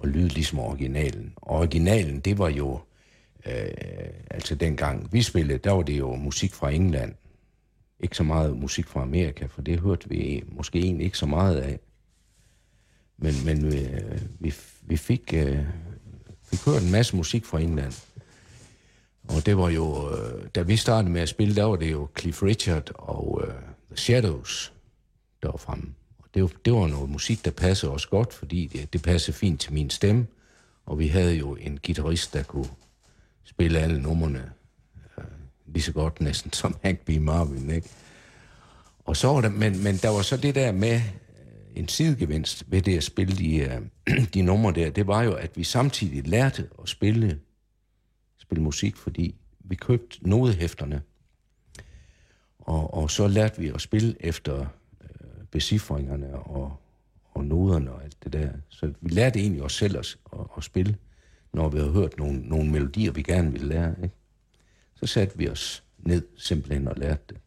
at 0.04 0.10
lyde 0.10 0.28
ligesom 0.28 0.60
originalen. 0.60 1.34
Og 1.36 1.58
originalen, 1.58 2.20
det 2.20 2.38
var 2.38 2.50
jo, 2.50 2.80
øh, 3.46 3.72
altså 4.30 4.56
dengang 4.56 5.14
vi 5.14 5.22
spillede, 5.22 5.58
der 5.58 5.72
var 5.72 5.82
det 5.82 6.00
jo 6.00 6.16
musik 6.16 6.54
fra 6.54 6.72
England. 6.72 7.16
Ikke 8.00 8.18
så 8.18 8.24
meget 8.24 8.58
musik 8.58 8.88
fra 8.88 9.02
Amerika, 9.02 9.46
for 9.46 9.62
det 9.62 9.80
hørte 9.80 10.10
vi 10.10 10.44
måske 10.48 10.80
egentlig 10.80 11.06
ikke 11.06 11.18
så 11.18 11.26
meget 11.26 11.56
af. 11.56 11.80
Men, 13.18 13.34
men 13.46 13.66
øh, 13.66 14.22
vi, 14.40 14.54
vi 14.82 14.98
fik, 14.98 15.34
øh, 15.34 15.60
fik 16.44 16.66
hørt 16.66 16.84
en 16.84 16.92
masse 16.92 17.16
musik 17.16 17.46
fra 17.46 17.60
England. 17.60 17.94
Og 19.36 19.46
det 19.46 19.58
var 19.58 19.70
jo, 19.70 20.12
øh, 20.12 20.48
da 20.56 20.62
vi 20.62 20.78
startede 20.78 21.14
med 21.14 21.22
at 21.22 21.30
spille, 21.30 21.56
der 21.56 21.64
var 21.64 21.76
det 21.76 21.92
jo 21.92 22.08
Cliff 22.20 22.44
Richard 22.44 22.92
og 22.96 23.44
øh, 23.48 23.54
The 23.90 23.98
Shadows, 23.98 24.74
der 25.44 25.50
var 25.50 25.58
fremme. 25.58 25.94
Og 26.20 26.26
det, 26.34 26.44
var, 26.44 26.52
det 26.66 26.74
var 26.74 26.88
noget 26.88 27.10
musik, 27.10 27.46
der 27.46 27.52
passede 27.52 27.92
os 27.92 28.06
godt, 28.06 28.34
fordi 28.34 28.66
det, 28.66 28.94
det 28.94 29.02
passede 29.02 29.38
fint 29.38 29.62
til 29.62 29.74
min 29.74 29.90
stemme. 29.90 30.28
Og 30.86 31.00
vi 31.00 31.08
havde 31.08 31.34
jo 31.34 31.56
en 31.56 31.80
guitarist, 31.86 32.34
der 32.34 32.44
kunne 32.44 32.70
spille 33.44 33.80
alle 33.80 34.02
numrene 34.02 34.52
øh, 35.18 35.24
lige 35.68 35.84
så 35.84 35.92
godt 35.92 36.22
næsten 36.22 36.54
som 36.62 36.76
Hank 36.84 37.00
B. 37.00 37.10
Marvin, 37.10 37.70
ikke? 37.70 37.90
Og 39.06 39.18
så 39.18 39.28
var 39.28 39.42
der, 39.42 39.50
men, 39.50 39.84
men 39.84 39.98
der 39.98 40.10
var 40.10 40.22
så 40.22 40.38
det 40.38 40.56
der 40.56 40.72
med 40.72 40.96
øh, 40.96 41.02
en 41.76 41.88
sidegevinst 41.88 42.64
ved 42.68 42.82
det 42.82 42.98
at 42.98 43.04
spille 43.04 43.36
de, 43.38 43.58
øh, 43.58 43.82
de 44.34 44.42
numre 44.42 44.72
der, 44.74 44.90
det 44.90 45.08
var 45.08 45.24
jo, 45.24 45.34
at 45.34 45.58
vi 45.58 45.64
samtidig 45.64 46.28
lærte 46.28 46.68
at 46.82 46.90
spille 46.90 47.40
spille 48.52 48.64
musik, 48.64 48.96
fordi 48.98 49.36
vi 49.60 49.76
købte 49.76 50.30
nodehæfterne, 50.30 51.02
og, 52.60 52.94
og 52.94 53.12
så 53.12 53.28
lærte 53.28 53.62
vi 53.62 53.68
at 53.68 53.82
spille 53.82 54.16
efter 54.20 54.60
øh, 55.02 55.46
becifringerne 55.52 56.36
og, 56.36 56.78
og 57.34 57.46
noderne 57.46 57.92
og 57.92 58.04
alt 58.04 58.24
det 58.24 58.34
der. 58.34 58.50
Så 58.70 58.94
vi 59.02 59.10
lærte 59.10 59.40
egentlig 59.40 59.64
os 59.64 59.76
selv 59.76 59.98
at, 59.98 60.18
at, 60.34 60.40
at 60.58 60.64
spille, 60.64 60.98
når 61.54 61.70
vi 61.70 61.78
havde 61.78 61.92
hørt 61.92 62.18
nogle, 62.18 62.40
nogle 62.40 62.72
melodier, 62.72 63.12
vi 63.12 63.22
gerne 63.22 63.52
ville 63.52 63.68
lære. 63.68 63.96
Ikke? 64.04 64.16
Så 64.96 65.06
satte 65.06 65.38
vi 65.38 65.50
os 65.50 65.84
ned 65.98 66.28
simpelthen 66.38 66.88
og 66.88 66.96
lærte 66.98 67.24
det. 67.30 67.38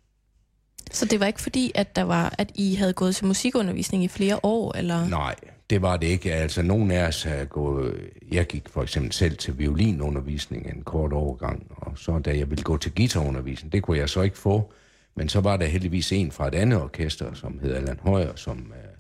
Så 0.93 1.05
det 1.05 1.21
var 1.21 1.27
ikke 1.27 1.41
fordi, 1.41 1.73
at, 1.75 1.97
der 1.97 2.03
var, 2.03 2.35
at 2.39 2.53
I 2.55 2.75
havde 2.75 2.93
gået 2.93 3.17
til 3.17 3.27
musikundervisning 3.27 4.05
i 4.05 4.09
flere 4.09 4.41
år? 4.43 4.77
Eller? 4.77 5.09
Nej, 5.09 5.35
det 5.71 5.83
var 5.83 5.97
det 5.97 6.07
ikke. 6.07 6.35
Altså, 6.35 6.63
nogen 6.63 6.91
af 6.91 7.07
os 7.07 7.23
havde 7.23 7.47
gået... 7.47 8.11
Jeg 8.33 8.47
gik 8.47 8.69
for 8.69 8.83
eksempel 8.83 9.13
selv 9.13 9.37
til 9.37 9.59
violinundervisning 9.59 10.67
en 10.67 10.83
kort 10.83 11.13
overgang, 11.13 11.67
og 11.71 11.99
så 11.99 12.19
da 12.19 12.37
jeg 12.39 12.51
ville 12.51 12.65
gå 12.65 12.77
til 12.77 12.95
guitarundervisning, 12.95 13.73
det 13.73 13.83
kunne 13.83 13.99
jeg 13.99 14.09
så 14.09 14.23
ikke 14.23 14.39
få. 14.39 14.73
Men 15.17 15.29
så 15.29 15.41
var 15.41 15.57
der 15.57 15.67
heldigvis 15.67 16.13
en 16.13 16.33
fra 16.33 16.49
et 16.49 16.55
andet 16.55 16.83
orkester, 16.83 17.35
som 17.35 17.59
hed 17.63 17.75
Allan 17.75 18.01
Højer, 18.03 18.37
som, 18.37 18.59
øh, 18.59 18.97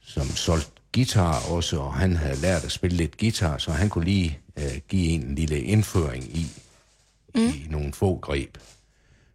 som 0.00 0.26
solgte 0.26 0.70
guitar 0.94 1.50
også, 1.50 1.80
og 1.80 1.94
han 1.94 2.16
havde 2.16 2.40
lært 2.40 2.64
at 2.64 2.72
spille 2.72 2.96
lidt 2.96 3.18
guitar, 3.18 3.58
så 3.58 3.70
han 3.70 3.88
kunne 3.88 4.04
lige 4.04 4.38
øh, 4.58 4.80
give 4.88 5.08
en, 5.08 5.22
en 5.22 5.34
lille 5.34 5.60
indføring 5.60 6.24
i, 6.24 6.46
mm. 7.34 7.40
i 7.40 7.66
nogle 7.70 7.92
få 7.92 8.18
greb. 8.18 8.58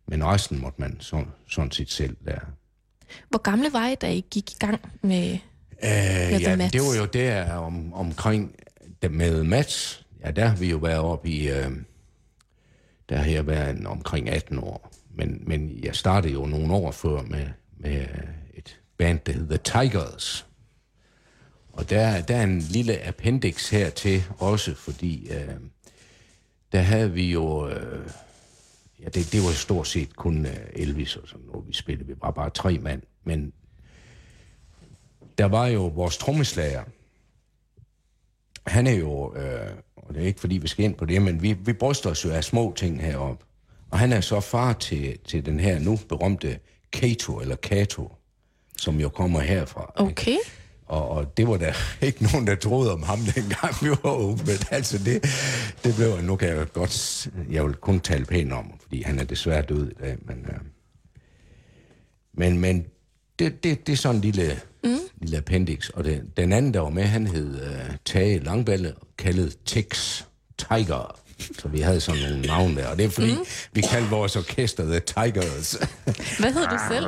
Men 0.08 0.26
resten 0.26 0.62
måtte 0.62 0.82
man 0.82 0.98
så, 1.00 1.26
sådan 1.50 1.72
set 1.72 1.92
selv 1.92 2.18
lære. 2.22 2.46
Hvor 3.30 3.42
gamle 3.42 3.74
var 3.74 3.88
I, 3.88 3.96
da 3.96 4.14
I 4.14 4.26
gik 4.32 4.52
i 4.52 4.56
gang 4.60 4.80
med, 5.02 5.38
Øh, 5.84 6.42
ja, 6.42 6.70
det 6.74 6.82
var 6.82 6.96
jo 6.98 7.06
der 7.06 7.54
om, 7.54 7.94
omkring 7.94 8.56
det 9.02 9.12
med 9.12 9.44
Mats. 9.44 10.06
Ja, 10.24 10.32
der 10.32 10.46
har 10.46 10.56
vi 10.56 10.70
jo 10.70 10.78
været 10.78 11.00
oppe 11.00 11.30
i... 11.30 11.50
Øh, 11.50 11.72
der 13.10 13.18
har 13.18 13.32
jeg 13.32 13.48
været 13.48 13.78
en, 13.78 13.88
omkring 13.88 14.30
18 14.30 14.60
år. 14.60 14.92
Men, 15.16 15.44
men 15.46 15.80
jeg 15.84 15.96
startede 15.96 16.34
jo 16.34 16.46
nogle 16.46 16.74
år 16.74 16.92
før 16.92 17.22
med, 17.22 17.48
med 17.78 18.06
et 18.54 18.80
band, 18.98 19.20
der 19.26 19.32
hedder 19.32 19.58
The 19.58 19.84
Tigers. 19.84 20.48
Og 21.74 21.90
der, 21.90 22.22
der 22.22 22.36
er 22.36 22.44
en 22.44 22.60
lille 22.60 23.08
appendix 23.08 23.70
her 23.70 23.90
til 23.90 24.24
også, 24.40 24.76
fordi 24.76 25.30
øh, 25.32 25.56
der 26.72 26.80
havde 26.80 27.14
vi 27.14 27.32
jo... 27.32 27.70
Øh, 27.70 28.10
ja, 29.00 29.06
det, 29.06 29.32
det 29.32 29.44
var 29.44 29.52
stort 29.52 29.88
set 29.88 30.16
kun 30.16 30.46
øh, 30.46 30.58
Elvis 30.74 31.16
og 31.16 31.28
sådan 31.28 31.46
noget, 31.46 31.68
vi 31.68 31.74
spillede. 31.74 32.08
Vi 32.08 32.14
var 32.22 32.32
bare 32.32 32.50
tre 32.50 32.80
mand. 32.80 33.02
Men 33.24 33.54
der 35.38 35.46
var 35.46 35.68
jo 35.68 35.88
vores 35.88 36.18
trommeslager. 36.18 36.84
Han 38.68 38.88
er 38.88 38.92
jo, 38.94 39.36
øh, 39.36 39.72
og 39.96 40.14
det 40.14 40.24
er 40.24 40.28
ikke 40.28 40.40
fordi 40.40 40.58
vi 40.58 40.68
skal 40.68 40.86
ind 40.86 40.96
på 40.96 41.06
det, 41.06 41.22
men 41.22 41.42
vi, 41.42 41.54
vi 41.54 41.74
bryster 41.74 42.10
os 42.10 42.26
jo 42.26 42.32
af 42.32 42.44
små 42.44 42.74
ting 42.76 43.02
heroppe. 43.02 43.46
Og 43.92 44.00
han 44.00 44.14
er 44.14 44.22
så 44.22 44.40
far 44.40 44.74
til, 44.74 45.20
til 45.20 45.46
den 45.46 45.60
her 45.60 45.80
nu 45.80 46.00
berømte 46.10 46.60
Kato, 46.92 47.40
eller 47.40 47.56
Kato, 47.56 48.12
som 48.78 49.00
jo 49.00 49.10
kommer 49.10 49.40
herfra. 49.40 49.94
ikke? 50.00 50.12
Okay. 50.12 50.38
Og, 50.86 51.10
og 51.10 51.38
det 51.38 51.48
var 51.48 51.58
der 51.58 51.74
ikke 52.08 52.24
nogen, 52.24 52.48
der 52.48 52.56
troede 52.56 52.94
om 52.94 53.04
ham, 53.04 53.20
dengang 53.36 53.76
vi 53.82 53.90
var 53.90 54.12
unge. 54.12 54.44
Men 54.46 54.56
altså, 54.72 54.98
det, 54.98 55.24
det 55.84 55.96
blev, 55.96 56.22
nu 56.22 56.36
kan 56.36 56.50
jeg 56.50 56.72
godt, 56.74 57.28
jeg 57.50 57.66
vil 57.66 57.74
kun 57.74 58.00
tale 58.00 58.26
pænt 58.26 58.54
om, 58.54 58.74
fordi 58.82 59.02
han 59.02 59.20
er 59.20 59.24
desværre 59.24 59.62
død 59.62 59.92
i 59.92 59.94
dag. 59.94 60.18
Men, 60.22 60.46
øh, 60.50 60.60
men, 62.34 62.60
men 62.60 62.86
det, 63.40 63.64
det, 63.64 63.88
det 63.88 63.94
er 63.94 63.98
sådan 63.98 64.16
en 64.16 64.22
lille. 64.22 64.62
Lille 65.22 65.38
appendix. 65.38 65.90
Og 65.90 66.04
det, 66.04 66.24
den 66.38 66.54
anden, 66.54 66.74
der 66.74 66.80
var 66.80 66.90
med, 66.90 67.04
han 67.04 67.28
hed 67.28 67.62
øh, 67.62 67.96
Tage 68.06 68.40
Langballe, 68.40 68.94
kaldet 69.18 69.58
Tex 69.66 70.22
Tiger. 70.58 71.20
Så 71.60 71.68
vi 71.68 71.80
havde 71.80 72.02
sådan 72.02 72.22
nogle 72.22 72.42
navne 72.42 72.76
der. 72.76 72.88
Og 72.88 72.98
det 72.98 73.06
er 73.06 73.10
fordi, 73.10 73.34
mm. 73.34 73.46
vi 73.74 73.82
kaldte 73.82 74.10
vores 74.10 74.36
orkester 74.36 74.84
The 74.86 75.00
Tigers. 75.00 75.72
Hvad 76.40 76.54
hed 76.54 76.68
du 76.68 76.78
selv? 76.90 77.08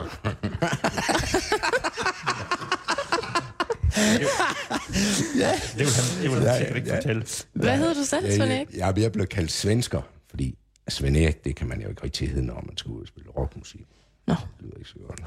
Det 5.78 5.86
vil 5.86 5.94
han, 5.96 6.24
det 6.24 6.32
vil 6.32 6.48
han 6.48 6.58
sikkert 6.58 6.78
ikke 6.78 6.90
fortælle. 6.96 7.26
Hvad 7.54 7.78
hed 7.78 7.96
du 7.96 8.04
selv, 8.04 8.32
Svend 8.32 8.52
Erik? 8.52 8.68
Ja, 8.78 8.92
jeg 8.98 9.12
blev 9.12 9.28
kaldt 9.28 9.52
svensker, 9.52 10.02
fordi 10.30 10.58
Svend 10.90 11.18
Erik, 11.18 11.44
det 11.44 11.56
kan 11.56 11.68
man 11.68 11.82
jo 11.82 11.90
ikke 11.90 12.04
rigtig 12.04 12.30
hedde, 12.30 12.46
når 12.46 12.64
man 12.66 12.78
skal 12.78 12.92
ud 12.92 13.02
og 13.02 13.08
spille 13.08 13.30
rockmusik. 13.30 13.86
Nå. 14.30 14.36
Det 14.36 14.66
lyder 14.66 14.78
ikke 14.78 14.90
så 14.90 14.96
godt. 15.08 15.22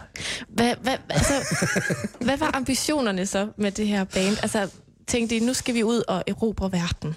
Hvad, 0.48 0.76
hvad, 0.82 0.96
altså, 1.11 1.32
hvad 2.20 2.36
var 2.36 2.57
ambitionerne 2.57 3.26
så 3.26 3.48
med 3.57 3.70
det 3.70 3.86
her 3.86 4.05
band? 4.05 4.36
Altså, 4.42 4.70
tænkte 5.07 5.36
I, 5.36 5.40
nu 5.40 5.55
skal 5.55 5.74
vi 5.74 5.82
ud 5.82 6.03
og 6.09 6.24
erobre 6.26 6.72
verden. 6.72 7.14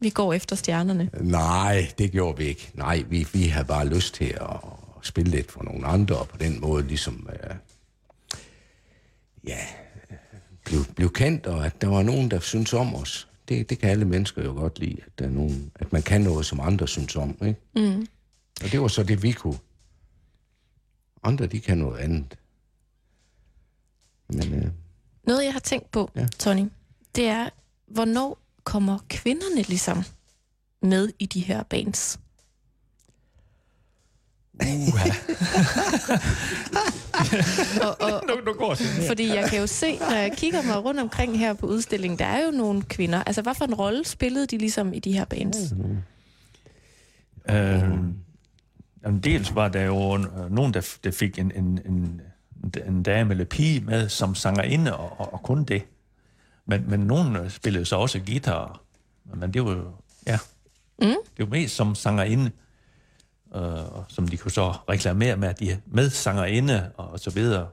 Vi 0.00 0.10
går 0.10 0.32
efter 0.32 0.56
stjernerne. 0.56 1.10
Nej, 1.20 1.92
det 1.98 2.12
gjorde 2.12 2.38
vi 2.38 2.44
ikke. 2.44 2.70
Nej, 2.74 3.04
vi, 3.08 3.26
vi 3.32 3.42
havde 3.42 3.66
bare 3.66 3.88
lyst 3.88 4.14
til 4.14 4.38
at, 4.40 4.56
spille 5.02 5.30
lidt 5.30 5.52
for 5.52 5.62
nogle 5.62 5.86
andre, 5.86 6.16
og 6.16 6.28
på 6.28 6.36
den 6.36 6.60
måde 6.60 6.86
ligesom, 6.86 7.28
øh, 7.32 7.54
ja, 9.46 9.58
blev, 10.64 10.84
blev 10.96 11.12
kendt, 11.12 11.46
og 11.46 11.66
at 11.66 11.80
der 11.80 11.88
var 11.88 12.02
nogen, 12.02 12.30
der 12.30 12.40
synes 12.40 12.72
om 12.72 12.94
os. 12.94 13.28
Det, 13.48 13.70
det 13.70 13.78
kan 13.78 13.90
alle 13.90 14.04
mennesker 14.04 14.44
jo 14.44 14.52
godt 14.52 14.78
lide, 14.78 14.96
at, 15.06 15.18
der 15.18 15.24
er 15.24 15.30
nogen, 15.30 15.70
at 15.74 15.92
man 15.92 16.02
kan 16.02 16.20
noget, 16.20 16.46
som 16.46 16.60
andre 16.60 16.88
synes 16.88 17.16
om. 17.16 17.36
Ikke? 17.42 17.60
Mm. 17.76 18.06
Og 18.64 18.72
det 18.72 18.80
var 18.80 18.88
så 18.88 19.02
det, 19.02 19.22
vi 19.22 19.32
kunne. 19.32 19.58
Andre, 21.22 21.46
de 21.46 21.60
kan 21.60 21.78
noget 21.78 21.98
andet. 21.98 22.38
Men 24.28 24.54
øh, 24.54 24.66
Noget, 25.26 25.44
jeg 25.44 25.52
har 25.52 25.60
tænkt 25.60 25.90
på, 25.90 26.10
Ja. 26.16 26.26
Tony, 26.38 26.64
det 27.16 27.26
er, 27.26 27.48
hvornår 27.86 28.38
kommer 28.64 28.98
kvinderne 29.10 29.62
ligesom 29.62 30.02
med 30.82 31.08
i 31.18 31.26
de 31.26 31.40
her 31.40 31.62
bands? 31.62 32.20
og, 37.82 37.96
og, 38.00 38.22
Nu, 38.28 38.34
nu 38.46 38.52
går 38.58 38.74
det. 38.74 38.86
fordi 39.06 39.28
jeg 39.28 39.50
kan 39.50 39.60
jo 39.60 39.66
se, 39.66 39.98
når 39.98 40.14
jeg 40.14 40.32
kigger 40.36 40.62
mig 40.62 40.84
rundt 40.84 41.00
omkring 41.00 41.38
her 41.38 41.52
på 41.54 41.66
udstillingen, 41.66 42.18
der 42.18 42.24
er 42.24 42.44
jo 42.44 42.50
nogle 42.50 42.82
kvinder. 42.82 43.22
Altså, 43.24 43.42
hvad 43.42 43.54
for 43.54 43.64
en 43.64 43.74
rolle 43.74 44.04
spillede 44.04 44.46
de 44.46 44.58
ligesom 44.58 44.92
i 44.92 44.98
de 44.98 45.12
her 45.12 45.24
bands? 45.24 45.56
Øh, 47.50 47.82
jamen, 49.04 49.20
dels 49.20 49.54
var 49.54 49.68
der 49.68 49.82
jo 49.84 50.16
øh, 50.18 50.50
nogen, 50.50 50.74
der, 50.74 50.96
der 51.04 51.10
fik 51.10 51.38
en, 51.38 51.52
en, 51.54 51.80
en, 51.86 52.20
en 52.86 53.02
dame 53.02 53.30
eller 53.30 53.44
pige 53.44 53.80
med 53.80 54.08
som 54.08 54.34
sangerinde, 54.34 54.96
og, 54.96 55.20
og, 55.20 55.32
og 55.32 55.42
kun 55.42 55.64
det. 55.64 55.82
Men, 56.66 56.90
men 56.90 57.00
nogen 57.00 57.36
øh, 57.36 57.50
spillede 57.50 57.84
så 57.84 57.96
også 57.96 58.18
guitar. 58.26 58.80
Men 59.34 59.52
det 59.54 59.64
var 59.64 59.70
jo, 59.70 59.92
ja, 60.26 60.38
Mm. 61.02 61.06
det 61.06 61.38
var 61.38 61.46
mest 61.46 61.76
som 61.76 61.94
sangerinde, 61.94 62.50
øh, 63.54 63.62
og 63.96 64.04
som 64.08 64.28
de 64.28 64.36
kunne 64.36 64.50
så 64.50 64.70
reklamere 64.70 65.36
med, 65.36 65.48
at 65.48 65.60
de 65.60 65.70
er 65.70 65.76
med 65.86 66.10
sangerinde, 66.10 66.90
og, 66.96 67.08
og 67.10 67.20
så 67.20 67.30
videre. 67.30 67.68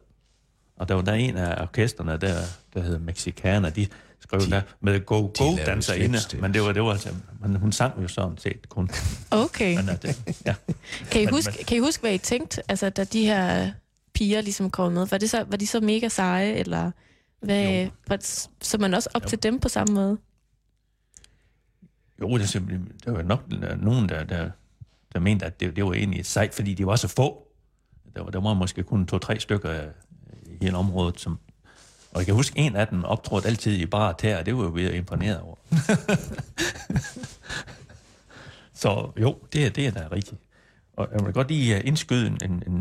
Og 0.77 0.87
der 0.87 0.95
var 0.95 1.01
der 1.01 1.13
en 1.13 1.37
af 1.37 1.61
orkesterne, 1.61 2.11
der, 2.17 2.41
der 2.73 2.81
hed 2.81 2.99
Mexicana, 2.99 3.69
de 3.69 3.87
skrev 4.27 4.41
de, 4.41 4.49
der 4.51 4.61
med 4.81 5.05
Go 5.05 5.21
Go 5.21 5.55
danserinde, 5.65 6.17
men 6.41 6.53
det 6.53 6.61
var, 6.61 6.71
det 6.71 6.83
var 6.83 6.91
altså, 6.91 7.09
men 7.41 7.55
hun 7.55 7.71
sang 7.71 8.03
jo 8.03 8.07
sådan 8.07 8.37
set 8.37 8.69
kun. 8.69 8.89
Okay. 9.31 9.75
Men, 9.75 9.89
at 9.89 10.01
det, 10.03 10.39
ja. 10.45 10.55
Kan 11.11 11.21
I, 11.21 11.25
Men- 11.25 11.33
huske, 11.33 11.63
kan 11.63 11.77
I 11.77 11.79
huske, 11.79 12.01
hvad 12.01 12.13
I 12.13 12.17
tænkte, 12.17 12.61
altså, 12.71 12.89
da 12.89 13.03
de 13.03 13.25
her 13.25 13.71
piger 14.13 14.41
ligesom 14.41 14.69
kom 14.69 14.91
med? 14.93 15.05
Var, 15.07 15.17
det 15.17 15.29
så, 15.29 15.43
var 15.43 15.57
de 15.57 15.67
så 15.67 15.79
mega 15.79 16.07
seje, 16.09 16.53
eller 16.53 16.91
hvad, 17.41 17.87
var 18.07 18.15
det, 18.15 18.47
så 18.61 18.77
man 18.77 18.93
også 18.93 19.09
op 19.13 19.23
Jo. 19.23 19.27
til 19.29 19.43
dem 19.43 19.59
på 19.59 19.69
samme 19.69 19.93
måde? 19.95 20.17
Jo, 22.21 22.37
det, 22.37 22.43
er 22.43 22.47
simpelthen- 22.47 22.91
der 23.05 23.11
var 23.11 23.21
nok 23.21 23.43
nogen, 23.81 24.09
der, 24.09 24.23
der, 24.23 24.49
der 25.13 25.19
mente, 25.19 25.45
at 25.45 25.59
det, 25.59 25.75
det 25.75 25.85
var 25.85 25.93
egentlig 25.93 26.25
sejt, 26.25 26.53
fordi 26.53 26.73
de 26.73 26.85
var 26.85 26.95
så 26.95 27.07
få. 27.07 27.47
Der 28.15 28.23
var, 28.23 28.29
der 28.31 28.41
var 28.41 28.53
måske 28.53 28.83
kun 28.83 29.05
to-tre 29.07 29.39
stykker 29.39 29.71
øh, 29.71 29.87
i 30.45 30.57
hele 30.65 30.77
området, 30.77 31.19
som... 31.19 31.39
Og 32.15 32.19
jeg 32.19 32.25
kan 32.25 32.35
huske, 32.35 32.59
en 32.59 32.75
af 32.75 32.87
dem 32.87 33.03
optrådte 33.03 33.47
altid 33.47 33.77
i 33.77 33.85
bare 33.85 34.13
tæer, 34.19 34.37
og 34.37 34.45
det 34.45 34.57
var 34.57 34.63
jo 34.63 34.71
ved 34.73 34.85
at 34.85 34.93
imponere 34.93 35.39
over. 35.41 35.55
så 38.73 39.11
jo, 39.21 39.35
det, 39.53 39.65
er- 39.65 39.69
det 39.69 39.87
er 39.87 39.91
da 39.91 40.07
rigtigt. 40.11 40.41
Og 40.97 41.07
jeg 41.13 41.25
vil 41.25 41.33
godt 41.33 41.47
lige 41.47 41.75
øh, 41.77 41.81
indskyde 41.87 42.27
en, 42.27 42.37
en, 42.43 42.63
en, 42.67 42.73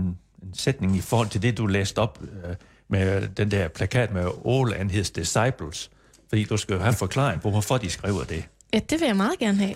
en 0.42 0.54
sætning 0.54 0.96
i 0.96 1.00
forhold 1.00 1.28
til 1.28 1.42
det, 1.42 1.58
du 1.58 1.66
læste 1.66 1.98
op 1.98 2.18
øh, 2.22 2.54
med 2.88 3.28
den 3.28 3.50
der 3.50 3.68
plakat 3.68 4.12
med 4.12 4.28
All 4.48 4.74
and 4.80 4.90
His 4.90 5.10
Disciples. 5.10 5.90
Fordi 6.28 6.44
du 6.44 6.56
skal 6.56 6.74
jo 6.74 6.80
have 6.82 6.94
forklaring 6.94 7.40
på, 7.42 7.50
hvorfor 7.50 7.76
de 7.78 7.90
skriver 7.90 8.24
det. 8.24 8.44
Ja, 8.74 8.78
det 8.90 9.00
vil 9.00 9.06
jeg 9.06 9.16
meget 9.16 9.38
gerne 9.38 9.58
have. 9.58 9.74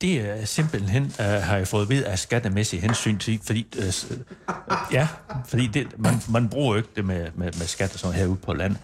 Det 0.00 0.20
er 0.20 0.44
simpelthen, 0.44 1.02
uh, 1.04 1.24
har 1.24 1.56
jeg 1.56 1.68
fået 1.68 1.88
ved 1.88 2.04
af 2.04 2.18
skattemæssig 2.18 2.82
hensyn 2.82 3.18
til, 3.18 3.40
fordi, 3.44 3.66
s- 3.90 4.06
uh, 4.10 4.54
ja, 4.92 5.08
fordi 5.46 5.66
det, 5.66 5.98
man, 5.98 6.14
man 6.28 6.48
bruger 6.48 6.74
jo 6.74 6.76
ikke 6.76 6.88
det 6.96 7.04
med, 7.04 7.26
med, 7.34 7.52
med 7.58 7.66
skat 7.66 7.92
og 7.94 7.98
sådan 8.00 8.16
herude 8.16 8.36
på 8.36 8.54
land. 8.54 8.76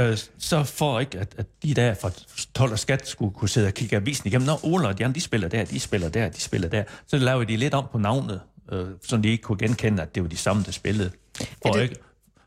Uh, 0.00 0.16
så 0.38 0.64
for 0.64 1.00
ikke, 1.00 1.18
at, 1.18 1.34
at 1.38 1.46
de 1.62 1.74
der 1.74 1.94
fra 1.94 2.10
12 2.54 2.72
og 2.72 2.78
skat 2.78 3.08
skulle 3.08 3.34
kunne 3.34 3.48
sidde 3.48 3.66
og 3.66 3.74
kigge 3.74 3.96
avisen 3.96 4.26
igennem, 4.26 4.46
når 4.46 4.60
Ola 4.62 4.84
og 4.88 4.90
andre, 5.00 5.12
de 5.12 5.20
spiller 5.20 5.48
der, 5.48 5.64
de 5.64 5.80
spiller 5.80 6.08
der, 6.08 6.28
de 6.28 6.40
spiller 6.40 6.68
der, 6.68 6.84
så 7.06 7.16
lavede 7.18 7.46
de 7.52 7.56
lidt 7.56 7.74
om 7.74 7.84
på 7.92 7.98
navnet, 7.98 8.40
uh, 8.72 8.78
så 9.02 9.16
de 9.16 9.28
ikke 9.28 9.42
kunne 9.42 9.58
genkende, 9.58 10.02
at 10.02 10.14
det 10.14 10.22
var 10.22 10.28
de 10.28 10.36
samme, 10.36 10.62
der 10.66 10.72
spillede. 10.72 11.10
For 11.62 11.72
det- 11.72 11.82
ikke, 11.82 11.96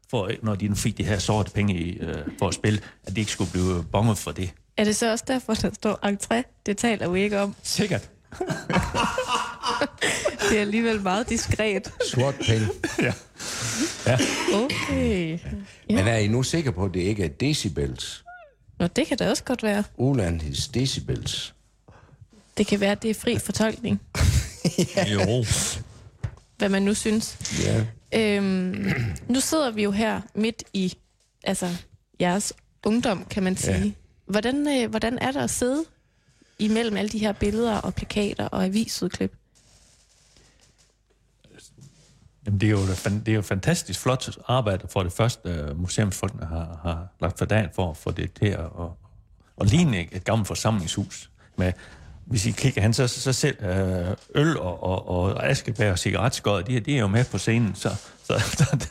for 0.10 0.28
ikke, 0.28 0.45
når 0.45 0.56
de 0.56 0.68
nu 0.68 0.76
fik 0.76 0.98
de 0.98 1.04
her 1.04 1.20
sorte 1.20 1.52
penge 1.52 1.74
i, 1.76 2.02
uh, 2.02 2.08
for 2.39 2.48
at 2.48 2.54
spille, 2.54 2.80
at 3.04 3.16
de 3.16 3.20
ikke 3.20 3.32
skulle 3.32 3.52
blive 3.52 3.86
bonget 3.91 4.18
for 4.18 4.32
det. 4.32 4.52
Er 4.78 4.84
det 4.84 4.95
så 4.95 5.12
også 5.12 5.26
derfor, 5.28 5.54
der 5.54 5.70
står 5.74 6.00
entré? 6.06 6.62
Det 6.66 6.78
taler 6.78 7.10
vi 7.10 7.22
ikke 7.22 7.39
om. 7.39 7.56
Sikkert. 7.64 8.10
Det 10.49 10.57
er 10.57 10.61
alligevel 10.61 11.01
meget 11.01 11.30
diskret. 11.30 11.93
sort 12.11 12.36
penge. 12.36 12.67
Ja. 13.01 13.13
ja. 14.05 14.17
Okay. 14.53 15.39
Men 15.89 16.07
er 16.07 16.17
I 16.17 16.28
nu 16.28 16.43
sikre 16.43 16.71
på, 16.71 16.86
at 16.86 16.93
det 16.93 16.99
ikke 16.99 17.23
er 17.23 17.28
decibels? 17.30 18.23
Nå, 18.80 18.88
det 18.88 19.07
kan 19.07 19.17
da 19.17 19.30
også 19.30 19.43
godt 19.43 19.63
være. 19.63 19.84
Uland 19.97 20.41
his 20.41 20.67
decibels. 20.67 21.53
Det 22.57 22.67
kan 22.67 22.80
være, 22.80 22.91
at 22.91 23.01
det 23.03 23.09
er 23.09 23.13
fri 23.13 23.38
fortolkning, 23.39 24.01
Jo. 25.13 25.45
hvad 26.57 26.69
man 26.69 26.82
nu 26.82 26.93
synes. 26.93 27.38
Ja. 27.65 27.86
Øhm, 28.19 28.93
nu 29.30 29.39
sidder 29.39 29.71
vi 29.71 29.84
jo 29.84 29.91
her 29.91 30.21
midt 30.36 30.63
i 30.73 30.93
altså, 31.43 31.69
jeres 32.21 32.53
ungdom, 32.86 33.25
kan 33.30 33.43
man 33.43 33.57
sige. 33.57 33.78
Ja. 33.86 33.91
Hvordan, 34.28 34.67
øh, 34.84 34.89
hvordan 34.89 35.17
er 35.21 35.32
der 35.32 35.43
at 35.43 35.49
sidde 35.49 35.86
imellem 36.60 36.97
alle 36.97 37.10
de 37.10 37.20
her 37.20 37.32
billeder 37.32 37.78
og 37.78 37.93
plakater 37.93 38.47
og 38.47 38.66
avisudklip? 38.66 39.34
Jamen, 42.45 42.62
det 42.62 42.68
er 42.68 42.72
jo 42.72 42.80
det 43.26 43.28
er 43.28 43.36
jo 43.36 43.41
fantastisk 43.41 43.99
flot 43.99 44.38
arbejde 44.47 44.88
for 44.88 45.03
det 45.03 45.12
første, 45.12 45.68
uh, 45.72 45.82
museumsfolkene 45.82 46.45
har, 46.45 46.80
har 46.84 47.08
lagt 47.22 47.38
for 47.38 47.45
dagen 47.45 47.70
for 47.76 47.89
at 47.89 47.97
få 47.97 48.12
det 48.12 48.34
til 48.34 48.45
at, 48.45 48.60
at, 48.60 48.89
at 49.62 49.72
ligne 49.72 50.14
et 50.14 50.24
gammelt 50.24 50.47
forsamlingshus. 50.47 51.30
Med, 51.55 51.74
hvis 52.26 52.45
I 52.45 52.51
kigger 52.51 52.82
hen, 52.82 52.93
så, 52.93 53.08
så 53.08 53.34
selv 53.34 53.58
uh, 53.60 54.14
øl 54.36 54.58
og, 54.58 54.84
og, 54.84 55.10
og 55.10 55.49
askebær 55.49 55.91
og 55.91 55.99
cigaretskod, 55.99 56.64
de, 56.64 56.80
de 56.80 56.95
er 56.95 56.99
jo 56.99 57.08
med 57.08 57.26
på 57.26 57.38
scenen, 57.38 57.76
så, 57.76 57.95
så 58.24 58.34
der, 58.60 58.88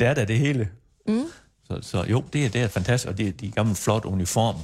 der 0.00 0.08
er 0.08 0.14
der 0.14 0.24
det 0.24 0.38
hele. 0.38 0.68
Mm. 1.08 1.24
Så, 1.64 1.78
så 1.82 2.04
jo, 2.08 2.24
det 2.32 2.44
er, 2.44 2.48
det 2.48 2.62
er 2.62 2.68
fantastisk, 2.68 3.10
og 3.10 3.18
det 3.18 3.28
er 3.28 3.32
de 3.32 3.50
gamle 3.50 3.74
flot 3.74 4.04
uniform. 4.04 4.56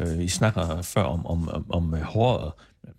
Øh, 0.00 0.22
I 0.22 0.28
snakker 0.28 0.82
før 0.82 1.02
om, 1.02 1.26
om, 1.26 1.48
om, 1.48 1.66
om 1.70 1.94
øh, 1.94 2.00
håret, 2.00 2.52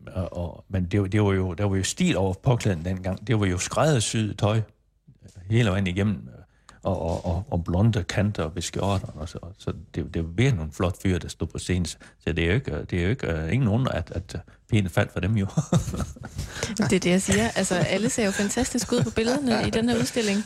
og, 0.07 0.37
og, 0.37 0.65
men 0.69 0.85
det, 0.85 1.11
det 1.11 1.23
var 1.23 1.33
jo, 1.33 1.53
der 1.53 1.63
var 1.63 1.75
jo 1.75 1.83
stil 1.83 2.17
over 2.17 2.33
påklæden 2.33 2.85
dengang. 2.85 3.27
Det 3.27 3.39
var 3.39 3.45
jo 3.45 3.57
skræddersyet 3.57 4.37
tøj 4.37 4.57
øh, 4.57 5.41
hele 5.49 5.69
vejen 5.69 5.87
igennem, 5.87 6.29
øh, 6.37 6.43
og, 6.83 7.01
og, 7.01 7.25
og, 7.25 7.45
og 7.51 7.63
blonde 7.63 8.03
kanter 8.03 8.49
ved 8.49 8.61
skjorterne. 8.61 9.21
Og 9.21 9.29
så, 9.29 9.39
så 9.57 9.73
det, 9.95 10.13
det 10.13 10.23
var 10.23 10.29
virkelig 10.29 10.57
nogle 10.57 10.71
flot 10.71 11.01
fyre, 11.01 11.19
der 11.19 11.27
stod 11.27 11.47
på 11.47 11.57
scenen. 11.57 11.85
Så 11.85 11.99
det 12.25 12.39
er 12.39 12.47
jo 12.47 12.53
ikke, 12.53 12.85
det 12.89 12.99
er 12.99 13.03
jo 13.03 13.09
ikke 13.09 13.27
uh, 13.27 13.53
ingen 13.53 13.67
under, 13.67 13.91
at, 13.91 14.11
at 14.11 14.35
pæne 14.71 14.89
faldt 14.89 15.11
for 15.11 15.19
dem 15.19 15.37
jo. 15.37 15.47
Det 16.77 16.93
er 16.93 16.99
det, 16.99 17.05
jeg 17.05 17.21
siger. 17.21 17.49
Altså, 17.55 17.75
alle 17.75 18.09
ser 18.09 18.25
jo 18.25 18.31
fantastisk 18.31 18.91
ud 18.91 19.03
på 19.03 19.09
billederne 19.09 19.67
i 19.67 19.69
den 19.69 19.89
her 19.89 19.97
udstilling. 19.97 20.43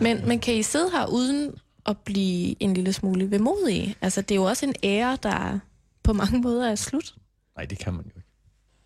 Men, 0.00 0.28
men 0.28 0.40
kan 0.40 0.54
I 0.54 0.62
sidde 0.62 0.90
her 0.90 1.06
uden 1.06 1.54
at 1.86 1.98
blive 1.98 2.62
en 2.62 2.74
lille 2.74 2.92
smule 2.92 3.30
vemodig. 3.30 3.96
Altså, 4.00 4.22
det 4.22 4.30
er 4.30 4.36
jo 4.36 4.44
også 4.44 4.66
en 4.66 4.74
ære, 4.82 5.18
der 5.22 5.58
på 6.02 6.12
mange 6.12 6.40
måder 6.40 6.70
er 6.70 6.74
slut. 6.74 7.14
Nej, 7.56 7.64
det 7.64 7.78
kan 7.78 7.94
man 7.94 8.04
jo 8.04 8.10
ikke. 8.16 8.28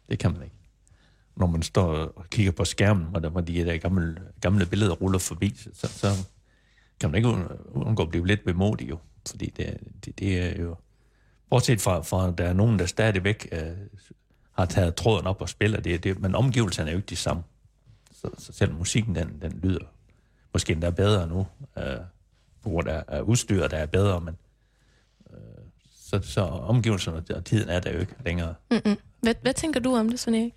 Det 0.08 0.18
kan 0.18 0.32
man 0.32 0.42
ikke. 0.42 0.56
Når 1.36 1.46
man 1.46 1.62
står 1.62 1.86
og 1.86 2.30
kigger 2.30 2.52
på 2.52 2.64
skærmen, 2.64 3.16
og 3.16 3.22
der, 3.22 3.30
var 3.30 3.40
de 3.40 3.64
der 3.64 3.76
gamle, 3.76 4.16
gamle 4.40 4.66
billeder 4.66 4.92
ruller 4.94 5.18
forbi, 5.18 5.54
så, 5.56 5.88
så 5.88 6.08
kan 7.00 7.10
man 7.10 7.16
ikke 7.16 7.28
undgå 7.72 8.02
at 8.02 8.08
blive 8.08 8.26
lidt 8.26 8.46
vemodig 8.46 8.90
jo. 8.90 8.98
Fordi 9.30 9.46
det, 9.56 9.78
det, 10.04 10.18
det 10.18 10.38
er 10.38 10.62
jo... 10.62 10.76
Bortset 11.50 11.80
fra, 11.80 12.00
fra, 12.02 12.28
at 12.28 12.38
der 12.38 12.44
er 12.44 12.52
nogen, 12.52 12.78
der 12.78 12.86
stadigvæk 12.86 13.48
øh, 13.52 13.76
har 14.52 14.66
taget 14.66 14.94
tråden 14.94 15.26
op 15.26 15.40
og 15.40 15.48
spiller 15.48 15.80
det, 15.80 16.04
det, 16.04 16.20
men 16.20 16.34
omgivelserne 16.34 16.90
er 16.90 16.92
jo 16.92 16.98
ikke 16.98 17.10
de 17.10 17.16
samme. 17.16 17.42
Så, 18.12 18.30
så 18.38 18.52
selv 18.52 18.74
musikken, 18.74 19.14
den, 19.14 19.38
den 19.42 19.60
lyder 19.62 19.84
måske 20.52 20.72
endda 20.72 20.90
bedre 20.90 21.26
nu, 21.26 21.46
øh, 21.78 21.84
på 22.62 22.70
grund 22.70 22.88
af, 22.88 23.04
af 23.08 23.20
udstyret, 23.20 23.70
der 23.70 23.76
er 23.76 23.86
bedre, 23.86 24.20
men 24.20 24.36
øh, 25.30 25.36
så, 25.92 26.20
så 26.22 26.40
omgivelserne 26.40 27.36
og 27.36 27.44
tiden 27.44 27.68
er 27.68 27.80
der 27.80 27.92
jo 27.92 27.98
ikke 27.98 28.14
længere. 28.24 28.54
Mm-mm. 28.70 28.96
Hvad, 29.20 29.34
hvad 29.42 29.54
tænker 29.54 29.80
du 29.80 29.96
om 29.96 30.08
det, 30.08 30.20
Svend 30.20 30.36
Erik? 30.36 30.54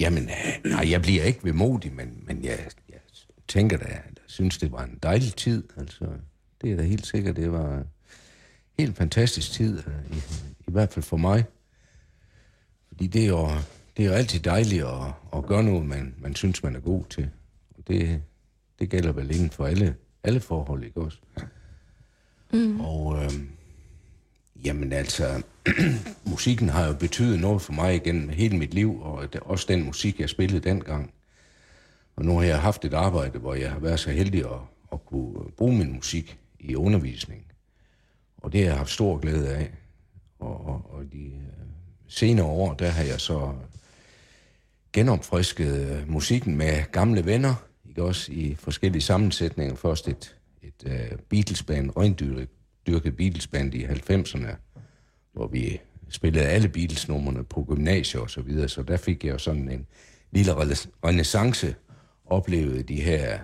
Jamen, 0.00 0.22
øh, 0.22 0.70
nej, 0.70 0.90
jeg 0.90 1.02
bliver 1.02 1.24
ikke 1.24 1.44
vemodig, 1.44 1.92
men, 1.92 2.22
men 2.26 2.44
jeg, 2.44 2.58
jeg 2.88 2.98
tænker 3.48 3.76
da, 3.76 3.84
jeg 3.84 4.02
synes, 4.26 4.58
det 4.58 4.72
var 4.72 4.84
en 4.84 4.98
dejlig 5.02 5.34
tid. 5.34 5.64
Altså, 5.76 6.04
det 6.62 6.72
er 6.72 6.76
da 6.76 6.82
helt 6.82 7.06
sikkert, 7.06 7.36
det 7.36 7.52
var 7.52 7.76
en 7.78 7.84
helt 8.78 8.96
fantastisk 8.96 9.52
tid, 9.52 9.78
øh, 9.78 10.16
i, 10.16 10.20
i 10.68 10.72
hvert 10.72 10.92
fald 10.92 11.02
for 11.02 11.16
mig. 11.16 11.44
Fordi 12.88 13.06
det 13.06 13.24
er 13.24 13.28
jo, 13.28 13.48
det 13.96 14.04
er 14.04 14.08
jo 14.08 14.14
altid 14.14 14.40
dejligt 14.40 14.84
at, 14.84 15.12
at 15.36 15.46
gøre 15.46 15.62
noget, 15.62 15.86
man, 15.86 16.14
man 16.18 16.34
synes, 16.34 16.62
man 16.62 16.76
er 16.76 16.80
god 16.80 17.04
til. 17.10 17.30
Og 17.78 17.88
det, 17.88 18.22
det 18.78 18.90
gælder 18.90 19.12
vel 19.12 19.30
inden 19.30 19.50
for 19.50 19.66
alle, 19.66 19.94
alle 20.24 20.40
forhold, 20.40 20.84
ikke 20.84 21.00
også? 21.00 21.18
Mm. 22.52 22.80
Og 22.80 23.24
øh, 23.24 23.30
jamen 24.64 24.92
altså, 24.92 25.42
musikken 26.30 26.68
har 26.68 26.86
jo 26.86 26.92
betydet 26.92 27.40
noget 27.40 27.62
for 27.62 27.72
mig 27.72 27.94
igennem 27.94 28.28
hele 28.28 28.58
mit 28.58 28.74
liv, 28.74 29.00
og 29.02 29.32
det, 29.32 29.40
også 29.40 29.66
den 29.68 29.84
musik, 29.84 30.20
jeg 30.20 30.28
spillede 30.28 30.68
dengang. 30.68 31.12
Og 32.16 32.24
nu 32.24 32.36
har 32.38 32.44
jeg 32.44 32.60
haft 32.60 32.84
et 32.84 32.94
arbejde, 32.94 33.38
hvor 33.38 33.54
jeg 33.54 33.70
har 33.70 33.78
været 33.78 34.00
så 34.00 34.10
heldig 34.10 34.40
at, 34.40 34.60
at 34.92 35.06
kunne 35.06 35.50
bruge 35.56 35.78
min 35.78 35.92
musik 35.92 36.38
i 36.60 36.74
undervisning. 36.74 37.44
Og 38.36 38.52
det 38.52 38.60
har 38.60 38.68
jeg 38.68 38.76
haft 38.76 38.90
stor 38.90 39.18
glæde 39.18 39.54
af. 39.54 39.70
Og, 40.38 40.66
og, 40.66 40.90
og 40.90 41.04
de 41.12 41.24
øh, 41.24 41.42
senere 42.08 42.46
år, 42.46 42.74
der 42.74 42.88
har 42.88 43.04
jeg 43.04 43.20
så 43.20 43.52
genopfrisket 44.92 45.90
øh, 45.90 46.10
musikken 46.10 46.56
med 46.56 46.92
gamle 46.92 47.26
venner, 47.26 47.54
også 48.00 48.32
i 48.32 48.54
forskellige 48.58 49.02
sammensætninger. 49.02 49.74
Først 49.74 50.08
et, 50.08 50.36
et 50.62 50.84
uh, 50.86 51.18
Beatles-band, 51.28 51.90
røgndyrket 51.96 53.16
Beatles-band 53.16 53.74
i 53.74 53.84
90'erne, 53.84 54.56
hvor 55.32 55.46
vi 55.46 55.80
spillede 56.08 56.44
alle 56.44 56.68
Beatles-numrene 56.68 57.44
på 57.44 57.64
gymnasiet 57.68 58.22
og 58.22 58.30
så 58.30 58.40
videre, 58.40 58.68
så 58.68 58.82
der 58.82 58.96
fik 58.96 59.24
jeg 59.24 59.32
jo 59.32 59.38
sådan 59.38 59.70
en 59.70 59.86
lille 60.30 60.52
renaissance, 61.04 61.74
oplevede 62.26 62.82
de 62.82 63.00
her 63.00 63.38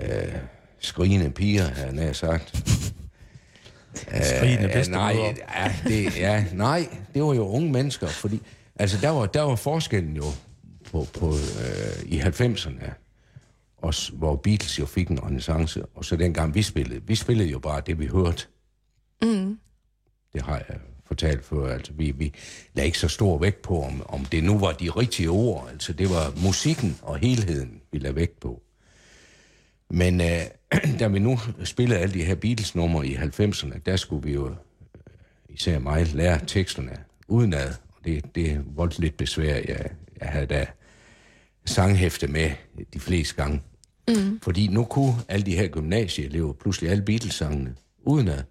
øh, 0.00 0.34
skrigende 0.78 1.30
piger, 1.30 1.64
har 1.64 1.84
jeg 1.84 1.92
nær 1.92 2.12
sagt. 2.12 2.52
Skrigende 4.22 4.64
Øh, 4.64 4.72
bedstemor. 4.72 4.98
nej, 4.98 5.34
ja, 5.56 5.74
det, 5.84 6.16
ja, 6.16 6.44
nej, 6.54 6.88
det 7.14 7.22
var 7.22 7.34
jo 7.34 7.48
unge 7.48 7.72
mennesker, 7.72 8.06
fordi 8.06 8.40
altså, 8.76 8.98
der, 9.00 9.08
var, 9.08 9.26
der 9.26 9.42
var 9.42 9.56
forskellen 9.56 10.16
jo 10.16 10.24
på, 10.90 11.06
på, 11.18 11.28
øh, 11.34 12.02
i 12.12 12.20
90'erne, 12.20 12.90
også, 13.82 14.12
hvor 14.12 14.36
Beatles 14.36 14.78
jo 14.78 14.86
fik 14.86 15.08
en 15.08 15.24
renaissance, 15.24 15.84
og 15.94 16.04
så 16.04 16.16
dengang 16.16 16.54
vi 16.54 16.62
spillede. 16.62 17.00
Vi 17.06 17.14
spillede 17.14 17.48
jo 17.48 17.58
bare 17.58 17.82
det, 17.86 17.98
vi 17.98 18.06
hørte. 18.06 18.46
Mm. 19.22 19.58
Det 20.32 20.42
har 20.42 20.56
jeg 20.68 20.78
fortalt 21.06 21.44
før. 21.44 21.72
Altså, 21.74 21.92
vi, 21.92 22.10
vi 22.10 22.34
lagde 22.74 22.86
ikke 22.86 22.98
så 22.98 23.08
stor 23.08 23.38
vægt 23.38 23.62
på, 23.62 23.82
om, 23.82 24.02
om 24.08 24.24
det 24.24 24.44
nu 24.44 24.58
var 24.58 24.72
de 24.72 24.90
rigtige 24.90 25.30
ord. 25.30 25.68
Altså, 25.72 25.92
det 25.92 26.10
var 26.10 26.32
musikken 26.42 26.98
og 27.02 27.16
helheden, 27.16 27.80
vi 27.92 27.98
lagde 27.98 28.16
vægt 28.16 28.40
på. 28.40 28.62
Men 29.90 30.20
øh, 30.20 30.42
da 31.00 31.08
vi 31.08 31.18
nu 31.18 31.38
spillede 31.64 32.00
alle 32.00 32.14
de 32.14 32.24
her 32.24 32.34
Beatles-numre 32.34 33.06
i 33.06 33.14
90'erne, 33.16 33.78
der 33.86 33.96
skulle 33.96 34.22
vi 34.22 34.32
jo, 34.32 34.48
øh, 34.48 34.56
især 35.48 35.78
mig, 35.78 36.14
lære 36.14 36.40
teksterne 36.46 36.98
udenad. 37.28 37.68
Og 37.68 38.04
det, 38.04 38.34
det 38.34 38.64
voldte 38.76 39.00
lidt 39.00 39.16
besvær. 39.16 39.54
Jeg, 39.54 39.90
jeg 40.20 40.28
havde 40.28 40.46
da 40.46 40.66
sanghæfte 41.64 42.26
med 42.26 42.50
de 42.94 43.00
fleste 43.00 43.36
gange. 43.36 43.60
Mm. 44.08 44.40
Fordi 44.42 44.66
nu 44.66 44.84
kunne 44.84 45.14
alle 45.28 45.46
de 45.46 45.56
her 45.56 45.68
gymnasieelever 45.68 46.52
pludselig 46.52 46.90
alle 46.90 47.04
Beatles-sangene 47.04 47.74
udenad. 48.04 48.42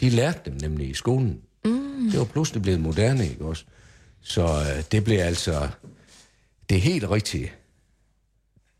De 0.00 0.10
lærte 0.10 0.40
dem 0.44 0.54
nemlig 0.60 0.90
i 0.90 0.94
skolen. 0.94 1.40
Mm. 1.64 2.10
Det 2.10 2.18
var 2.18 2.24
pludselig 2.24 2.62
blevet 2.62 2.80
moderne, 2.80 3.28
ikke 3.28 3.44
også? 3.44 3.64
Så 4.20 4.42
øh, 4.42 4.84
det 4.92 5.04
blev 5.04 5.18
altså 5.18 5.68
det 6.68 6.80
helt 6.80 7.10
rigtige, 7.10 7.52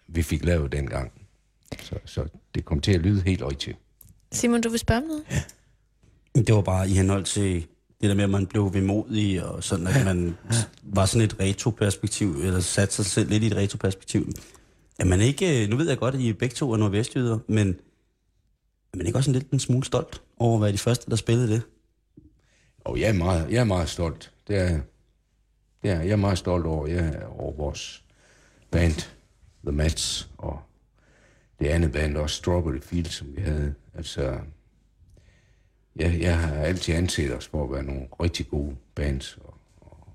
vi 0.08 0.22
fik 0.22 0.44
lavet 0.44 0.72
dengang. 0.72 1.12
Så, 1.80 1.94
så 2.04 2.24
det 2.54 2.64
kom 2.64 2.80
til 2.80 2.92
at 2.92 3.00
lyde 3.00 3.22
helt 3.22 3.42
rigtigt. 3.42 3.78
Simon, 4.32 4.60
du 4.60 4.68
vil 4.68 4.78
spørge 4.78 5.00
om 5.02 5.06
noget? 5.06 5.24
Det 6.46 6.54
var 6.54 6.60
bare 6.62 6.88
i 6.88 6.92
henhold 6.92 7.24
til 7.24 7.66
det 8.00 8.08
der 8.08 8.14
med, 8.14 8.24
at 8.24 8.30
man 8.30 8.46
blev 8.46 8.74
vemodig, 8.74 9.44
og 9.44 9.64
sådan, 9.64 9.86
at 9.86 10.04
man 10.04 10.36
var 10.82 11.06
sådan 11.06 11.24
et 11.24 11.40
retroperspektiv, 11.40 12.36
eller 12.42 12.60
satte 12.60 12.94
sig 12.94 13.06
selv 13.06 13.30
lidt 13.30 13.42
i 13.42 13.46
et 13.46 13.56
retroperspektiv. 13.56 14.32
Er 14.98 15.04
man 15.04 15.20
ikke, 15.20 15.62
øh, 15.62 15.70
nu 15.70 15.76
ved 15.76 15.88
jeg 15.88 15.98
godt, 15.98 16.14
at 16.14 16.20
I 16.20 16.32
begge 16.32 16.54
to 16.54 16.72
er 16.72 16.76
nordvestjyder, 16.76 17.38
men 17.48 17.68
er 18.92 18.96
man 18.96 19.06
ikke 19.06 19.18
også 19.18 19.30
en 19.30 19.34
lidt 19.34 19.50
en 19.50 19.58
smule 19.58 19.84
stolt 19.84 20.22
over 20.36 20.56
at 20.56 20.62
være 20.62 20.72
de 20.72 20.78
første, 20.78 21.10
der 21.10 21.16
spillede 21.16 21.48
det? 21.48 21.62
Og 22.84 23.00
jeg 23.00 23.08
er 23.08 23.12
meget, 23.12 23.50
jeg 23.50 23.60
er 23.60 23.64
meget 23.64 23.88
stolt. 23.88 24.32
Det 24.48 24.56
er, 24.56 24.80
det 25.82 25.90
er, 25.90 26.02
jeg 26.02 26.10
er 26.10 26.16
meget 26.16 26.38
stolt 26.38 26.66
over, 26.66 26.86
jeg 26.86 27.04
er 27.06 27.26
over 27.26 27.52
vores 27.56 28.04
band, 28.70 28.92
The 29.64 29.72
Mats, 29.72 30.30
og 30.38 30.60
det 31.58 31.66
andet 31.66 31.92
band 31.92 32.16
også, 32.16 32.36
Strawberry 32.36 32.80
Field, 32.80 33.06
som 33.06 33.36
vi 33.36 33.40
havde. 33.40 33.74
Altså, 33.94 34.38
jeg, 35.96 36.20
jeg 36.20 36.38
har 36.38 36.54
altid 36.54 36.94
anset 36.94 37.36
os 37.36 37.46
for 37.46 37.64
at 37.64 37.72
være 37.72 37.82
nogle 37.82 38.08
rigtig 38.20 38.48
gode 38.48 38.76
bands, 38.94 39.38
og, 39.44 39.54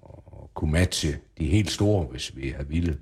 og, 0.02 0.24
og 0.28 0.52
kunne 0.54 0.72
matche 0.72 1.20
de 1.38 1.48
helt 1.48 1.72
store, 1.72 2.06
hvis 2.06 2.36
vi 2.36 2.50
har 2.50 2.64
ville. 2.64 3.00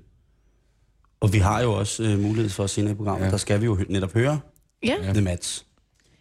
Og 1.20 1.32
vi 1.32 1.38
har 1.38 1.60
jo 1.62 1.72
også 1.72 2.02
øh, 2.02 2.18
mulighed 2.18 2.50
for 2.50 2.66
senere 2.66 2.92
i 2.92 2.96
programmet, 2.96 3.26
ja. 3.26 3.30
Der 3.30 3.36
skal 3.36 3.60
vi 3.60 3.64
jo 3.64 3.78
netop 3.88 4.12
høre 4.12 4.40
Ja. 4.82 4.96
The 5.12 5.20
Mats. 5.20 5.66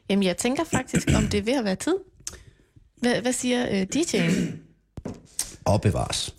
Jamen, 0.09 0.23
jeg 0.23 0.37
tænker 0.37 0.63
faktisk, 0.63 1.07
om 1.15 1.27
det 1.27 1.37
er 1.37 1.41
ved 1.43 1.53
at 1.53 1.63
være 1.65 1.75
tid. 1.75 1.95
Hvad, 2.97 3.21
hvad 3.21 3.33
siger 3.33 3.67
øh, 3.71 3.87
DJ'en? 3.95 4.31
Og 5.65 5.81
bevares. 5.81 6.35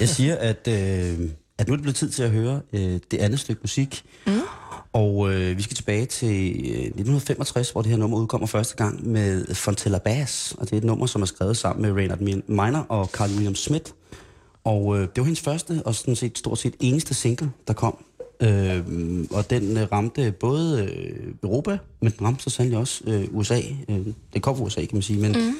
Jeg 0.00 0.08
siger, 0.08 0.36
at, 0.36 0.68
øh, 0.68 1.30
at 1.58 1.68
nu 1.68 1.72
er 1.72 1.76
det 1.76 1.82
blevet 1.82 1.96
tid 1.96 2.10
til 2.10 2.22
at 2.22 2.30
høre 2.30 2.60
øh, 2.72 3.00
det 3.10 3.18
andet 3.18 3.40
stykke 3.40 3.60
musik. 3.62 4.04
Mm. 4.26 4.32
Og 4.92 5.34
øh, 5.34 5.56
vi 5.56 5.62
skal 5.62 5.76
tilbage 5.76 6.06
til 6.06 6.50
øh, 6.50 6.80
1965, 6.84 7.70
hvor 7.70 7.82
det 7.82 7.90
her 7.90 7.98
nummer 7.98 8.18
udkommer 8.18 8.46
første 8.46 8.76
gang 8.76 9.08
med 9.08 9.54
Fontella 9.54 9.98
Bass. 9.98 10.52
Og 10.58 10.66
det 10.66 10.72
er 10.72 10.76
et 10.76 10.84
nummer, 10.84 11.06
som 11.06 11.22
er 11.22 11.26
skrevet 11.26 11.56
sammen 11.56 11.82
med 11.82 11.92
Reynard 12.02 12.18
Min- 12.20 12.42
Miner 12.48 12.84
og 12.88 13.06
Carl 13.06 13.30
William 13.30 13.54
Smith. 13.54 13.90
Og 14.64 14.96
øh, 14.96 15.00
det 15.00 15.16
var 15.16 15.24
hendes 15.24 15.40
første 15.40 15.82
og 15.84 15.94
sådan 15.94 16.16
set 16.16 16.38
stort 16.38 16.58
set 16.58 16.74
eneste 16.80 17.14
single, 17.14 17.50
der 17.66 17.72
kom 17.72 18.04
Øh, 18.42 18.84
og 19.30 19.50
den 19.50 19.76
øh, 19.76 19.92
ramte 19.92 20.32
både 20.32 20.84
øh, 20.84 21.34
Europa, 21.42 21.78
men 22.00 22.12
den 22.18 22.26
ramte 22.26 22.42
så 22.42 22.50
sandelig 22.50 22.78
også 22.78 23.04
øh, 23.06 23.28
USA. 23.30 23.60
Øh, 23.88 24.06
det 24.32 24.42
kom 24.42 24.56
fra 24.56 24.64
USA, 24.64 24.80
kan 24.80 24.96
man 24.96 25.02
sige, 25.02 25.20
men 25.20 25.32
mm. 25.32 25.54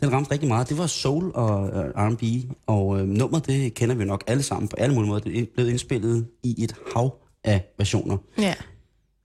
den 0.00 0.12
ramte 0.12 0.30
rigtig 0.30 0.48
meget. 0.48 0.68
Det 0.68 0.78
var 0.78 0.86
soul 0.86 1.30
og 1.34 1.68
øh, 1.68 1.90
R&B, 1.94 2.22
og 2.66 3.00
øh, 3.00 3.08
nummeret, 3.08 3.46
det 3.46 3.74
kender 3.74 3.94
vi 3.94 4.04
nok 4.04 4.24
alle 4.26 4.42
sammen 4.42 4.68
på 4.68 4.76
alle 4.76 4.94
mulige 4.94 5.08
måder. 5.08 5.20
Det 5.20 5.38
er 5.38 5.44
blevet 5.54 5.70
indspillet 5.70 6.26
i 6.42 6.64
et 6.64 6.74
hav 6.94 7.14
af 7.44 7.74
versioner. 7.78 8.16
Ja. 8.38 8.54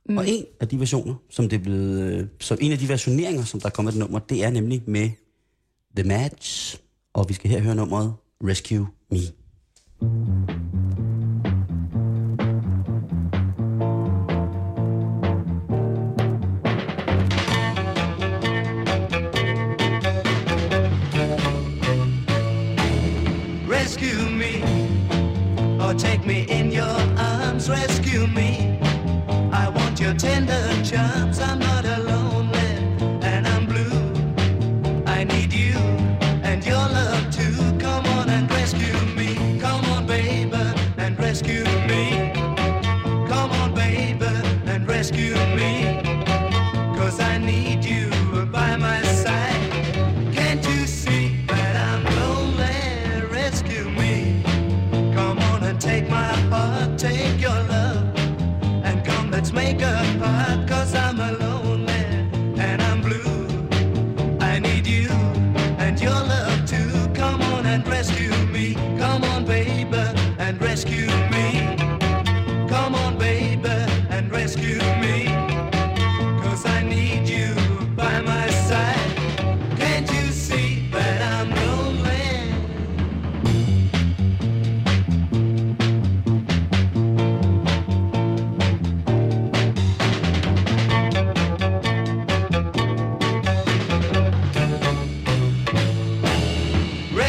Mm. 0.10 0.18
Og 0.18 0.30
en 0.30 0.46
af 0.60 0.68
de 0.68 0.80
versioner, 0.80 1.16
som 1.30 1.50
det 1.50 1.60
er 1.60 1.64
blevet, 1.64 2.14
øh, 2.14 2.28
så 2.40 2.58
en 2.62 2.72
af 2.72 2.78
de 2.78 2.90
versioneringer, 2.90 3.44
som 3.44 3.60
der 3.60 3.68
er 3.68 3.72
kommet 3.72 3.92
et 3.92 4.00
nummer, 4.00 4.20
det 4.20 4.44
er 4.44 4.50
nemlig 4.50 4.84
med 4.88 5.10
The 5.96 6.08
Match, 6.08 6.78
og 7.14 7.30
vi 7.30 7.34
skal 7.34 7.50
her 7.52 7.60
høre 7.60 7.76
nummeret 7.76 8.14
Rescue 8.42 8.88
Me. 9.12 9.36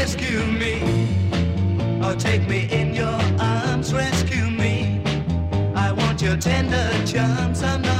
Rescue 0.01 0.43
me, 0.47 0.81
or 2.03 2.15
take 2.15 2.49
me 2.49 2.67
in 2.71 2.95
your 2.95 3.19
arms. 3.39 3.93
Rescue 3.93 4.49
me. 4.49 4.99
I 5.75 5.91
want 5.91 6.23
your 6.23 6.37
tender 6.37 6.89
charms. 7.05 7.61
I'm 7.61 7.90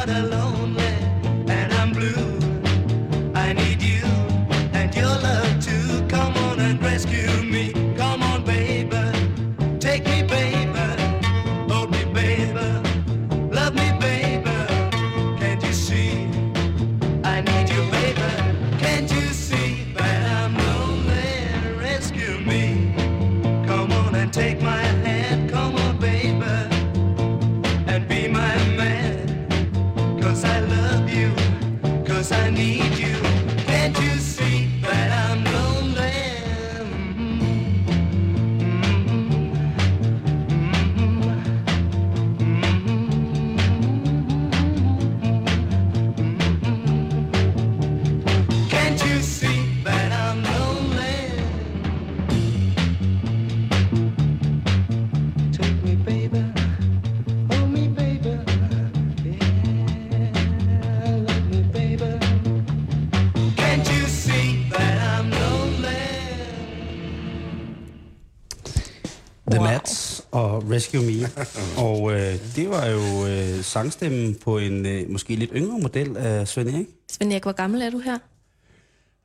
Rescue 70.72 71.02
Me. 71.02 71.30
og 71.88 72.14
øh, 72.14 72.56
det 72.56 72.70
var 72.70 72.86
jo 72.86 73.28
øh, 73.28 73.64
sangstemmen 73.64 74.36
på 74.36 74.58
en 74.58 74.86
øh, 74.86 75.10
måske 75.10 75.36
lidt 75.36 75.52
yngre 75.56 75.80
model 75.80 76.18
af 76.18 76.48
Svend 76.48 76.70
Erik. 76.70 76.88
Svend 77.12 77.32
Erik, 77.32 77.44
hvor 77.44 77.52
gammel 77.52 77.82
er 77.82 77.90
du 77.90 78.00
her? 78.00 78.18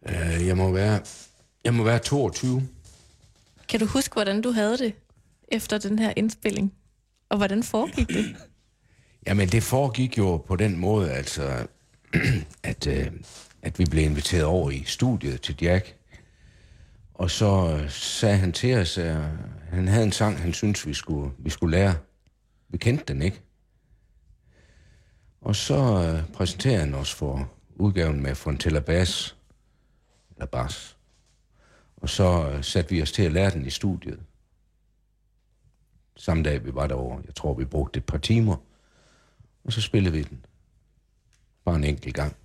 Øh, 0.08 0.46
jeg, 0.46 0.56
må 0.56 0.70
være, 0.70 1.00
jeg 1.64 1.74
må 1.74 1.84
være 1.84 1.98
22. 1.98 2.62
Kan 3.68 3.80
du 3.80 3.86
huske, 3.86 4.12
hvordan 4.12 4.42
du 4.42 4.50
havde 4.50 4.78
det 4.78 4.92
efter 5.48 5.78
den 5.78 5.98
her 5.98 6.12
indspilling? 6.16 6.72
Og 7.28 7.36
hvordan 7.36 7.62
foregik 7.62 8.08
det? 8.08 8.36
Jamen, 9.26 9.48
det 9.48 9.62
foregik 9.62 10.18
jo 10.18 10.36
på 10.36 10.56
den 10.56 10.78
måde, 10.78 11.10
altså, 11.12 11.66
at, 12.62 12.86
øh, 12.86 13.06
at 13.62 13.78
vi 13.78 13.84
blev 13.84 14.04
inviteret 14.04 14.44
over 14.44 14.70
i 14.70 14.84
studiet 14.86 15.40
til 15.40 15.56
Jack. 15.62 15.94
Og 17.16 17.30
så 17.30 17.78
øh, 17.80 17.90
sagde 17.90 18.36
han 18.36 18.52
til 18.52 18.76
os, 18.76 18.98
at 18.98 19.16
han 19.70 19.88
havde 19.88 20.04
en 20.04 20.12
sang, 20.12 20.38
han 20.38 20.52
syntes, 20.52 20.86
vi 20.86 20.94
skulle, 20.94 21.32
vi 21.38 21.50
skulle 21.50 21.76
lære. 21.76 21.94
Vi 22.68 22.78
kendte 22.78 23.04
den 23.04 23.22
ikke. 23.22 23.42
Og 25.40 25.56
så 25.56 25.74
øh, 25.74 26.32
præsenterede 26.32 26.78
han 26.78 26.94
os 26.94 27.14
for 27.14 27.52
udgaven 27.76 28.22
med 28.22 28.34
Fontella 28.34 28.80
Bass, 28.80 29.36
eller 30.34 30.46
Bass. 30.46 30.96
Og 31.96 32.08
så 32.08 32.50
øh, 32.50 32.64
satte 32.64 32.90
vi 32.90 33.02
os 33.02 33.12
til 33.12 33.22
at 33.22 33.32
lære 33.32 33.50
den 33.50 33.66
i 33.66 33.70
studiet. 33.70 34.20
Samme 36.16 36.42
dag 36.42 36.64
vi 36.64 36.74
var 36.74 36.86
derovre. 36.86 37.22
Jeg 37.26 37.34
tror, 37.34 37.54
vi 37.54 37.64
brugte 37.64 37.98
et 37.98 38.04
par 38.04 38.18
timer. 38.18 38.56
Og 39.64 39.72
så 39.72 39.80
spillede 39.80 40.12
vi 40.12 40.22
den. 40.22 40.44
Bare 41.64 41.76
en 41.76 41.84
enkelt 41.84 42.14
gang. 42.14 42.36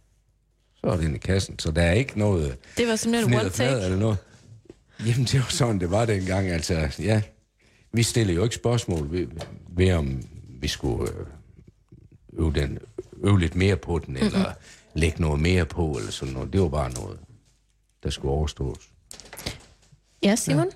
Så 0.76 0.88
er 0.88 0.98
den 0.98 1.16
i 1.16 1.18
kassen. 1.18 1.60
Så 1.60 1.72
der 1.72 1.82
er 1.82 1.94
ikke 1.94 2.20
noget... 2.20 2.58
Det 2.78 2.88
var 2.88 2.96
simpelthen 2.96 3.34
one 3.34 3.50
take. 3.50 3.84
Eller 3.84 3.98
noget. 3.98 4.18
Jamen, 5.06 5.26
det 5.26 5.40
var 5.40 5.48
sådan, 5.50 5.80
det 5.80 5.92
var 5.92 6.06
dengang. 6.06 6.48
Altså, 6.48 6.90
ja. 7.00 7.22
Vi 7.94 8.04
stillede 8.04 8.36
jo 8.36 8.44
ikke 8.44 8.56
spørgsmål 8.56 9.12
ved, 9.12 9.28
ved 9.70 9.92
om 9.94 10.22
vi 10.62 10.68
skulle 10.68 11.12
øh, 11.12 11.26
øve, 12.34 12.54
den, 12.54 12.80
øve 13.24 13.40
lidt 13.40 13.56
mere 13.56 13.76
på 13.78 14.00
den, 14.00 14.14
mm-hmm. 14.14 14.26
eller 14.26 14.54
lægge 14.94 15.22
noget 15.22 15.40
mere 15.40 15.66
på, 15.66 15.92
eller 15.92 16.12
sådan 16.12 16.34
noget. 16.34 16.54
Det 16.54 16.62
var 16.62 16.68
bare 16.68 16.92
noget, 16.92 17.20
der 18.04 18.10
skulle 18.10 18.32
overstås. 18.32 18.90
Ja, 20.24 20.36
Simon? 20.36 20.68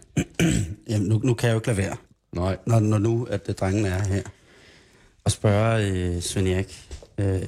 Jamen, 0.89 1.07
nu, 1.07 1.19
nu 1.23 1.33
kan 1.33 1.47
jeg 1.47 1.53
jo 1.53 1.57
ikke 1.57 1.67
lade 1.67 1.77
være, 1.77 1.95
Nej, 2.35 2.57
når, 2.65 2.79
når 2.79 2.97
nu 2.97 3.25
at 3.25 3.49
øh, 3.49 3.55
drengene 3.55 3.87
er 3.87 4.03
her. 4.03 4.23
Og 5.23 5.31
spørge 5.31 5.87
øh, 5.87 6.21
Svend 6.21 6.47
Erik, 6.47 6.89
øh, 7.17 7.41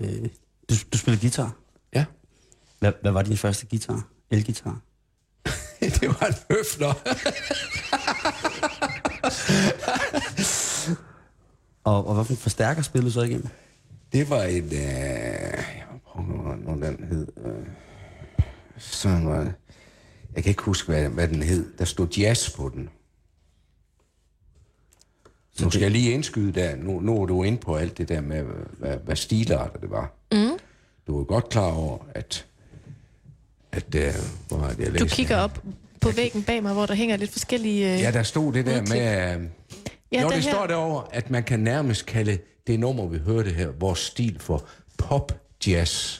du, 0.69 0.75
du 0.93 0.97
spiller 0.97 1.19
guitar. 1.19 1.55
ja. 1.93 2.05
Hvad, 2.79 2.91
hvad 3.01 3.11
var 3.11 3.21
din 3.21 3.37
første 3.37 3.65
guitar? 3.65 4.07
Elgitar? 4.31 4.81
det 5.99 6.07
var 6.07 6.27
en 6.27 6.35
høfler. 6.51 6.93
Og, 11.83 12.07
og 12.07 12.15
hvilken 12.15 12.37
forstærker 12.37 12.81
spillede 12.81 13.09
du 13.09 13.13
så 13.13 13.21
igennem? 13.21 13.47
Det 14.13 14.29
var 14.29 14.43
en... 14.43 14.63
Øh, 14.63 14.71
jeg 14.73 15.85
må 15.91 15.99
prøve, 16.05 16.75
hvad 16.75 16.91
den 16.91 17.07
hed. 17.07 17.27
Øh, 17.45 17.67
sådan 18.77 19.27
var 19.27 19.51
Jeg 20.35 20.43
kan 20.43 20.49
ikke 20.49 20.63
huske, 20.63 20.91
hvad, 20.91 21.09
hvad 21.09 21.27
den 21.27 21.43
hed. 21.43 21.77
Der 21.77 21.85
stod 21.85 22.07
jazz 22.07 22.55
på 22.55 22.69
den. 22.69 22.89
Nu 25.61 25.69
skal 25.69 25.81
jeg 25.81 25.91
lige 25.91 26.11
indskyde 26.11 26.51
der. 26.51 26.75
Nu, 26.75 26.99
nu 26.99 27.21
er 27.21 27.25
du 27.25 27.43
inde 27.43 27.57
på 27.57 27.75
alt 27.75 27.97
det 27.97 28.09
der 28.09 28.21
med, 28.21 28.43
hvad, 28.77 28.97
hvad 28.97 29.15
stilarter 29.15 29.79
det 29.79 29.89
var. 29.89 30.13
Mm. 30.31 30.59
Du 31.07 31.19
er 31.19 31.23
godt 31.23 31.49
klar 31.49 31.71
over, 31.71 31.97
at... 32.15 32.45
at 33.71 33.95
uh, 33.95 34.01
hvor 34.47 34.57
er 34.67 34.73
det, 34.73 34.93
jeg 34.93 34.99
Du 34.99 35.05
kigger 35.05 35.37
op 35.37 35.63
på 36.01 36.09
væggen 36.11 36.43
bag 36.43 36.63
mig, 36.63 36.73
hvor 36.73 36.85
der 36.85 36.93
hænger 36.93 37.17
lidt 37.17 37.31
forskellige... 37.31 37.93
øh, 37.93 37.99
Ja, 38.01 38.11
der 38.11 38.23
stod 38.23 38.53
det 38.53 38.65
der 38.65 38.81
udklip. 38.81 38.89
med... 38.97 39.35
Uh, 39.37 39.43
Ja, 40.11 40.21
jo, 40.21 40.29
det 40.29 40.43
her- 40.43 40.51
står 40.51 40.67
derovre, 40.67 41.15
at 41.15 41.29
man 41.29 41.43
kan 41.43 41.59
nærmest 41.59 42.05
kalde 42.05 42.37
det 42.67 42.79
nummer, 42.79 43.07
vi 43.07 43.17
hørte 43.17 43.49
her, 43.51 43.67
vores 43.79 43.99
stil 43.99 44.37
for 44.39 44.65
pop-jazz. 44.97 46.19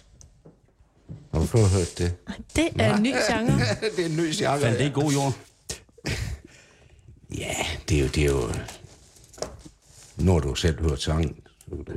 Har 1.34 1.39
du 1.39 1.45
før 1.45 1.60
hørt 1.60 1.98
det? 1.98 2.14
Det 2.56 2.70
er 2.80 2.95
en 2.98 3.04
ny 3.04 3.08
genre. 3.30 3.60
det 3.95 4.06
er 4.06 4.10
en 4.10 4.18
ny 4.18 4.32
genre. 4.34 4.60
Fandt 4.60 4.80
det 4.80 4.86
i 4.86 4.91
god 4.93 5.12
jord? 5.12 5.34
Ja, 7.38 7.56
det 7.89 7.98
er 7.98 8.02
jo... 8.02 8.08
Det 8.08 8.24
er 8.24 8.28
jo 8.32 8.50
nu 10.18 10.32
har 10.34 10.39
du 10.39 10.56
selv 10.56 10.82
hørt 10.89 11.02
sangen. 11.02 11.36
Så 11.60 11.76
det, 11.88 11.95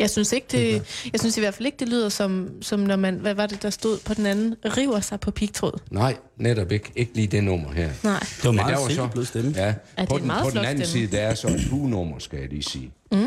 Jeg 0.00 0.10
synes 0.10 0.32
ikke, 0.32 0.46
det, 0.50 0.82
jeg 1.12 1.20
synes 1.20 1.36
i 1.36 1.40
hvert 1.40 1.54
fald 1.54 1.66
ikke, 1.66 1.76
det 1.80 1.88
lyder 1.88 2.08
som, 2.08 2.48
som 2.62 2.80
når 2.80 2.96
man, 2.96 3.14
hvad 3.14 3.34
var 3.34 3.46
det, 3.46 3.62
der 3.62 3.70
stod 3.70 3.98
på 3.98 4.14
den 4.14 4.26
anden, 4.26 4.54
river 4.64 5.00
sig 5.00 5.20
på 5.20 5.30
pigtråd. 5.30 5.80
nej, 5.90 6.16
netop 6.36 6.72
ikke. 6.72 6.92
Ikke 6.96 7.14
lige 7.14 7.26
det 7.26 7.44
nummer 7.44 7.72
her. 7.72 7.90
Nej. 8.04 8.18
Det 8.20 8.44
var 8.44 8.52
meget 8.52 8.96
der 8.96 9.08
var 9.16 9.24
stemme. 9.24 9.52
Ja, 9.56 9.74
er 9.96 10.06
på 10.06 10.16
en 10.16 10.22
den, 10.22 10.30
på 10.42 10.50
den 10.50 10.58
anden 10.58 10.86
stemme. 10.86 11.06
side, 11.08 11.16
der 11.16 11.22
er 11.22 11.34
så 11.34 11.48
et 11.48 11.64
hugenummer, 11.64 12.18
skal 12.18 12.38
jeg 12.38 12.48
lige 12.48 12.62
sige. 12.62 12.90
Mm. 13.12 13.26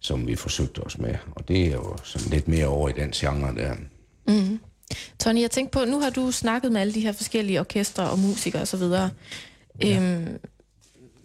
Som 0.00 0.26
vi 0.26 0.36
forsøgte 0.36 0.78
os 0.78 0.98
med. 0.98 1.14
Og 1.36 1.48
det 1.48 1.66
er 1.66 1.72
jo 1.72 1.96
sådan 2.04 2.30
lidt 2.30 2.48
mere 2.48 2.66
over 2.66 2.88
i 2.88 2.92
den 2.92 3.10
genre 3.10 3.54
der. 3.54 3.74
Tony, 5.20 5.40
jeg 5.40 5.50
tænkte 5.50 5.78
på, 5.78 5.84
nu 5.84 6.00
har 6.00 6.10
du 6.10 6.30
snakket 6.30 6.72
med 6.72 6.80
alle 6.80 6.94
de 6.94 7.00
her 7.00 7.12
forskellige 7.12 7.60
orkestre 7.60 8.10
og 8.10 8.18
musikere 8.18 8.62
osv. 8.62 8.82
Ja. 8.82 9.08
Øhm, 9.82 10.38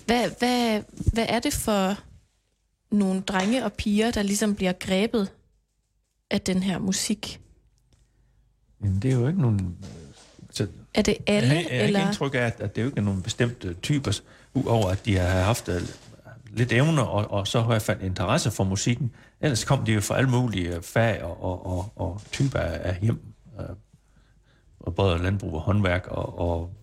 hvad, 0.06 0.30
hvad, 0.40 0.82
hvad 1.14 1.26
er 1.30 1.40
det 1.40 1.54
for 1.54 1.98
nogle 2.92 3.22
drenge 3.22 3.66
og 3.66 3.74
piger, 3.74 4.12
der 4.12 4.22
ligesom 4.24 4.56
bliver 4.56 4.74
grebet 4.74 5.32
af 6.32 6.42
den 6.42 6.64
her 6.64 6.78
musik? 6.80 7.42
Jamen, 8.84 9.00
det 9.02 9.12
er 9.12 9.16
jo 9.16 9.28
ikke 9.28 9.42
nogen... 9.42 9.78
øh, 9.84 10.14
Så, 10.52 10.68
Er 10.94 11.02
det 11.02 11.18
alle, 11.28 11.50
jeg, 11.50 11.56
har- 11.56 11.56
jeg 11.56 11.64
har 11.70 11.74
ikke 11.76 11.84
eller? 11.88 12.08
indtryk 12.08 12.36
af, 12.36 12.40
at, 12.40 12.60
at 12.62 12.76
det 12.76 12.82
er 12.82 12.86
jo 12.86 12.90
ikke 12.90 13.02
nogen 13.02 13.22
bestemte 13.22 13.74
typer, 13.74 14.20
uover 14.54 14.90
at 14.90 15.06
de 15.06 15.16
har 15.18 15.28
haft 15.28 15.70
øh, 15.70 15.82
lidt 16.52 16.72
evner, 16.72 17.04
og, 17.04 17.32
og 17.32 17.48
så 17.48 17.62
har 17.62 17.72
jeg 17.72 17.82
fandt 17.82 18.04
interesse 18.04 18.52
for 18.52 18.64
musikken. 18.64 19.12
Ellers 19.42 19.64
kom 19.64 19.86
de 19.86 19.92
jo 19.94 20.02
fra 20.02 20.18
alle 20.18 20.30
mulige 20.30 20.76
øh, 20.76 20.82
fag 20.82 21.24
og, 21.24 21.44
og, 21.44 21.66
og, 21.66 21.92
og 21.96 22.22
typer 22.32 22.60
af 22.60 23.00
hjem. 23.02 23.20
Øh, 23.60 23.66
og 24.80 24.96
både 24.96 25.18
landbrug 25.24 25.54
og 25.54 25.62
håndværk 25.62 26.08
og, 26.08 26.40
og 26.40 26.74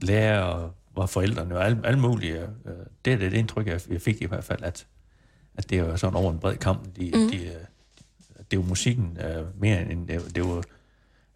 lærer 0.00 0.40
og 0.40 0.74
var 0.96 1.06
forældrene 1.06 1.56
og 1.56 1.64
alle, 1.64 1.80
alle 1.84 2.00
mulige. 2.00 2.40
Øh, 2.42 2.72
det 3.04 3.12
er 3.12 3.16
det 3.16 3.32
indtryk, 3.32 3.66
jeg, 3.66 3.80
jeg 3.90 4.00
fik 4.02 4.22
i 4.22 4.26
hvert 4.26 4.44
fald, 4.44 4.62
at, 4.62 4.86
at 5.58 5.70
det 5.70 5.82
var 5.82 5.96
sådan 5.96 6.16
over 6.16 6.32
en 6.32 6.38
bred 6.38 6.56
kamp. 6.56 6.96
De, 6.96 7.10
mm. 7.14 7.30
de, 7.30 7.50
det 8.50 8.58
var 8.58 8.64
musikken 8.64 9.18
øh, 9.20 9.60
mere 9.60 9.90
end 9.90 10.08
det, 10.08 10.34
det 10.34 10.44
var, 10.44 10.64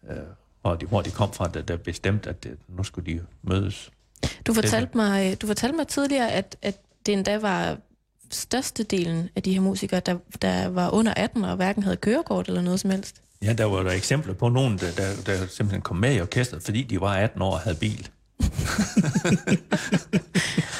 øh, 0.09 0.17
hvor, 0.61 0.75
de, 0.75 0.85
hvor 0.85 1.01
de 1.01 1.11
kom 1.11 1.33
fra, 1.33 1.47
der, 1.47 1.61
der 1.61 1.77
bestemte, 1.77 2.29
at 2.29 2.43
det, 2.43 2.57
nu 2.67 2.83
skulle 2.83 3.13
de 3.13 3.21
mødes. 3.43 3.91
Du 4.47 4.53
fortalte 4.53 4.97
mig, 4.97 5.41
du 5.41 5.47
fortalte 5.47 5.75
mig 5.75 5.87
tidligere, 5.87 6.31
at, 6.31 6.57
at 6.61 6.81
det 7.05 7.13
endda 7.13 7.37
var 7.37 7.77
størstedelen 8.31 9.29
af 9.35 9.43
de 9.43 9.53
her 9.53 9.61
musikere, 9.61 9.99
der, 9.99 10.17
der 10.41 10.67
var 10.67 10.89
under 10.89 11.13
18 11.13 11.45
og 11.45 11.55
hverken 11.55 11.83
havde 11.83 11.97
kørekort 11.97 12.47
eller 12.47 12.61
noget 12.61 12.79
som 12.79 12.89
helst. 12.89 13.21
Ja, 13.41 13.53
der 13.53 13.65
var 13.65 13.83
der 13.83 13.91
eksempler 13.91 14.33
på 14.33 14.49
nogen, 14.49 14.77
der, 14.77 14.91
der, 14.91 15.15
der 15.25 15.47
simpelthen 15.47 15.81
kom 15.81 15.97
med 15.97 16.15
i 16.15 16.21
orkestret, 16.21 16.63
fordi 16.63 16.83
de 16.83 17.01
var 17.01 17.15
18 17.15 17.41
år 17.41 17.53
og 17.53 17.59
havde 17.59 17.77
bil. 17.77 18.09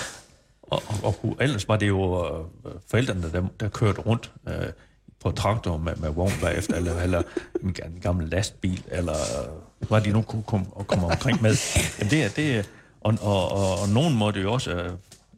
og, 0.70 0.84
og, 1.04 1.16
og 1.24 1.38
ellers 1.42 1.68
var 1.68 1.78
det 1.78 1.88
jo 1.88 2.28
øh, 2.28 2.72
forældrene, 2.92 3.32
der, 3.32 3.48
der 3.60 3.70
kørte 3.70 4.02
rundt 4.02 4.32
øh, 4.48 4.54
på 5.24 5.32
traktor 5.32 5.78
med, 5.78 5.96
med 5.96 6.10
vogn 6.10 6.32
bagefter, 6.42 6.76
eller, 6.76 7.02
eller 7.02 7.22
en, 7.62 7.76
en 7.86 8.00
gammel 8.02 8.30
lastbil, 8.30 8.84
eller 8.92 9.14
øh, 9.14 9.88
hvad 9.88 10.02
de 10.02 10.12
nu 10.12 10.22
kunne 10.22 10.44
komme, 10.44 10.66
og 10.72 10.88
komme 10.88 11.06
omkring 11.06 11.42
med. 11.42 11.56
Jamen 12.00 12.12
det 12.12 12.24
er, 12.24 12.30
det 12.30 12.58
er, 12.58 12.64
og, 13.02 13.18
og, 13.22 13.52
og, 13.52 13.82
og 13.82 13.90
nogen 13.90 14.16
måtte 14.16 14.42
jo 14.42 14.54
også, 14.54 14.72
øh, 14.72 14.92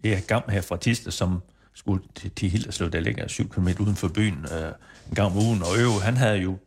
Erik 0.03 0.27
Gam 0.27 0.43
her 0.49 0.61
fra 0.61 0.77
Tiste, 0.77 1.11
som 1.11 1.41
skulle 1.73 2.03
til, 2.15 2.31
til 2.31 2.49
Hilderslev, 2.49 2.91
der 2.91 2.99
ligger 2.99 3.27
7 3.27 3.49
km 3.49 3.67
uden 3.79 3.95
for 3.95 4.07
byen, 4.07 4.45
øh, 4.51 4.71
en 5.09 5.15
gang 5.15 5.31
om 5.31 5.37
ugen 5.37 5.63
og 5.63 5.77
øve, 5.77 6.01
han 6.01 6.17
havde 6.17 6.37
jo 6.37 6.57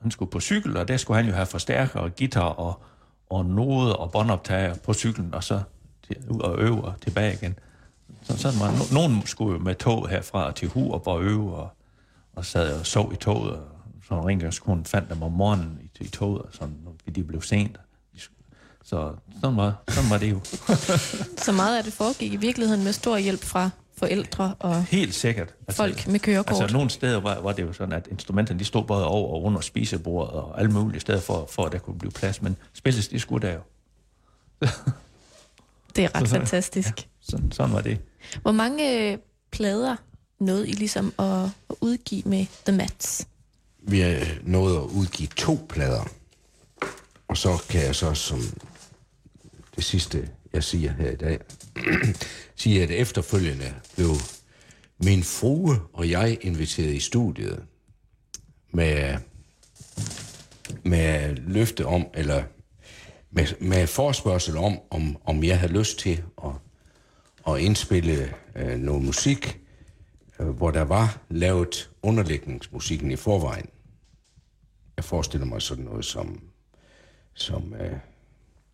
han 0.00 0.10
skulle 0.10 0.30
på 0.30 0.40
cykel, 0.40 0.76
og 0.76 0.88
der 0.88 0.96
skulle 0.96 1.16
han 1.16 1.26
jo 1.26 1.34
have 1.34 1.46
forstærker 1.46 2.00
og 2.00 2.16
guitar 2.16 2.40
og, 2.40 2.82
og 3.30 3.46
noder 3.46 3.92
og 3.92 4.12
båndoptager 4.12 4.74
på 4.74 4.94
cyklen, 4.94 5.34
og 5.34 5.44
så 5.44 5.60
ud 6.28 6.40
og 6.40 6.58
øve 6.58 6.84
og 6.84 6.94
tilbage 7.00 7.34
igen. 7.34 7.58
Så, 8.28 8.36
sådan 8.38 8.60
var 8.60 8.70
no, 8.70 8.84
nogen 9.00 9.26
skulle 9.26 9.52
jo 9.52 9.58
med 9.64 9.74
tog 9.74 10.08
herfra 10.08 10.52
til 10.52 10.68
Hurup 10.68 11.06
og 11.06 11.22
øve, 11.22 11.54
og, 11.56 11.68
og 12.36 12.44
sad 12.44 12.80
og 12.80 12.86
sov 12.86 13.12
i 13.12 13.16
toget, 13.16 13.52
og 13.52 13.66
så 14.08 14.20
rengøringskonen 14.26 14.84
fandt 14.84 15.10
dem 15.10 15.22
om 15.22 15.32
morgenen 15.32 15.78
i, 15.82 16.04
i 16.04 16.08
toget, 16.08 16.42
og 16.42 16.48
sådan, 16.52 16.76
fordi 17.04 17.20
de 17.20 17.24
blev 17.26 17.42
sent. 17.42 17.76
Så 18.84 19.12
sådan 19.40 19.56
var, 19.56 19.82
sådan 19.88 20.10
var 20.10 20.18
det 20.18 20.30
jo. 20.30 20.40
Så 21.44 21.52
meget 21.52 21.78
af 21.78 21.84
det 21.84 21.92
foregik 21.92 22.32
i 22.32 22.36
virkeligheden 22.36 22.84
med 22.84 22.92
stor 22.92 23.16
hjælp 23.18 23.44
fra 23.44 23.70
forældre 23.96 24.54
og 24.58 24.84
Helt 24.84 25.14
sikkert. 25.14 25.54
folk 25.70 26.06
med 26.08 26.20
kørekort. 26.20 26.60
Altså 26.60 26.76
nogle 26.76 26.90
steder 26.90 27.20
var, 27.20 27.40
var 27.40 27.52
det 27.52 27.62
jo 27.62 27.72
sådan, 27.72 27.92
at 27.92 28.08
instrumenterne 28.10 28.58
de 28.60 28.64
stod 28.64 28.84
både 28.84 29.06
over 29.06 29.34
og 29.34 29.42
under 29.42 29.60
spisebordet 29.60 30.34
og 30.34 30.58
alle 30.60 30.72
mulige 30.72 31.00
steder 31.00 31.20
for, 31.20 31.48
for 31.50 31.64
at 31.64 31.72
der 31.72 31.78
kunne 31.78 31.98
blive 31.98 32.10
plads, 32.12 32.42
men 32.42 32.56
spilles 32.72 33.08
de 33.08 33.20
skulle 33.20 33.48
der 33.48 33.54
jo. 33.54 33.60
det 35.96 36.04
er 36.04 36.08
ret 36.14 36.28
så- 36.28 36.36
fantastisk. 36.36 37.08
Sådan, 37.28 37.52
sådan 37.52 37.74
var 37.74 37.80
det. 37.80 37.98
Hvor 38.42 38.52
mange 38.52 39.12
øh, 39.12 39.18
plader 39.50 39.96
nåede 40.40 40.68
I 40.68 40.72
ligesom 40.72 41.14
at, 41.18 41.44
at 41.70 41.76
udgive 41.80 42.22
med 42.26 42.46
The 42.66 42.76
Mats? 42.76 43.26
Vi 43.78 44.00
har 44.00 44.26
nået 44.42 44.76
at 44.76 44.82
udgive 44.82 45.28
to 45.28 45.66
plader. 45.68 46.08
Og 47.28 47.36
så 47.36 47.62
kan 47.68 47.80
jeg 47.80 47.94
så 47.94 48.14
som 48.14 48.38
det 49.76 49.84
sidste, 49.84 50.28
jeg 50.52 50.64
siger 50.64 50.92
her 50.92 51.10
i 51.10 51.16
dag, 51.16 51.38
sige, 52.56 52.82
at 52.82 52.90
efterfølgende 52.90 53.74
blev 53.94 54.10
min 55.04 55.22
frue 55.22 55.80
og 55.92 56.10
jeg 56.10 56.38
inviteret 56.40 56.94
i 56.94 57.00
studiet 57.00 57.62
med, 58.72 59.16
med 60.84 61.36
løfte 61.36 61.86
om, 61.86 62.06
eller 62.14 62.42
med, 63.30 63.46
med 63.60 63.86
forspørgsel 63.86 64.56
om, 64.56 64.78
om, 64.90 65.16
om 65.24 65.44
jeg 65.44 65.58
havde 65.58 65.72
lyst 65.72 65.98
til 65.98 66.22
at, 66.44 66.50
at 67.54 67.60
indspille 67.60 68.34
øh, 68.56 68.78
noget 68.78 69.04
musik, 69.04 69.60
øh, 70.40 70.48
hvor 70.48 70.70
der 70.70 70.82
var 70.82 71.18
lavet 71.28 71.90
underlægningsmusikken 72.02 73.10
i 73.10 73.16
forvejen. 73.16 73.68
Jeg 74.96 75.04
forestiller 75.04 75.46
mig 75.46 75.62
sådan 75.62 75.84
noget 75.84 76.04
som, 76.04 76.40
som 77.34 77.74
øh, 77.74 77.98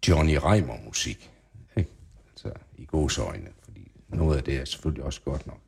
Johnny 0.09 0.37
Reimer 0.43 0.77
musik. 0.85 1.31
Ikke? 1.77 1.91
Altså, 2.31 2.51
i 2.79 2.85
gode 2.85 3.21
øjne, 3.21 3.49
fordi 3.65 3.91
noget 4.09 4.37
af 4.37 4.45
det 4.45 4.57
er 4.57 4.65
selvfølgelig 4.65 5.05
også 5.05 5.21
godt 5.21 5.47
nok. 5.47 5.61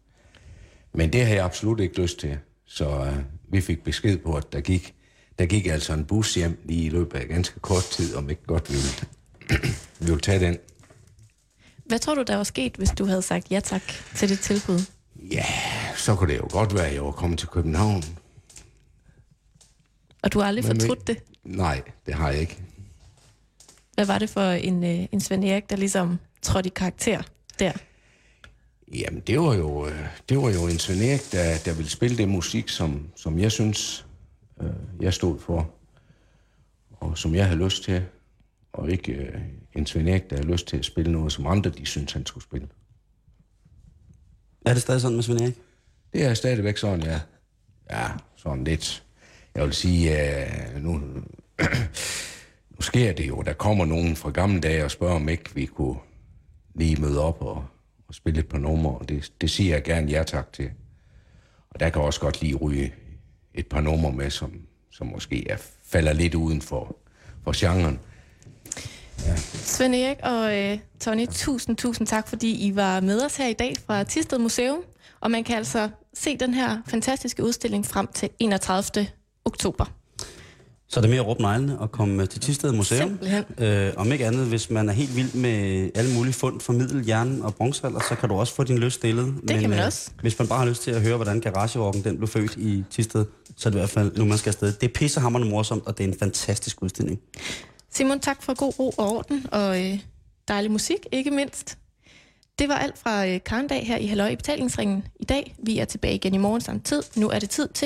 Men 0.92 1.12
det 1.12 1.26
har 1.26 1.34
jeg 1.34 1.44
absolut 1.44 1.80
ikke 1.80 2.00
lyst 2.00 2.18
til, 2.18 2.38
så 2.64 2.88
øh, 2.88 3.16
vi 3.48 3.60
fik 3.60 3.84
besked 3.84 4.18
på, 4.18 4.34
at 4.36 4.52
der 4.52 4.60
gik, 4.60 4.94
der 5.38 5.46
gik 5.46 5.66
altså 5.66 5.92
en 5.92 6.04
bus 6.04 6.34
hjem 6.34 6.58
lige 6.64 6.84
i 6.84 6.88
løbet 6.88 7.18
af 7.18 7.28
ganske 7.28 7.60
kort 7.60 7.84
tid, 7.84 8.14
om 8.14 8.30
ikke 8.30 8.42
godt 8.46 8.70
vi 8.70 8.74
ville, 8.74 9.08
vi 10.00 10.06
ville 10.06 10.20
tage 10.20 10.40
den. 10.40 10.58
Hvad 11.88 11.98
tror 11.98 12.14
du, 12.14 12.22
der 12.22 12.36
var 12.36 12.44
sket, 12.44 12.76
hvis 12.76 12.90
du 12.90 13.04
havde 13.04 13.22
sagt 13.22 13.50
ja 13.50 13.60
tak 13.60 13.82
til 14.16 14.28
det 14.28 14.40
tilbud? 14.40 14.78
Ja, 15.32 15.44
så 15.96 16.14
kunne 16.14 16.32
det 16.32 16.38
jo 16.38 16.48
godt 16.50 16.74
være, 16.74 16.86
at 16.86 16.94
jeg 16.94 17.04
var 17.04 17.10
kommet 17.12 17.38
til 17.38 17.48
København. 17.48 18.02
Og 20.22 20.32
du 20.32 20.38
har 20.40 20.46
aldrig 20.46 20.66
Men- 20.66 20.80
fortrudt 20.80 21.06
det? 21.06 21.18
Nej, 21.44 21.82
det 22.06 22.14
har 22.14 22.30
jeg 22.30 22.40
ikke. 22.40 22.58
Hvad 23.94 24.06
var 24.06 24.18
det 24.18 24.30
for 24.30 24.50
en, 24.50 24.84
øh, 24.84 25.06
en 25.12 25.20
Svend 25.20 25.44
Erik, 25.44 25.70
der 25.70 25.76
ligesom 25.76 26.18
trådte 26.42 26.66
i 26.66 26.72
karakter 26.76 27.22
der? 27.58 27.72
Jamen, 28.94 29.20
det 29.26 29.40
var 29.40 29.54
jo, 29.54 29.86
øh, 29.88 30.06
det 30.28 30.38
var 30.38 30.50
jo 30.50 30.66
en 30.66 30.78
Svend 30.78 31.00
Erik, 31.02 31.32
der, 31.32 31.58
der 31.64 31.74
ville 31.74 31.90
spille 31.90 32.16
det 32.16 32.28
musik, 32.28 32.68
som, 32.68 33.08
som 33.16 33.38
jeg 33.38 33.52
synes, 33.52 34.06
øh, 34.62 34.68
jeg 35.00 35.14
stod 35.14 35.40
for, 35.40 35.70
og 36.90 37.18
som 37.18 37.34
jeg 37.34 37.46
havde 37.46 37.64
lyst 37.64 37.82
til, 37.82 38.04
og 38.76 38.90
ikke 38.90 39.12
øh, 39.12 39.40
en 39.74 39.86
Svend 39.86 40.08
Erik, 40.08 40.30
der 40.30 40.36
havde 40.36 40.52
lyst 40.52 40.66
til 40.66 40.76
at 40.76 40.84
spille 40.84 41.12
noget, 41.12 41.32
som 41.32 41.46
andre 41.46 41.70
de 41.70 41.86
synes, 41.86 42.12
han 42.12 42.26
skulle 42.26 42.44
spille. 42.44 42.68
Er 44.66 44.72
det 44.72 44.82
stadig 44.82 45.00
sådan 45.00 45.14
med 45.14 45.22
Svend 45.22 45.40
Erik? 45.40 45.54
Det 46.12 46.24
er 46.24 46.34
stadigvæk 46.34 46.76
sådan, 46.76 47.02
ja. 47.02 47.20
Ja, 47.90 48.08
sådan 48.36 48.64
lidt. 48.64 49.04
Jeg 49.54 49.64
vil 49.64 49.72
sige, 49.72 50.32
øh, 50.74 50.82
nu, 50.82 50.92
nu 52.74 52.80
sker 52.80 53.12
det 53.12 53.28
jo. 53.28 53.42
Der 53.42 53.52
kommer 53.52 53.84
nogen 53.84 54.16
fra 54.16 54.30
gamle 54.30 54.60
dage 54.60 54.84
og 54.84 54.90
spørger, 54.90 55.14
om 55.14 55.28
ikke 55.28 55.54
vi 55.54 55.66
kunne 55.66 55.96
lige 56.74 57.00
møde 57.00 57.20
op 57.20 57.42
og, 57.42 57.66
og 58.08 58.14
spille 58.14 58.40
et 58.40 58.48
par 58.48 58.58
numre, 58.58 59.04
det, 59.08 59.32
det 59.40 59.50
siger 59.50 59.74
jeg 59.74 59.84
gerne 59.84 60.10
ja 60.10 60.22
tak 60.22 60.52
til. 60.52 60.70
Og 61.70 61.80
der 61.80 61.90
kan 61.90 62.02
også 62.02 62.20
godt 62.20 62.42
lige 62.42 62.54
ryge 62.54 62.94
et 63.54 63.66
par 63.66 63.80
numre 63.80 64.12
med, 64.12 64.30
som, 64.30 64.60
som 64.90 65.06
måske 65.06 65.50
er, 65.50 65.56
falder 65.84 66.12
lidt 66.12 66.34
uden 66.34 66.62
for, 66.62 66.96
for 67.44 67.52
genren. 67.56 68.00
Svend 69.54 69.94
Erik 69.94 70.16
og 70.22 70.58
øh, 70.58 70.78
Tony, 71.00 71.26
tusind, 71.26 71.76
tusind 71.76 72.06
tak, 72.06 72.28
fordi 72.28 72.66
I 72.66 72.76
var 72.76 73.00
med 73.00 73.24
os 73.24 73.36
her 73.36 73.46
i 73.46 73.52
dag 73.52 73.74
fra 73.86 74.04
Tisted 74.04 74.38
Museum. 74.38 74.78
Og 75.20 75.30
man 75.30 75.44
kan 75.44 75.56
altså 75.56 75.88
se 76.14 76.36
den 76.36 76.54
her 76.54 76.78
fantastiske 76.88 77.44
udstilling 77.44 77.86
frem 77.86 78.06
til 78.14 78.28
31. 78.38 79.06
oktober. 79.44 79.84
Så 80.88 81.00
er 81.00 81.02
det 81.02 81.10
mere 81.10 81.20
at 81.20 81.26
råbe 81.26 81.42
neglene 81.42 81.78
og 81.78 81.92
komme 81.92 82.26
til 82.26 82.40
Tisted 82.40 82.72
Museum. 82.72 83.08
Simpelthen. 83.08 83.44
Øh, 83.58 83.92
om 83.96 84.12
ikke 84.12 84.26
andet, 84.26 84.46
hvis 84.46 84.70
man 84.70 84.88
er 84.88 84.92
helt 84.92 85.16
vild 85.16 85.34
med 85.34 85.90
alle 85.94 86.14
mulige 86.14 86.34
fund 86.34 86.60
fra 86.60 86.72
middel, 86.72 87.06
jern 87.06 87.40
og 87.42 87.54
bronzealder, 87.54 88.00
så 88.08 88.14
kan 88.14 88.28
du 88.28 88.34
også 88.34 88.54
få 88.54 88.64
din 88.64 88.78
lyst 88.78 88.96
stillet. 88.96 89.34
Det 89.48 89.60
kan 89.60 89.70
man 89.70 89.78
også. 89.78 90.10
Hvis 90.20 90.38
man 90.38 90.48
bare 90.48 90.58
har 90.58 90.66
lyst 90.66 90.82
til 90.82 90.90
at 90.90 91.02
høre, 91.02 91.16
hvordan 91.16 91.40
garagerocken 91.40 92.04
den 92.04 92.16
blev 92.16 92.28
født 92.28 92.56
i 92.56 92.84
Tisted, 92.90 93.24
så 93.56 93.68
er 93.68 93.70
det 93.70 93.78
i 93.78 93.80
hvert 93.80 93.90
fald 93.90 94.16
nu, 94.16 94.24
man 94.24 94.38
skal 94.38 94.50
afsted. 94.50 94.72
Det 94.72 94.88
er 94.88 94.92
pissehammerende 94.94 95.50
morsomt, 95.50 95.86
og 95.86 95.98
det 95.98 96.04
er 96.04 96.08
en 96.08 96.18
fantastisk 96.18 96.82
udstilling. 96.82 97.20
Simon, 97.96 98.20
tak 98.20 98.42
for 98.42 98.54
god 98.54 98.78
ro 98.78 98.92
og 98.98 99.16
orden, 99.16 99.46
og 99.52 99.84
øh, 99.84 100.00
dejlig 100.48 100.70
musik, 100.70 100.98
ikke 101.12 101.30
mindst. 101.30 101.78
Det 102.58 102.68
var 102.68 102.74
alt 102.74 102.98
fra 102.98 103.26
øh, 103.26 103.40
Karndag 103.46 103.86
her 103.86 103.96
i 103.96 104.06
Halløj 104.06 104.28
i 104.28 104.36
betalingsringen 104.36 105.04
i 105.20 105.24
dag. 105.24 105.54
Vi 105.58 105.78
er 105.78 105.84
tilbage 105.84 106.14
igen 106.14 106.34
i 106.34 106.38
morgen 106.38 106.60
samme 106.60 106.80
tid. 106.80 107.02
Nu 107.16 107.28
er 107.28 107.38
det 107.38 107.50
tid 107.50 107.68
til 107.68 107.84